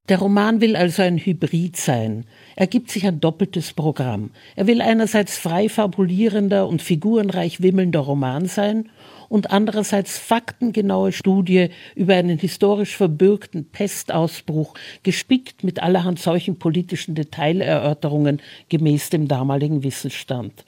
Der 0.08 0.20
Roman 0.20 0.62
will 0.62 0.74
also 0.74 1.02
ein 1.02 1.18
Hybrid 1.18 1.76
sein. 1.76 2.24
Er 2.56 2.66
gibt 2.66 2.90
sich 2.90 3.06
ein 3.06 3.20
doppeltes 3.20 3.74
Programm. 3.74 4.30
Er 4.56 4.66
will 4.66 4.80
einerseits 4.80 5.36
frei 5.36 5.68
fabulierender 5.68 6.66
und 6.66 6.80
figurenreich 6.80 7.60
wimmelnder 7.60 8.00
Roman 8.00 8.46
sein 8.46 8.88
und 9.28 9.50
andererseits 9.50 10.16
faktengenaue 10.16 11.12
Studie 11.12 11.68
über 11.94 12.14
einen 12.14 12.38
historisch 12.38 12.96
verbürgten 12.96 13.68
Pestausbruch, 13.70 14.72
gespickt 15.02 15.62
mit 15.62 15.82
allerhand 15.82 16.18
solchen 16.18 16.58
politischen 16.58 17.14
Detailerörterungen 17.14 18.40
gemäß 18.70 19.10
dem 19.10 19.28
damaligen 19.28 19.82
Wissensstand. 19.82 20.64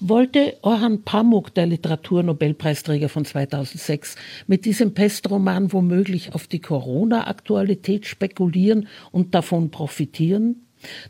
Wollte 0.00 0.56
Orhan 0.62 1.02
Pamuk, 1.02 1.54
der 1.54 1.66
Literaturnobelpreisträger 1.66 3.08
von 3.08 3.24
2006, 3.24 4.16
mit 4.48 4.64
diesem 4.64 4.92
Pestroman 4.92 5.72
womöglich 5.72 6.34
auf 6.34 6.48
die 6.48 6.60
Corona-Aktualität 6.60 8.06
spekulieren 8.06 8.88
und 9.12 9.34
davon 9.34 9.70
profitieren? 9.70 10.64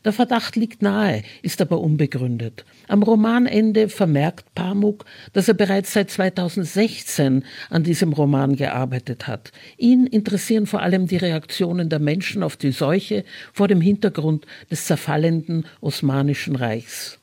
Der 0.04 0.12
Verdacht 0.12 0.54
liegt 0.56 0.82
nahe, 0.82 1.22
ist 1.42 1.60
aber 1.60 1.80
unbegründet. 1.80 2.64
Am 2.86 3.02
Romanende 3.02 3.88
vermerkt 3.88 4.54
Pamuk, 4.54 5.04
dass 5.32 5.48
er 5.48 5.54
bereits 5.54 5.94
seit 5.94 6.10
2016 6.10 7.44
an 7.70 7.82
diesem 7.82 8.12
Roman 8.12 8.54
gearbeitet 8.54 9.26
hat. 9.26 9.50
Ihn 9.78 10.06
interessieren 10.06 10.66
vor 10.66 10.82
allem 10.82 11.06
die 11.06 11.16
Reaktionen 11.16 11.88
der 11.88 11.98
Menschen 11.98 12.42
auf 12.42 12.56
die 12.56 12.70
Seuche 12.70 13.24
vor 13.52 13.66
dem 13.66 13.80
Hintergrund 13.80 14.46
des 14.70 14.84
zerfallenden 14.84 15.64
Osmanischen 15.80 16.54
Reichs. 16.54 17.18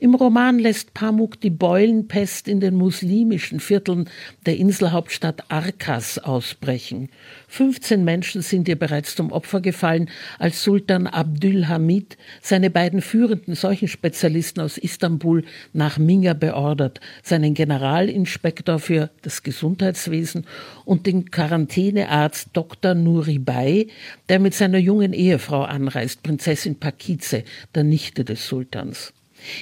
Im 0.00 0.14
Roman 0.14 0.58
lässt 0.58 0.94
Pamuk 0.94 1.40
die 1.40 1.50
Beulenpest 1.50 2.48
in 2.48 2.60
den 2.60 2.74
muslimischen 2.74 3.60
Vierteln 3.60 4.08
der 4.46 4.56
Inselhauptstadt 4.56 5.50
Arkas 5.50 6.18
ausbrechen. 6.18 7.08
15 7.48 8.04
Menschen 8.04 8.42
sind 8.42 8.68
ihr 8.68 8.78
bereits 8.78 9.16
zum 9.16 9.32
Opfer 9.32 9.60
gefallen, 9.60 10.08
als 10.38 10.62
Sultan 10.62 11.06
Abdülhamid 11.06 12.16
seine 12.40 12.70
beiden 12.70 13.02
führenden 13.02 13.54
Seuchenspezialisten 13.54 14.62
aus 14.62 14.78
Istanbul 14.78 15.44
nach 15.72 15.98
Minga 15.98 16.34
beordert, 16.34 17.00
seinen 17.22 17.54
Generalinspektor 17.54 18.78
für 18.78 19.10
das 19.22 19.42
Gesundheitswesen 19.42 20.46
und 20.84 21.06
den 21.06 21.30
Quarantänearzt 21.30 22.50
Dr. 22.52 22.94
Nuri 22.94 23.38
Bay, 23.38 23.88
der 24.28 24.38
mit 24.38 24.54
seiner 24.54 24.78
jungen 24.78 25.12
Ehefrau 25.12 25.62
anreist, 25.62 26.22
Prinzessin 26.22 26.78
Pakize, 26.78 27.44
der 27.74 27.84
Nichte 27.84 28.24
des 28.24 28.46
Sultans. 28.46 29.12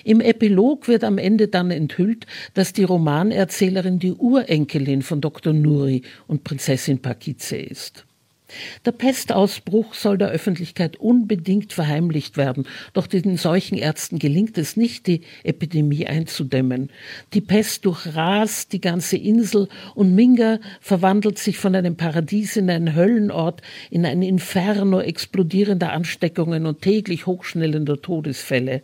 Im 0.04 0.20
Epilog 0.20 0.88
wird 0.88 1.04
am 1.04 1.18
Ende 1.18 1.48
dann 1.48 1.70
enthüllt, 1.70 2.26
dass 2.54 2.72
die 2.72 2.84
Romanerzählerin 2.84 3.98
die 3.98 4.12
Urenkelin 4.12 5.02
von 5.02 5.20
Dr. 5.20 5.52
Nuri 5.52 6.02
und 6.26 6.44
Prinzessin 6.44 7.00
Pakize 7.00 7.56
ist. 7.56 8.04
Der 8.86 8.92
Pestausbruch 8.92 9.92
soll 9.92 10.16
der 10.16 10.30
Öffentlichkeit 10.30 10.96
unbedingt 10.96 11.72
verheimlicht 11.74 12.36
werden, 12.38 12.66
doch 12.94 13.06
den 13.06 13.36
Seuchenärzten 13.36 14.18
gelingt 14.18 14.56
es 14.56 14.76
nicht, 14.76 15.06
die 15.06 15.20
Epidemie 15.44 16.06
einzudämmen. 16.06 16.90
Die 17.34 17.42
Pest 17.42 17.84
durchrast 17.84 18.72
die 18.72 18.80
ganze 18.80 19.18
Insel 19.18 19.68
und 19.94 20.14
Minga 20.14 20.60
verwandelt 20.80 21.38
sich 21.38 21.58
von 21.58 21.74
einem 21.74 21.96
Paradies 21.96 22.56
in 22.56 22.70
einen 22.70 22.94
Höllenort, 22.94 23.60
in 23.90 24.06
ein 24.06 24.22
Inferno 24.22 25.00
explodierender 25.00 25.92
Ansteckungen 25.92 26.64
und 26.64 26.80
täglich 26.80 27.26
hochschnellender 27.26 28.00
Todesfälle. 28.00 28.82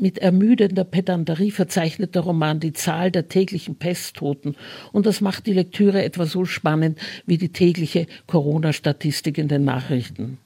Mit 0.00 0.18
ermüdender 0.18 0.84
Pedanterie 0.84 1.50
verzeichnet 1.50 2.14
der 2.14 2.22
Roman 2.22 2.60
die 2.60 2.72
Zahl 2.72 3.10
der 3.10 3.28
täglichen 3.28 3.76
Pesttoten 3.76 4.56
und 4.92 5.06
das 5.06 5.20
macht 5.20 5.46
die 5.46 5.52
Lektüre 5.52 6.04
etwa 6.04 6.24
so 6.24 6.44
spannend 6.44 6.98
wie 7.26 7.36
die 7.36 7.52
tägliche 7.52 8.06
Corona-Statistik 8.26 9.38
in 9.38 9.48
den 9.48 9.64
Nachrichten. 9.64 10.38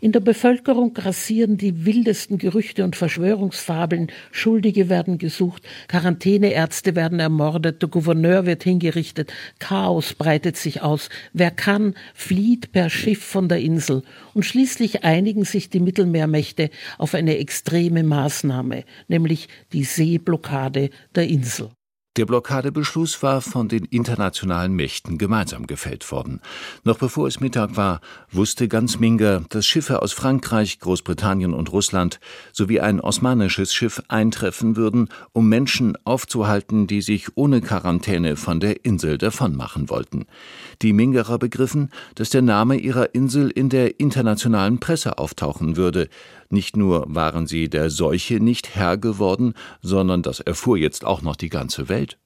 In 0.00 0.12
der 0.12 0.20
Bevölkerung 0.20 0.94
grassieren 0.94 1.56
die 1.56 1.84
wildesten 1.84 2.38
Gerüchte 2.38 2.84
und 2.84 2.96
Verschwörungsfabeln. 2.96 4.08
Schuldige 4.30 4.88
werden 4.88 5.18
gesucht, 5.18 5.62
Quarantäneärzte 5.88 6.96
werden 6.96 7.20
ermordet, 7.20 7.82
der 7.82 7.88
Gouverneur 7.88 8.46
wird 8.46 8.64
hingerichtet, 8.64 9.32
Chaos 9.58 10.14
breitet 10.14 10.56
sich 10.56 10.82
aus. 10.82 11.08
Wer 11.32 11.50
kann, 11.50 11.94
flieht 12.14 12.72
per 12.72 12.90
Schiff 12.90 13.22
von 13.22 13.48
der 13.48 13.60
Insel. 13.60 14.02
Und 14.34 14.44
schließlich 14.44 15.04
einigen 15.04 15.44
sich 15.44 15.70
die 15.70 15.80
Mittelmeermächte 15.80 16.70
auf 16.98 17.14
eine 17.14 17.38
extreme 17.38 18.02
Maßnahme, 18.02 18.84
nämlich 19.08 19.48
die 19.72 19.84
Seeblockade 19.84 20.90
der 21.14 21.28
Insel. 21.28 21.70
Der 22.16 22.26
Blockadebeschluss 22.26 23.22
war 23.22 23.40
von 23.40 23.68
den 23.68 23.86
internationalen 23.86 24.74
Mächten 24.74 25.16
gemeinsam 25.16 25.66
gefällt 25.66 26.12
worden. 26.12 26.42
Noch 26.84 26.98
bevor 26.98 27.26
es 27.26 27.40
Mittag 27.40 27.78
war, 27.78 28.02
wusste 28.30 28.68
ganz 28.68 28.98
Minga, 28.98 29.44
dass 29.48 29.64
Schiffe 29.64 30.02
aus 30.02 30.12
Frankreich, 30.12 30.78
Großbritannien 30.78 31.54
und 31.54 31.72
Russland 31.72 32.20
sowie 32.52 32.80
ein 32.80 33.00
osmanisches 33.00 33.72
Schiff 33.72 34.02
eintreffen 34.08 34.76
würden, 34.76 35.08
um 35.32 35.48
Menschen 35.48 35.96
aufzuhalten, 36.04 36.86
die 36.86 37.00
sich 37.00 37.28
ohne 37.34 37.62
Quarantäne 37.62 38.36
von 38.36 38.60
der 38.60 38.84
Insel 38.84 39.16
davonmachen 39.16 39.88
wollten. 39.88 40.26
Die 40.82 40.92
Mingerer 40.92 41.38
begriffen, 41.38 41.88
dass 42.14 42.28
der 42.28 42.42
Name 42.42 42.76
ihrer 42.76 43.14
Insel 43.14 43.48
in 43.48 43.70
der 43.70 44.00
internationalen 44.00 44.80
Presse 44.80 45.16
auftauchen 45.16 45.78
würde, 45.78 46.10
nicht 46.52 46.76
nur 46.76 47.04
waren 47.08 47.46
sie 47.46 47.68
der 47.68 47.90
Seuche 47.90 48.40
nicht 48.40 48.74
Herr 48.74 48.96
geworden, 48.96 49.54
sondern 49.80 50.22
das 50.22 50.40
erfuhr 50.40 50.76
jetzt 50.76 51.04
auch 51.04 51.22
noch 51.22 51.36
die 51.36 51.48
ganze 51.48 51.88
Welt. 51.88 52.18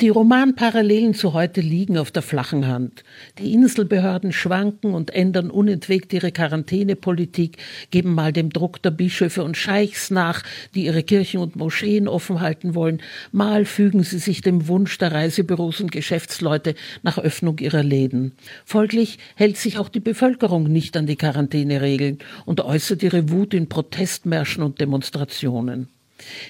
Die 0.00 0.08
Romanparallelen 0.08 1.12
zu 1.12 1.34
heute 1.34 1.60
liegen 1.60 1.98
auf 1.98 2.10
der 2.10 2.22
flachen 2.22 2.66
Hand. 2.66 3.04
Die 3.38 3.52
Inselbehörden 3.52 4.32
schwanken 4.32 4.94
und 4.94 5.10
ändern 5.10 5.50
unentwegt 5.50 6.14
ihre 6.14 6.32
Quarantänepolitik, 6.32 7.58
geben 7.90 8.14
mal 8.14 8.32
dem 8.32 8.48
Druck 8.48 8.80
der 8.80 8.92
Bischöfe 8.92 9.44
und 9.44 9.58
Scheichs 9.58 10.10
nach, 10.10 10.42
die 10.74 10.86
ihre 10.86 11.02
Kirchen 11.02 11.38
und 11.40 11.56
Moscheen 11.56 12.08
offen 12.08 12.40
halten 12.40 12.74
wollen, 12.74 13.02
mal 13.30 13.66
fügen 13.66 14.02
sie 14.02 14.20
sich 14.20 14.40
dem 14.40 14.68
Wunsch 14.68 14.96
der 14.96 15.12
Reisebüros 15.12 15.82
und 15.82 15.92
Geschäftsleute 15.92 16.76
nach 17.02 17.18
Öffnung 17.18 17.58
ihrer 17.58 17.82
Läden. 17.82 18.32
Folglich 18.64 19.18
hält 19.34 19.58
sich 19.58 19.76
auch 19.76 19.90
die 19.90 20.00
Bevölkerung 20.00 20.64
nicht 20.64 20.96
an 20.96 21.04
die 21.04 21.16
Quarantäneregeln 21.16 22.20
und 22.46 22.62
äußert 22.62 23.02
ihre 23.02 23.28
Wut 23.28 23.52
in 23.52 23.68
Protestmärschen 23.68 24.62
und 24.62 24.80
Demonstrationen. 24.80 25.88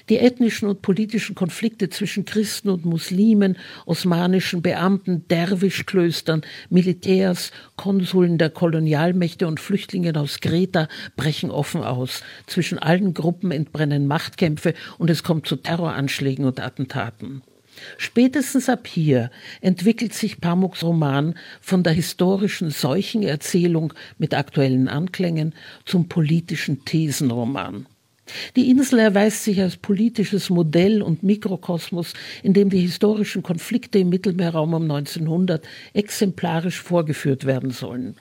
Die 0.09 0.17
ethnischen 0.17 0.67
und 0.67 0.81
politischen 0.81 1.35
Konflikte 1.35 1.89
zwischen 1.89 2.25
Christen 2.25 2.69
und 2.69 2.85
Muslimen, 2.85 3.57
osmanischen 3.85 4.61
Beamten, 4.61 5.27
Derwischklöstern, 5.29 6.41
Militärs, 6.69 7.51
Konsuln 7.75 8.37
der 8.37 8.49
Kolonialmächte 8.49 9.47
und 9.47 9.59
Flüchtlingen 9.59 10.17
aus 10.17 10.39
Kreta 10.39 10.87
brechen 11.15 11.51
offen 11.51 11.83
aus. 11.83 12.23
Zwischen 12.47 12.79
allen 12.79 13.13
Gruppen 13.13 13.51
entbrennen 13.51 14.07
Machtkämpfe 14.07 14.73
und 14.97 15.09
es 15.09 15.23
kommt 15.23 15.47
zu 15.47 15.55
Terroranschlägen 15.55 16.45
und 16.45 16.59
Attentaten. 16.59 17.41
Spätestens 17.97 18.69
ab 18.69 18.87
hier 18.87 19.31
entwickelt 19.61 20.13
sich 20.13 20.41
Pamuks 20.41 20.83
Roman 20.83 21.35
von 21.61 21.83
der 21.83 21.93
historischen 21.93 22.69
Seuchenerzählung 22.69 23.93
mit 24.17 24.33
aktuellen 24.33 24.87
Anklängen 24.87 25.53
zum 25.85 26.07
politischen 26.07 26.85
Thesenroman. 26.85 27.87
Die 28.55 28.69
Insel 28.69 28.99
erweist 28.99 29.43
sich 29.43 29.61
als 29.61 29.77
politisches 29.77 30.49
Modell 30.49 31.01
und 31.01 31.23
Mikrokosmos, 31.23 32.13
in 32.43 32.53
dem 32.53 32.69
die 32.69 32.79
historischen 32.79 33.43
Konflikte 33.43 33.99
im 33.99 34.09
Mittelmeerraum 34.09 34.73
um 34.73 34.83
1900 34.83 35.65
exemplarisch 35.93 36.81
vorgeführt 36.81 37.45
werden 37.45 37.71
sollen. 37.71 38.15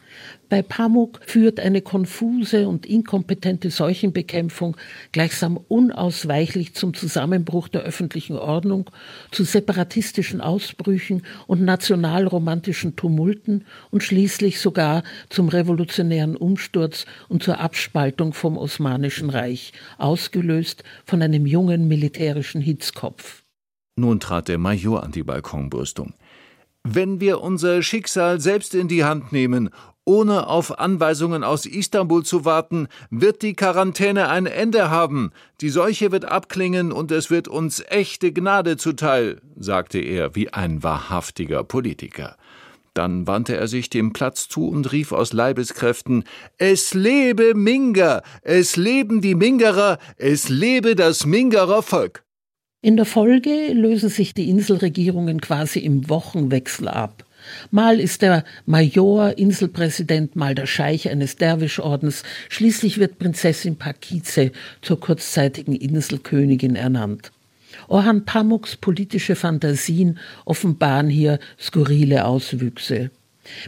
Bei 0.51 0.63
Pamuk 0.63 1.21
führt 1.25 1.61
eine 1.61 1.81
konfuse 1.81 2.67
und 2.67 2.85
inkompetente 2.85 3.71
Seuchenbekämpfung 3.71 4.77
gleichsam 5.13 5.57
unausweichlich 5.57 6.75
zum 6.75 6.93
Zusammenbruch 6.93 7.69
der 7.69 7.83
öffentlichen 7.83 8.37
Ordnung, 8.37 8.91
zu 9.31 9.45
separatistischen 9.45 10.41
Ausbrüchen 10.41 11.23
und 11.47 11.63
nationalromantischen 11.63 12.97
Tumulten 12.97 13.65
und 13.93 14.03
schließlich 14.03 14.59
sogar 14.59 15.05
zum 15.29 15.49
revolutionären 15.49 16.35
Umsturz 16.35 17.07
und 17.29 17.45
zur 17.45 17.61
Abspaltung 17.61 18.33
vom 18.33 18.59
Osmanischen 18.59 19.31
Reich, 19.31 19.73
ausgelöst 19.99 20.83
von 21.05 21.23
einem 21.23 21.47
jungen 21.47 21.87
militärischen 21.87 22.61
Hitzkopf. 22.61 23.45
Nun 23.95 24.19
trat 24.19 24.49
der 24.49 24.59
Major 24.59 25.05
an 25.05 25.13
die 25.13 25.23
Balkonbrüstung. 25.23 26.13
Wenn 26.83 27.21
wir 27.21 27.41
unser 27.41 27.83
Schicksal 27.83 28.41
selbst 28.41 28.75
in 28.75 28.89
die 28.89 29.05
Hand 29.05 29.33
nehmen 29.33 29.71
Ohne 30.11 30.49
auf 30.49 30.81
Anweisungen 30.81 31.45
aus 31.45 31.67
Istanbul 31.67 32.25
zu 32.25 32.45
warten, 32.45 32.89
wird 33.11 33.43
die 33.43 33.55
Quarantäne 33.55 34.29
ein 34.29 34.47
Ende 34.47 34.91
haben. 34.91 35.31
Die 35.61 35.69
Seuche 35.69 36.11
wird 36.11 36.25
abklingen 36.25 36.91
und 36.91 37.13
es 37.13 37.31
wird 37.31 37.47
uns 37.47 37.81
echte 37.89 38.33
Gnade 38.33 38.77
zuteil, 38.77 39.41
sagte 39.57 40.01
er 40.01 40.35
wie 40.35 40.53
ein 40.53 40.83
wahrhaftiger 40.83 41.63
Politiker. 41.63 42.37
Dann 42.93 43.29
wandte 43.29 43.57
er 43.57 43.69
sich 43.69 43.89
dem 43.89 44.13
Platz 44.13 44.49
zu 44.49 44.67
und 44.67 44.91
rief 44.91 45.13
aus 45.13 45.33
Leibeskräften 45.33 46.25
Es 46.59 46.93
lebe 46.93 47.55
Minga, 47.55 48.25
es 48.43 48.75
leben 48.75 49.21
die 49.21 49.37
Mingerer, 49.37 49.99
es 50.17 50.49
lebe 50.49 50.97
das 50.97 51.25
Mingerer 51.25 51.85
Volk. 51.85 52.25
In 52.83 52.97
der 52.97 53.07
Folge 53.07 53.73
lösen 53.75 54.09
sich 54.09 54.35
die 54.35 54.49
Inselregierungen 54.51 55.41
quasi 55.41 55.79
im 55.79 56.09
Wochenwechsel 56.09 56.89
ab. 56.89 57.25
Mal 57.71 58.01
ist 58.01 58.23
der 58.23 58.45
Major 58.67 59.37
Inselpräsident, 59.39 60.37
mal 60.37 60.55
der 60.55 60.67
Scheich 60.67 61.09
eines 61.11 61.37
Derwischordens, 61.37 62.23
schließlich 62.49 62.99
wird 62.99 63.19
Prinzessin 63.19 63.77
Pakize 63.77 64.53
zur 64.83 65.01
kurzzeitigen 65.01 65.75
Inselkönigin 65.75 66.77
ernannt. 66.77 67.33
Orhan 67.89 68.25
Pamuks 68.25 68.77
politische 68.77 69.37
Fantasien 69.37 70.19
offenbaren 70.45 71.09
hier 71.09 71.39
skurrile 71.59 72.25
Auswüchse. 72.25 73.11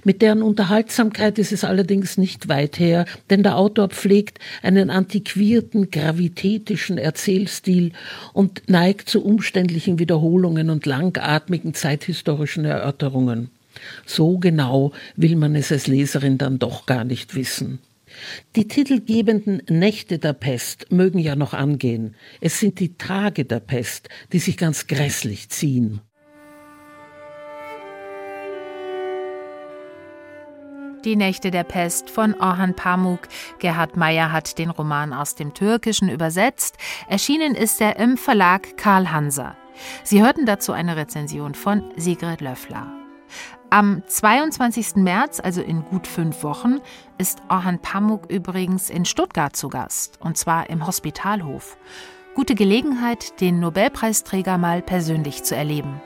Mit 0.04 0.22
deren 0.22 0.42
Unterhaltsamkeit 0.42 1.38
ist 1.38 1.52
es 1.52 1.64
allerdings 1.64 2.18
nicht 2.18 2.48
weit 2.48 2.78
her, 2.78 3.04
denn 3.30 3.42
der 3.42 3.56
Autor 3.56 3.88
pflegt 3.88 4.38
einen 4.62 4.90
antiquierten, 4.90 5.90
gravitätischen 5.90 6.98
Erzählstil 6.98 7.92
und 8.32 8.62
neigt 8.68 9.08
zu 9.08 9.24
umständlichen 9.24 9.98
Wiederholungen 9.98 10.70
und 10.70 10.86
langatmigen 10.86 11.74
zeithistorischen 11.74 12.64
Erörterungen. 12.64 13.50
So 14.06 14.38
genau 14.38 14.92
will 15.16 15.36
man 15.36 15.54
es 15.54 15.72
als 15.72 15.86
Leserin 15.86 16.38
dann 16.38 16.58
doch 16.58 16.86
gar 16.86 17.04
nicht 17.04 17.34
wissen. 17.34 17.80
Die 18.56 18.68
titelgebenden 18.68 19.62
Nächte 19.68 20.18
der 20.18 20.34
Pest 20.34 20.90
mögen 20.90 21.18
ja 21.18 21.36
noch 21.36 21.54
angehen. 21.54 22.14
Es 22.40 22.60
sind 22.60 22.78
die 22.80 22.96
Tage 22.96 23.44
der 23.44 23.60
Pest, 23.60 24.08
die 24.32 24.38
sich 24.38 24.56
ganz 24.56 24.86
grässlich 24.86 25.48
ziehen. 25.48 26.00
Die 31.04 31.16
Nächte 31.16 31.50
der 31.50 31.64
Pest 31.64 32.10
von 32.10 32.34
Orhan 32.34 32.76
Pamuk. 32.76 33.22
Gerhard 33.58 33.96
Meyer 33.96 34.30
hat 34.30 34.56
den 34.58 34.70
Roman 34.70 35.12
aus 35.12 35.34
dem 35.34 35.52
Türkischen 35.52 36.08
übersetzt. 36.08 36.76
Erschienen 37.08 37.56
ist 37.56 37.80
er 37.80 37.96
im 37.96 38.16
Verlag 38.16 38.76
Karl 38.76 39.10
Hanser. 39.10 39.56
Sie 40.04 40.22
hörten 40.22 40.46
dazu 40.46 40.70
eine 40.70 40.96
Rezension 40.96 41.54
von 41.54 41.82
Sigrid 41.96 42.40
Löffler. 42.40 42.92
Am 43.72 44.02
22. 44.06 44.96
März, 44.96 45.40
also 45.40 45.62
in 45.62 45.82
gut 45.86 46.06
fünf 46.06 46.42
Wochen, 46.42 46.82
ist 47.16 47.40
Orhan 47.48 47.78
Pamuk 47.78 48.30
übrigens 48.30 48.90
in 48.90 49.06
Stuttgart 49.06 49.56
zu 49.56 49.70
Gast, 49.70 50.18
und 50.20 50.36
zwar 50.36 50.68
im 50.68 50.86
Hospitalhof. 50.86 51.78
Gute 52.34 52.54
Gelegenheit, 52.54 53.40
den 53.40 53.60
Nobelpreisträger 53.60 54.58
mal 54.58 54.82
persönlich 54.82 55.42
zu 55.44 55.56
erleben. 55.56 56.02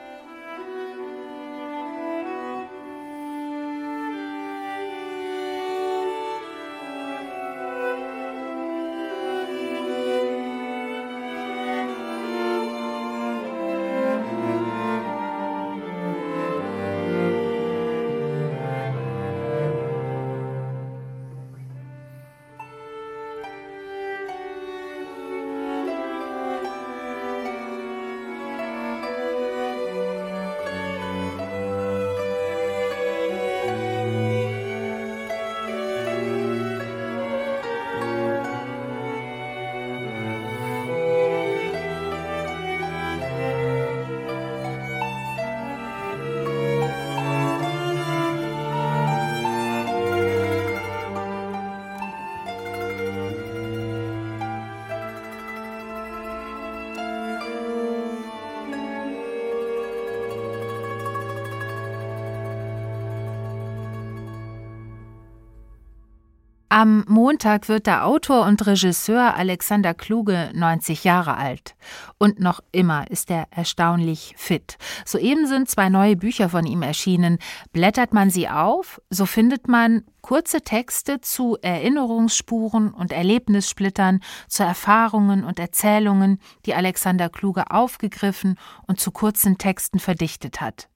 Am 66.76 67.06
Montag 67.08 67.70
wird 67.70 67.86
der 67.86 68.04
Autor 68.04 68.44
und 68.44 68.66
Regisseur 68.66 69.34
Alexander 69.34 69.94
Kluge 69.94 70.50
90 70.52 71.04
Jahre 71.04 71.38
alt. 71.38 71.74
Und 72.18 72.38
noch 72.38 72.60
immer 72.70 73.10
ist 73.10 73.30
er 73.30 73.46
erstaunlich 73.50 74.34
fit. 74.36 74.76
Soeben 75.06 75.46
sind 75.46 75.70
zwei 75.70 75.88
neue 75.88 76.16
Bücher 76.16 76.50
von 76.50 76.66
ihm 76.66 76.82
erschienen. 76.82 77.38
Blättert 77.72 78.12
man 78.12 78.28
sie 78.28 78.50
auf, 78.50 79.00
so 79.08 79.24
findet 79.24 79.68
man 79.68 80.04
kurze 80.20 80.60
Texte 80.60 81.22
zu 81.22 81.56
Erinnerungsspuren 81.62 82.92
und 82.92 83.10
Erlebnissplittern, 83.10 84.20
zu 84.46 84.62
Erfahrungen 84.62 85.44
und 85.44 85.58
Erzählungen, 85.58 86.40
die 86.66 86.74
Alexander 86.74 87.30
Kluge 87.30 87.70
aufgegriffen 87.70 88.58
und 88.86 89.00
zu 89.00 89.12
kurzen 89.12 89.56
Texten 89.56 89.98
verdichtet 89.98 90.60
hat. 90.60 90.90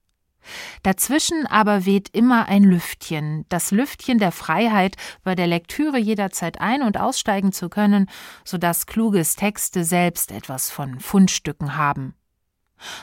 Dazwischen 0.82 1.46
aber 1.46 1.84
weht 1.84 2.08
immer 2.10 2.48
ein 2.48 2.62
Lüftchen, 2.62 3.44
das 3.48 3.70
Lüftchen 3.70 4.18
der 4.18 4.32
Freiheit, 4.32 4.96
bei 5.22 5.34
der 5.34 5.46
Lektüre 5.46 5.98
jederzeit 5.98 6.60
ein- 6.60 6.82
und 6.82 6.98
aussteigen 6.98 7.52
zu 7.52 7.68
können, 7.68 8.08
so 8.44 8.58
dass 8.58 8.86
Kluges 8.86 9.36
Texte 9.36 9.84
selbst 9.84 10.32
etwas 10.32 10.70
von 10.70 11.00
Fundstücken 11.00 11.76
haben. 11.76 12.14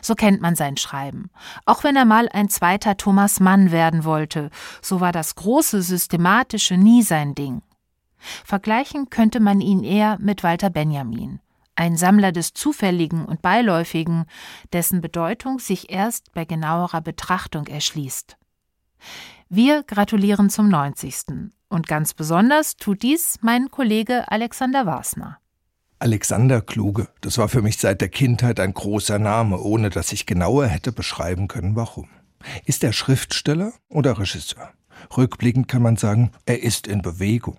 So 0.02 0.16
kennt 0.16 0.42
man 0.42 0.56
sein 0.56 0.78
Schreiben. 0.78 1.30
Auch 1.66 1.84
wenn 1.84 1.96
er 1.96 2.06
mal 2.06 2.28
ein 2.30 2.50
zweiter 2.50 2.98
Thomas 2.98 3.40
Mann 3.40 3.72
werden 3.72 4.04
wollte, 4.04 4.50
so 4.82 5.02
war 5.02 5.12
das 5.12 5.36
große 5.36 5.84
Systematische 5.84 6.78
nie 6.78 7.04
sein 7.04 7.36
Ding. 7.36 7.62
Vergleichen 8.44 9.12
könnte 9.12 9.40
man 9.40 9.62
ihn 9.62 9.84
eher 9.84 10.18
mit 10.20 10.44
Walter 10.44 10.72
Benjamin 10.72 11.40
ein 11.78 11.96
Sammler 11.96 12.32
des 12.32 12.54
Zufälligen 12.54 13.26
und 13.26 13.42
Beiläufigen, 13.42 14.26
dessen 14.74 15.00
Bedeutung 15.00 15.60
sich 15.60 15.92
erst 15.92 16.34
bei 16.34 16.44
genauerer 16.44 17.02
Betrachtung 17.02 17.68
erschließt. 17.68 18.38
Wir 19.50 19.84
gratulieren 19.84 20.50
zum 20.50 20.70
90. 20.70 21.50
Und 21.70 21.88
ganz 21.88 22.14
besonders 22.14 22.76
tut 22.76 23.04
dies 23.04 23.40
mein 23.42 23.70
Kollege 23.70 24.30
Alexander 24.32 24.86
Wasner. 24.86 25.38
Alexander 26.00 26.62
Kluge, 26.62 27.08
das 27.22 27.38
war 27.38 27.50
für 27.50 27.62
mich 27.62 27.78
seit 27.78 28.02
der 28.02 28.10
Kindheit 28.10 28.60
ein 28.60 28.74
großer 28.74 29.20
Name, 29.20 29.60
ohne 29.60 29.90
dass 29.90 30.12
ich 30.12 30.26
genauer 30.26 30.68
hätte 30.68 30.92
beschreiben 30.92 31.48
können, 31.48 31.76
warum. 31.76 32.10
Ist 32.66 32.84
er 32.84 32.94
Schriftsteller 32.94 33.74
oder 33.90 34.20
Regisseur? 34.20 34.72
Rückblickend 35.16 35.68
kann 35.68 35.82
man 35.82 35.96
sagen, 35.96 36.32
er 36.46 36.62
ist 36.62 36.88
in 36.88 37.02
Bewegung. 37.02 37.58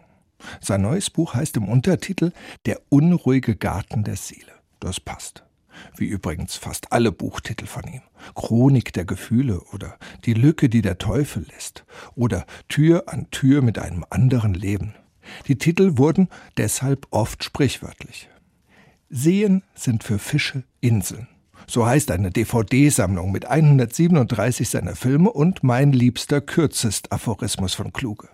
Sein 0.61 0.83
neues 0.83 1.11
Buch 1.11 1.35
heißt 1.35 1.57
im 1.57 1.69
Untertitel 1.69 2.33
Der 2.67 2.81
unruhige 2.89 3.57
Garten 3.57 4.05
der 4.05 4.17
Seele. 4.17 4.53
Das 4.81 5.01
passt. 5.01 5.45
Wie 5.97 6.07
übrigens 6.07 6.57
fast 6.57 6.93
alle 6.93 7.13
Buchtitel 7.13 7.67
von 7.67 7.85
ihm. 7.85 8.03
Chronik 8.35 8.93
der 8.93 9.05
Gefühle 9.05 9.61
oder 9.73 9.97
Die 10.25 10.35
Lücke, 10.35 10.69
die 10.69 10.83
der 10.83 10.99
Teufel 10.99 11.47
lässt 11.55 11.85
oder 12.15 12.47
Tür 12.69 13.05
an 13.07 13.31
Tür 13.31 13.63
mit 13.63 13.79
einem 13.79 14.05
anderen 14.11 14.55
Leben. 14.55 14.95
Die 15.47 15.59
Titel 15.59 15.99
wurden 15.99 16.29
deshalb 16.57 17.07
oft 17.11 17.45
sprichwörtlich. 17.45 18.29
Seen 19.11 19.63
sind 19.75 20.05
für 20.05 20.19
Fische 20.19 20.65
Inseln. 20.81 21.29
So 21.67 21.87
heißt 21.87 22.11
eine 22.11 22.31
DVD-Sammlung 22.31 23.31
mit 23.31 23.47
137 23.47 24.69
seiner 24.69 24.97
Filme 24.97 25.31
und 25.31 25.63
mein 25.63 25.93
liebster 25.93 26.41
kürzest 26.41 27.13
Aphorismus 27.13 27.75
von 27.75 27.93
Kluge. 27.93 28.29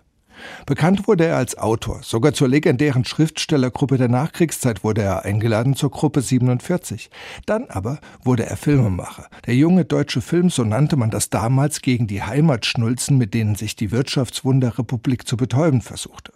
Bekannt 0.65 1.07
wurde 1.07 1.25
er 1.25 1.37
als 1.37 1.57
Autor. 1.57 2.01
Sogar 2.03 2.33
zur 2.33 2.47
legendären 2.47 3.05
Schriftstellergruppe 3.05 3.97
der 3.97 4.07
Nachkriegszeit 4.07 4.83
wurde 4.83 5.01
er 5.01 5.25
eingeladen 5.25 5.75
zur 5.75 5.91
Gruppe 5.91 6.21
47. 6.21 7.09
Dann 7.45 7.65
aber 7.69 7.99
wurde 8.23 8.45
er 8.45 8.57
Filmemacher. 8.57 9.27
Der 9.45 9.55
junge 9.55 9.85
deutsche 9.85 10.21
Film, 10.21 10.49
so 10.49 10.63
nannte 10.63 10.97
man 10.97 11.09
das 11.09 11.29
damals 11.29 11.81
gegen 11.81 12.07
die 12.07 12.23
Heimatschnulzen, 12.23 13.17
mit 13.17 13.33
denen 13.33 13.55
sich 13.55 13.75
die 13.75 13.91
Wirtschaftswunderrepublik 13.91 15.27
zu 15.27 15.37
betäuben 15.37 15.81
versuchte. 15.81 16.34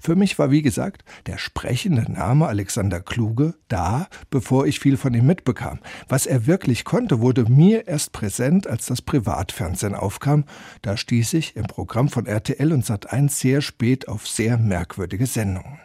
Für 0.00 0.16
mich 0.16 0.38
war, 0.38 0.50
wie 0.50 0.62
gesagt, 0.62 1.04
der 1.26 1.38
sprechende 1.38 2.10
Name 2.10 2.46
Alexander 2.46 3.00
Kluge 3.00 3.54
da, 3.68 4.08
bevor 4.30 4.66
ich 4.66 4.80
viel 4.80 4.96
von 4.96 5.14
ihm 5.14 5.26
mitbekam. 5.26 5.80
Was 6.08 6.26
er 6.26 6.46
wirklich 6.46 6.84
konnte, 6.84 7.20
wurde 7.20 7.50
mir 7.50 7.88
erst 7.88 8.12
präsent, 8.12 8.66
als 8.66 8.86
das 8.86 9.02
Privatfernsehen 9.02 9.94
aufkam. 9.94 10.44
Da 10.82 10.96
stieß 10.96 11.34
ich 11.34 11.56
im 11.56 11.66
Programm 11.66 12.08
von 12.08 12.26
RTL 12.26 12.72
und 12.72 12.84
Sat1 12.84 13.30
sehr 13.30 13.60
spät 13.60 14.08
auf 14.08 14.26
sehr 14.26 14.58
merkwürdige 14.58 15.26
Sendungen. 15.26 15.78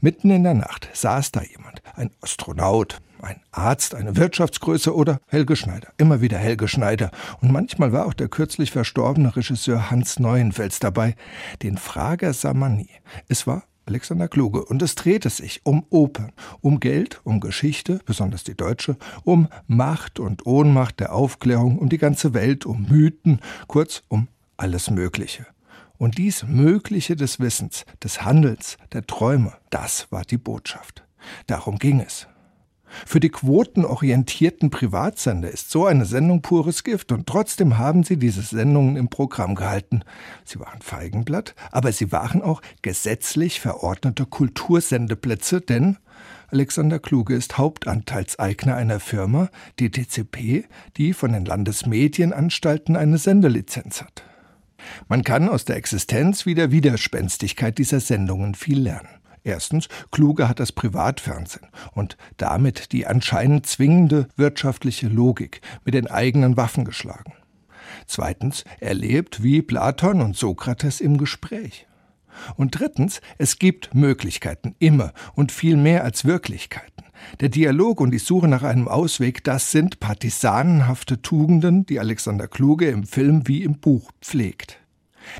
Mitten 0.00 0.30
in 0.30 0.44
der 0.44 0.54
Nacht 0.54 0.88
saß 0.92 1.32
da 1.32 1.42
jemand, 1.42 1.82
ein 1.96 2.10
Astronaut, 2.20 3.00
ein 3.22 3.40
Arzt, 3.52 3.94
eine 3.94 4.16
Wirtschaftsgröße 4.16 4.94
oder 4.94 5.20
Helge 5.26 5.56
Schneider. 5.56 5.88
Immer 5.98 6.20
wieder 6.20 6.38
Helge 6.38 6.68
Schneider. 6.68 7.10
Und 7.40 7.52
manchmal 7.52 7.92
war 7.92 8.06
auch 8.06 8.14
der 8.14 8.28
kürzlich 8.28 8.70
verstorbene 8.70 9.34
Regisseur 9.36 9.90
Hans 9.90 10.18
Neuenfels 10.18 10.78
dabei. 10.78 11.14
Den 11.62 11.76
Frager 11.76 12.32
sah 12.32 12.54
man 12.54 12.76
nie. 12.76 12.90
Es 13.28 13.46
war 13.46 13.64
Alexander 13.88 14.28
Kluge. 14.28 14.64
Und 14.64 14.82
es 14.82 14.94
drehte 14.94 15.30
sich 15.30 15.62
um 15.64 15.84
Opern, 15.90 16.32
um 16.60 16.78
Geld, 16.78 17.20
um 17.24 17.40
Geschichte, 17.40 18.00
besonders 18.04 18.44
die 18.44 18.56
deutsche, 18.56 18.96
um 19.24 19.48
Macht 19.66 20.20
und 20.20 20.46
Ohnmacht 20.46 21.00
der 21.00 21.14
Aufklärung, 21.14 21.78
um 21.78 21.88
die 21.88 21.98
ganze 21.98 22.34
Welt, 22.34 22.66
um 22.66 22.86
Mythen, 22.88 23.40
kurz 23.66 24.02
um 24.08 24.28
alles 24.56 24.90
Mögliche. 24.90 25.46
Und 25.96 26.18
dies 26.18 26.44
Mögliche 26.44 27.16
des 27.16 27.40
Wissens, 27.40 27.84
des 28.04 28.22
Handelns, 28.22 28.76
der 28.92 29.06
Träume, 29.06 29.54
das 29.70 30.06
war 30.10 30.22
die 30.22 30.38
Botschaft. 30.38 31.04
Darum 31.46 31.78
ging 31.78 32.00
es. 32.00 32.28
Für 33.06 33.20
die 33.20 33.28
quotenorientierten 33.28 34.70
Privatsender 34.70 35.50
ist 35.50 35.70
so 35.70 35.86
eine 35.86 36.04
Sendung 36.04 36.42
pures 36.42 36.84
Gift 36.84 37.12
und 37.12 37.26
trotzdem 37.26 37.78
haben 37.78 38.02
sie 38.02 38.16
diese 38.16 38.42
Sendungen 38.42 38.96
im 38.96 39.08
Programm 39.08 39.54
gehalten. 39.54 40.02
Sie 40.44 40.60
waren 40.60 40.80
Feigenblatt, 40.80 41.54
aber 41.70 41.92
sie 41.92 42.12
waren 42.12 42.42
auch 42.42 42.62
gesetzlich 42.82 43.60
verordnete 43.60 44.26
Kultursendeplätze, 44.26 45.60
denn 45.60 45.98
Alexander 46.50 46.98
Kluge 46.98 47.34
ist 47.34 47.58
Hauptanteilseigner 47.58 48.74
einer 48.74 49.00
Firma, 49.00 49.50
die 49.78 49.90
DCP, 49.90 50.64
die 50.96 51.12
von 51.12 51.32
den 51.32 51.44
Landesmedienanstalten 51.44 52.96
eine 52.96 53.18
Sendelizenz 53.18 54.00
hat. 54.00 54.24
Man 55.08 55.24
kann 55.24 55.48
aus 55.48 55.64
der 55.64 55.76
Existenz 55.76 56.46
wie 56.46 56.54
der 56.54 56.70
Widerspenstigkeit 56.70 57.76
dieser 57.78 58.00
Sendungen 58.00 58.54
viel 58.54 58.80
lernen. 58.80 59.17
Erstens, 59.44 59.88
Kluge 60.10 60.48
hat 60.48 60.60
das 60.60 60.72
Privatfernsehen 60.72 61.68
und 61.92 62.16
damit 62.36 62.92
die 62.92 63.06
anscheinend 63.06 63.66
zwingende 63.66 64.28
wirtschaftliche 64.36 65.08
Logik 65.08 65.60
mit 65.84 65.94
den 65.94 66.06
eigenen 66.06 66.56
Waffen 66.56 66.84
geschlagen. 66.84 67.32
Zweitens, 68.06 68.64
er 68.80 68.94
lebt 68.94 69.42
wie 69.42 69.62
Platon 69.62 70.20
und 70.20 70.36
Sokrates 70.36 71.00
im 71.00 71.18
Gespräch. 71.18 71.86
Und 72.56 72.78
drittens, 72.78 73.20
es 73.38 73.58
gibt 73.58 73.94
Möglichkeiten, 73.94 74.74
immer 74.78 75.12
und 75.34 75.52
viel 75.52 75.76
mehr 75.76 76.04
als 76.04 76.24
Wirklichkeiten. 76.24 77.04
Der 77.40 77.48
Dialog 77.48 78.00
und 78.00 78.12
die 78.12 78.18
Suche 78.18 78.48
nach 78.48 78.62
einem 78.62 78.86
Ausweg, 78.86 79.42
das 79.42 79.72
sind 79.72 79.98
partisanenhafte 79.98 81.20
Tugenden, 81.20 81.84
die 81.84 81.98
Alexander 81.98 82.46
Kluge 82.46 82.88
im 82.88 83.04
Film 83.04 83.48
wie 83.48 83.64
im 83.64 83.80
Buch 83.80 84.12
pflegt. 84.20 84.78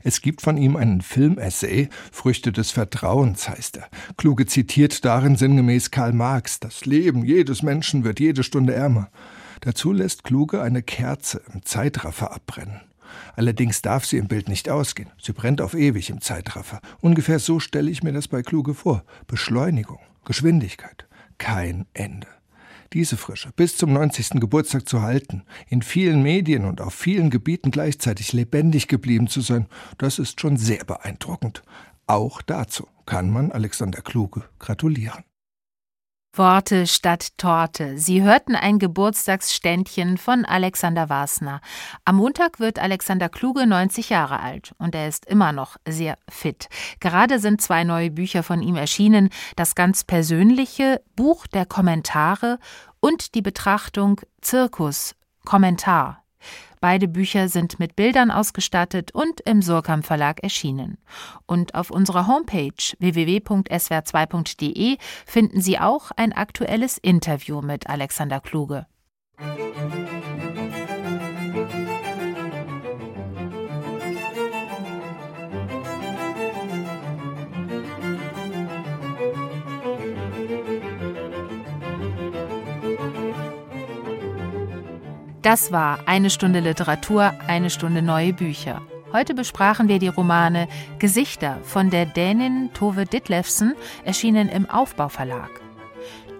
Es 0.02 0.20
gibt 0.20 0.42
von 0.42 0.56
ihm 0.56 0.76
einen 0.76 1.00
Filmessay, 1.00 1.88
Früchte 2.12 2.52
des 2.52 2.70
Vertrauens 2.70 3.48
heißt 3.48 3.78
er. 3.78 3.88
Kluge 4.16 4.46
zitiert 4.46 5.04
darin 5.04 5.36
sinngemäß 5.36 5.90
Karl 5.90 6.12
Marx, 6.12 6.60
das 6.60 6.86
Leben 6.86 7.24
jedes 7.24 7.62
Menschen 7.62 8.04
wird 8.04 8.20
jede 8.20 8.42
Stunde 8.42 8.74
ärmer. 8.74 9.10
Dazu 9.60 9.92
lässt 9.92 10.24
Kluge 10.24 10.62
eine 10.62 10.82
Kerze 10.82 11.42
im 11.52 11.64
Zeitraffer 11.64 12.32
abbrennen. 12.32 12.80
Allerdings 13.34 13.82
darf 13.82 14.04
sie 14.04 14.18
im 14.18 14.28
Bild 14.28 14.48
nicht 14.48 14.68
ausgehen. 14.68 15.10
Sie 15.20 15.32
brennt 15.32 15.60
auf 15.60 15.74
ewig 15.74 16.10
im 16.10 16.20
Zeitraffer. 16.20 16.80
Ungefähr 17.00 17.38
so 17.38 17.58
stelle 17.58 17.90
ich 17.90 18.02
mir 18.02 18.12
das 18.12 18.28
bei 18.28 18.42
Kluge 18.42 18.74
vor. 18.74 19.04
Beschleunigung, 19.26 20.00
Geschwindigkeit, 20.24 21.06
kein 21.38 21.86
Ende 21.94 22.28
diese 22.92 23.16
Frische 23.16 23.50
bis 23.54 23.76
zum 23.76 23.92
90. 23.92 24.40
Geburtstag 24.40 24.88
zu 24.88 25.02
halten, 25.02 25.44
in 25.68 25.82
vielen 25.82 26.22
Medien 26.22 26.64
und 26.64 26.80
auf 26.80 26.94
vielen 26.94 27.30
Gebieten 27.30 27.70
gleichzeitig 27.70 28.32
lebendig 28.32 28.88
geblieben 28.88 29.28
zu 29.28 29.40
sein, 29.40 29.66
das 29.98 30.18
ist 30.18 30.40
schon 30.40 30.56
sehr 30.56 30.84
beeindruckend. 30.84 31.62
Auch 32.06 32.42
dazu 32.42 32.88
kann 33.06 33.30
man 33.30 33.52
Alexander 33.52 34.00
Kluge 34.00 34.44
gratulieren. 34.58 35.24
Worte 36.34 36.86
statt 36.86 37.36
Torte. 37.36 37.98
Sie 37.98 38.22
hörten 38.22 38.54
ein 38.54 38.78
Geburtstagsständchen 38.78 40.18
von 40.18 40.44
Alexander 40.44 41.08
Wasner. 41.08 41.60
Am 42.04 42.16
Montag 42.16 42.60
wird 42.60 42.78
Alexander 42.78 43.28
Kluge 43.28 43.66
90 43.66 44.10
Jahre 44.10 44.40
alt 44.40 44.72
und 44.78 44.94
er 44.94 45.08
ist 45.08 45.26
immer 45.26 45.52
noch 45.52 45.76
sehr 45.86 46.16
fit. 46.28 46.68
Gerade 47.00 47.38
sind 47.40 47.60
zwei 47.60 47.84
neue 47.84 48.10
Bücher 48.10 48.42
von 48.42 48.62
ihm 48.62 48.76
erschienen: 48.76 49.30
das 49.56 49.74
ganz 49.74 50.04
persönliche 50.04 51.00
Buch 51.16 51.46
der 51.46 51.66
Kommentare 51.66 52.58
und 53.00 53.34
die 53.34 53.42
Betrachtung 53.42 54.20
Zirkus 54.40 55.14
Kommentar. 55.44 56.22
Beide 56.80 57.08
Bücher 57.08 57.48
sind 57.48 57.78
mit 57.78 57.96
Bildern 57.96 58.30
ausgestattet 58.30 59.12
und 59.12 59.40
im 59.42 59.62
Surkamp 59.62 60.06
Verlag 60.06 60.42
erschienen. 60.42 60.98
Und 61.46 61.74
auf 61.74 61.90
unserer 61.90 62.26
Homepage 62.26 62.72
www.swr2.de 62.98 64.96
finden 65.26 65.60
Sie 65.60 65.78
auch 65.78 66.10
ein 66.16 66.32
aktuelles 66.32 66.98
Interview 66.98 67.60
mit 67.60 67.88
Alexander 67.88 68.40
Kluge. 68.40 68.86
Das 85.42 85.70
war 85.70 86.00
eine 86.06 86.30
Stunde 86.30 86.58
Literatur, 86.58 87.32
eine 87.46 87.70
Stunde 87.70 88.02
neue 88.02 88.32
Bücher. 88.32 88.82
Heute 89.12 89.34
besprachen 89.34 89.86
wir 89.86 90.00
die 90.00 90.08
Romane 90.08 90.66
Gesichter 90.98 91.58
von 91.62 91.90
der 91.90 92.06
Dänin 92.06 92.70
Tove 92.74 93.04
Ditlevsen, 93.04 93.74
erschienen 94.04 94.48
im 94.48 94.68
Aufbauverlag. 94.68 95.50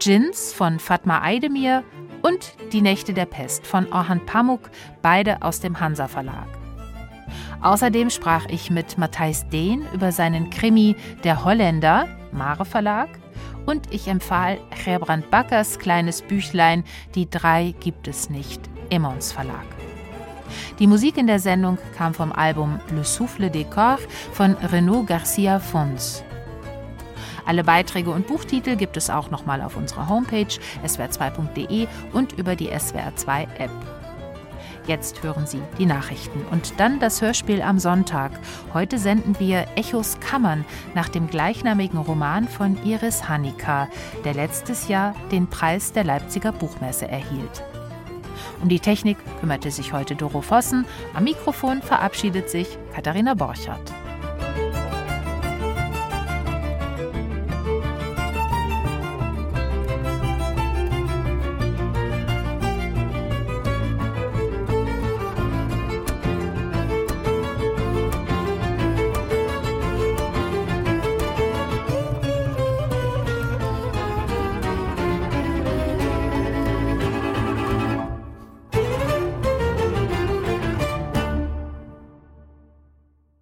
Jins 0.00 0.52
von 0.52 0.80
Fatma 0.80 1.22
Eidemir 1.22 1.84
und 2.22 2.54
Die 2.72 2.82
Nächte 2.82 3.14
der 3.14 3.26
Pest 3.26 3.68
von 3.68 3.90
Orhan 3.92 4.26
Pamuk, 4.26 4.68
beide 5.00 5.42
aus 5.42 5.60
dem 5.60 5.78
Hansa 5.78 6.08
Verlag. 6.08 6.48
Außerdem 7.62 8.10
sprach 8.10 8.46
ich 8.46 8.68
mit 8.68 8.98
Matthijs 8.98 9.48
Dehn 9.48 9.86
über 9.94 10.10
seinen 10.10 10.50
Krimi 10.50 10.96
Der 11.22 11.44
Holländer, 11.44 12.08
Mare 12.32 12.64
Verlag, 12.64 13.10
und 13.64 13.92
ich 13.94 14.08
empfahl 14.08 14.58
Gerbrand 14.84 15.30
Backers 15.30 15.78
kleines 15.78 16.22
Büchlein 16.22 16.82
Die 17.14 17.30
drei 17.30 17.74
gibt 17.80 18.08
es 18.08 18.28
nicht 18.28 18.68
Emmons 18.90 19.32
Verlag. 19.32 19.66
Die 20.78 20.86
Musik 20.86 21.16
in 21.16 21.26
der 21.26 21.38
Sendung 21.38 21.78
kam 21.96 22.14
vom 22.14 22.32
Album 22.32 22.80
Le 22.94 23.04
Souffle 23.04 23.50
des 23.50 23.68
Corps 23.70 24.00
von 24.32 24.54
Renaud 24.54 25.06
Garcia 25.06 25.58
Fons. 25.58 26.22
Alle 27.46 27.64
Beiträge 27.64 28.10
und 28.10 28.26
Buchtitel 28.26 28.76
gibt 28.76 28.96
es 28.96 29.08
auch 29.08 29.30
nochmal 29.30 29.62
auf 29.62 29.76
unserer 29.76 30.08
Homepage 30.08 30.46
swr2.de 30.84 31.86
und 32.12 32.32
über 32.34 32.54
die 32.54 32.70
SWR2-App. 32.70 33.70
Jetzt 34.86 35.22
hören 35.22 35.46
Sie 35.46 35.60
die 35.78 35.86
Nachrichten 35.86 36.44
und 36.50 36.74
dann 36.78 36.98
das 36.98 37.20
Hörspiel 37.20 37.60
am 37.60 37.78
Sonntag. 37.78 38.32
Heute 38.72 38.98
senden 38.98 39.38
wir 39.38 39.66
Echos 39.76 40.18
Kammern 40.20 40.64
nach 40.94 41.08
dem 41.08 41.28
gleichnamigen 41.28 41.98
Roman 41.98 42.48
von 42.48 42.82
Iris 42.84 43.28
Hanika, 43.28 43.88
der 44.24 44.34
letztes 44.34 44.88
Jahr 44.88 45.14
den 45.30 45.46
Preis 45.46 45.92
der 45.92 46.04
Leipziger 46.04 46.52
Buchmesse 46.52 47.06
erhielt. 47.06 47.62
Um 48.62 48.68
die 48.68 48.80
Technik 48.80 49.16
kümmerte 49.40 49.70
sich 49.70 49.92
heute 49.92 50.14
Doro 50.14 50.40
Vossen. 50.40 50.86
Am 51.14 51.24
Mikrofon 51.24 51.82
verabschiedet 51.82 52.50
sich 52.50 52.78
Katharina 52.94 53.34
Borchardt. 53.34 53.92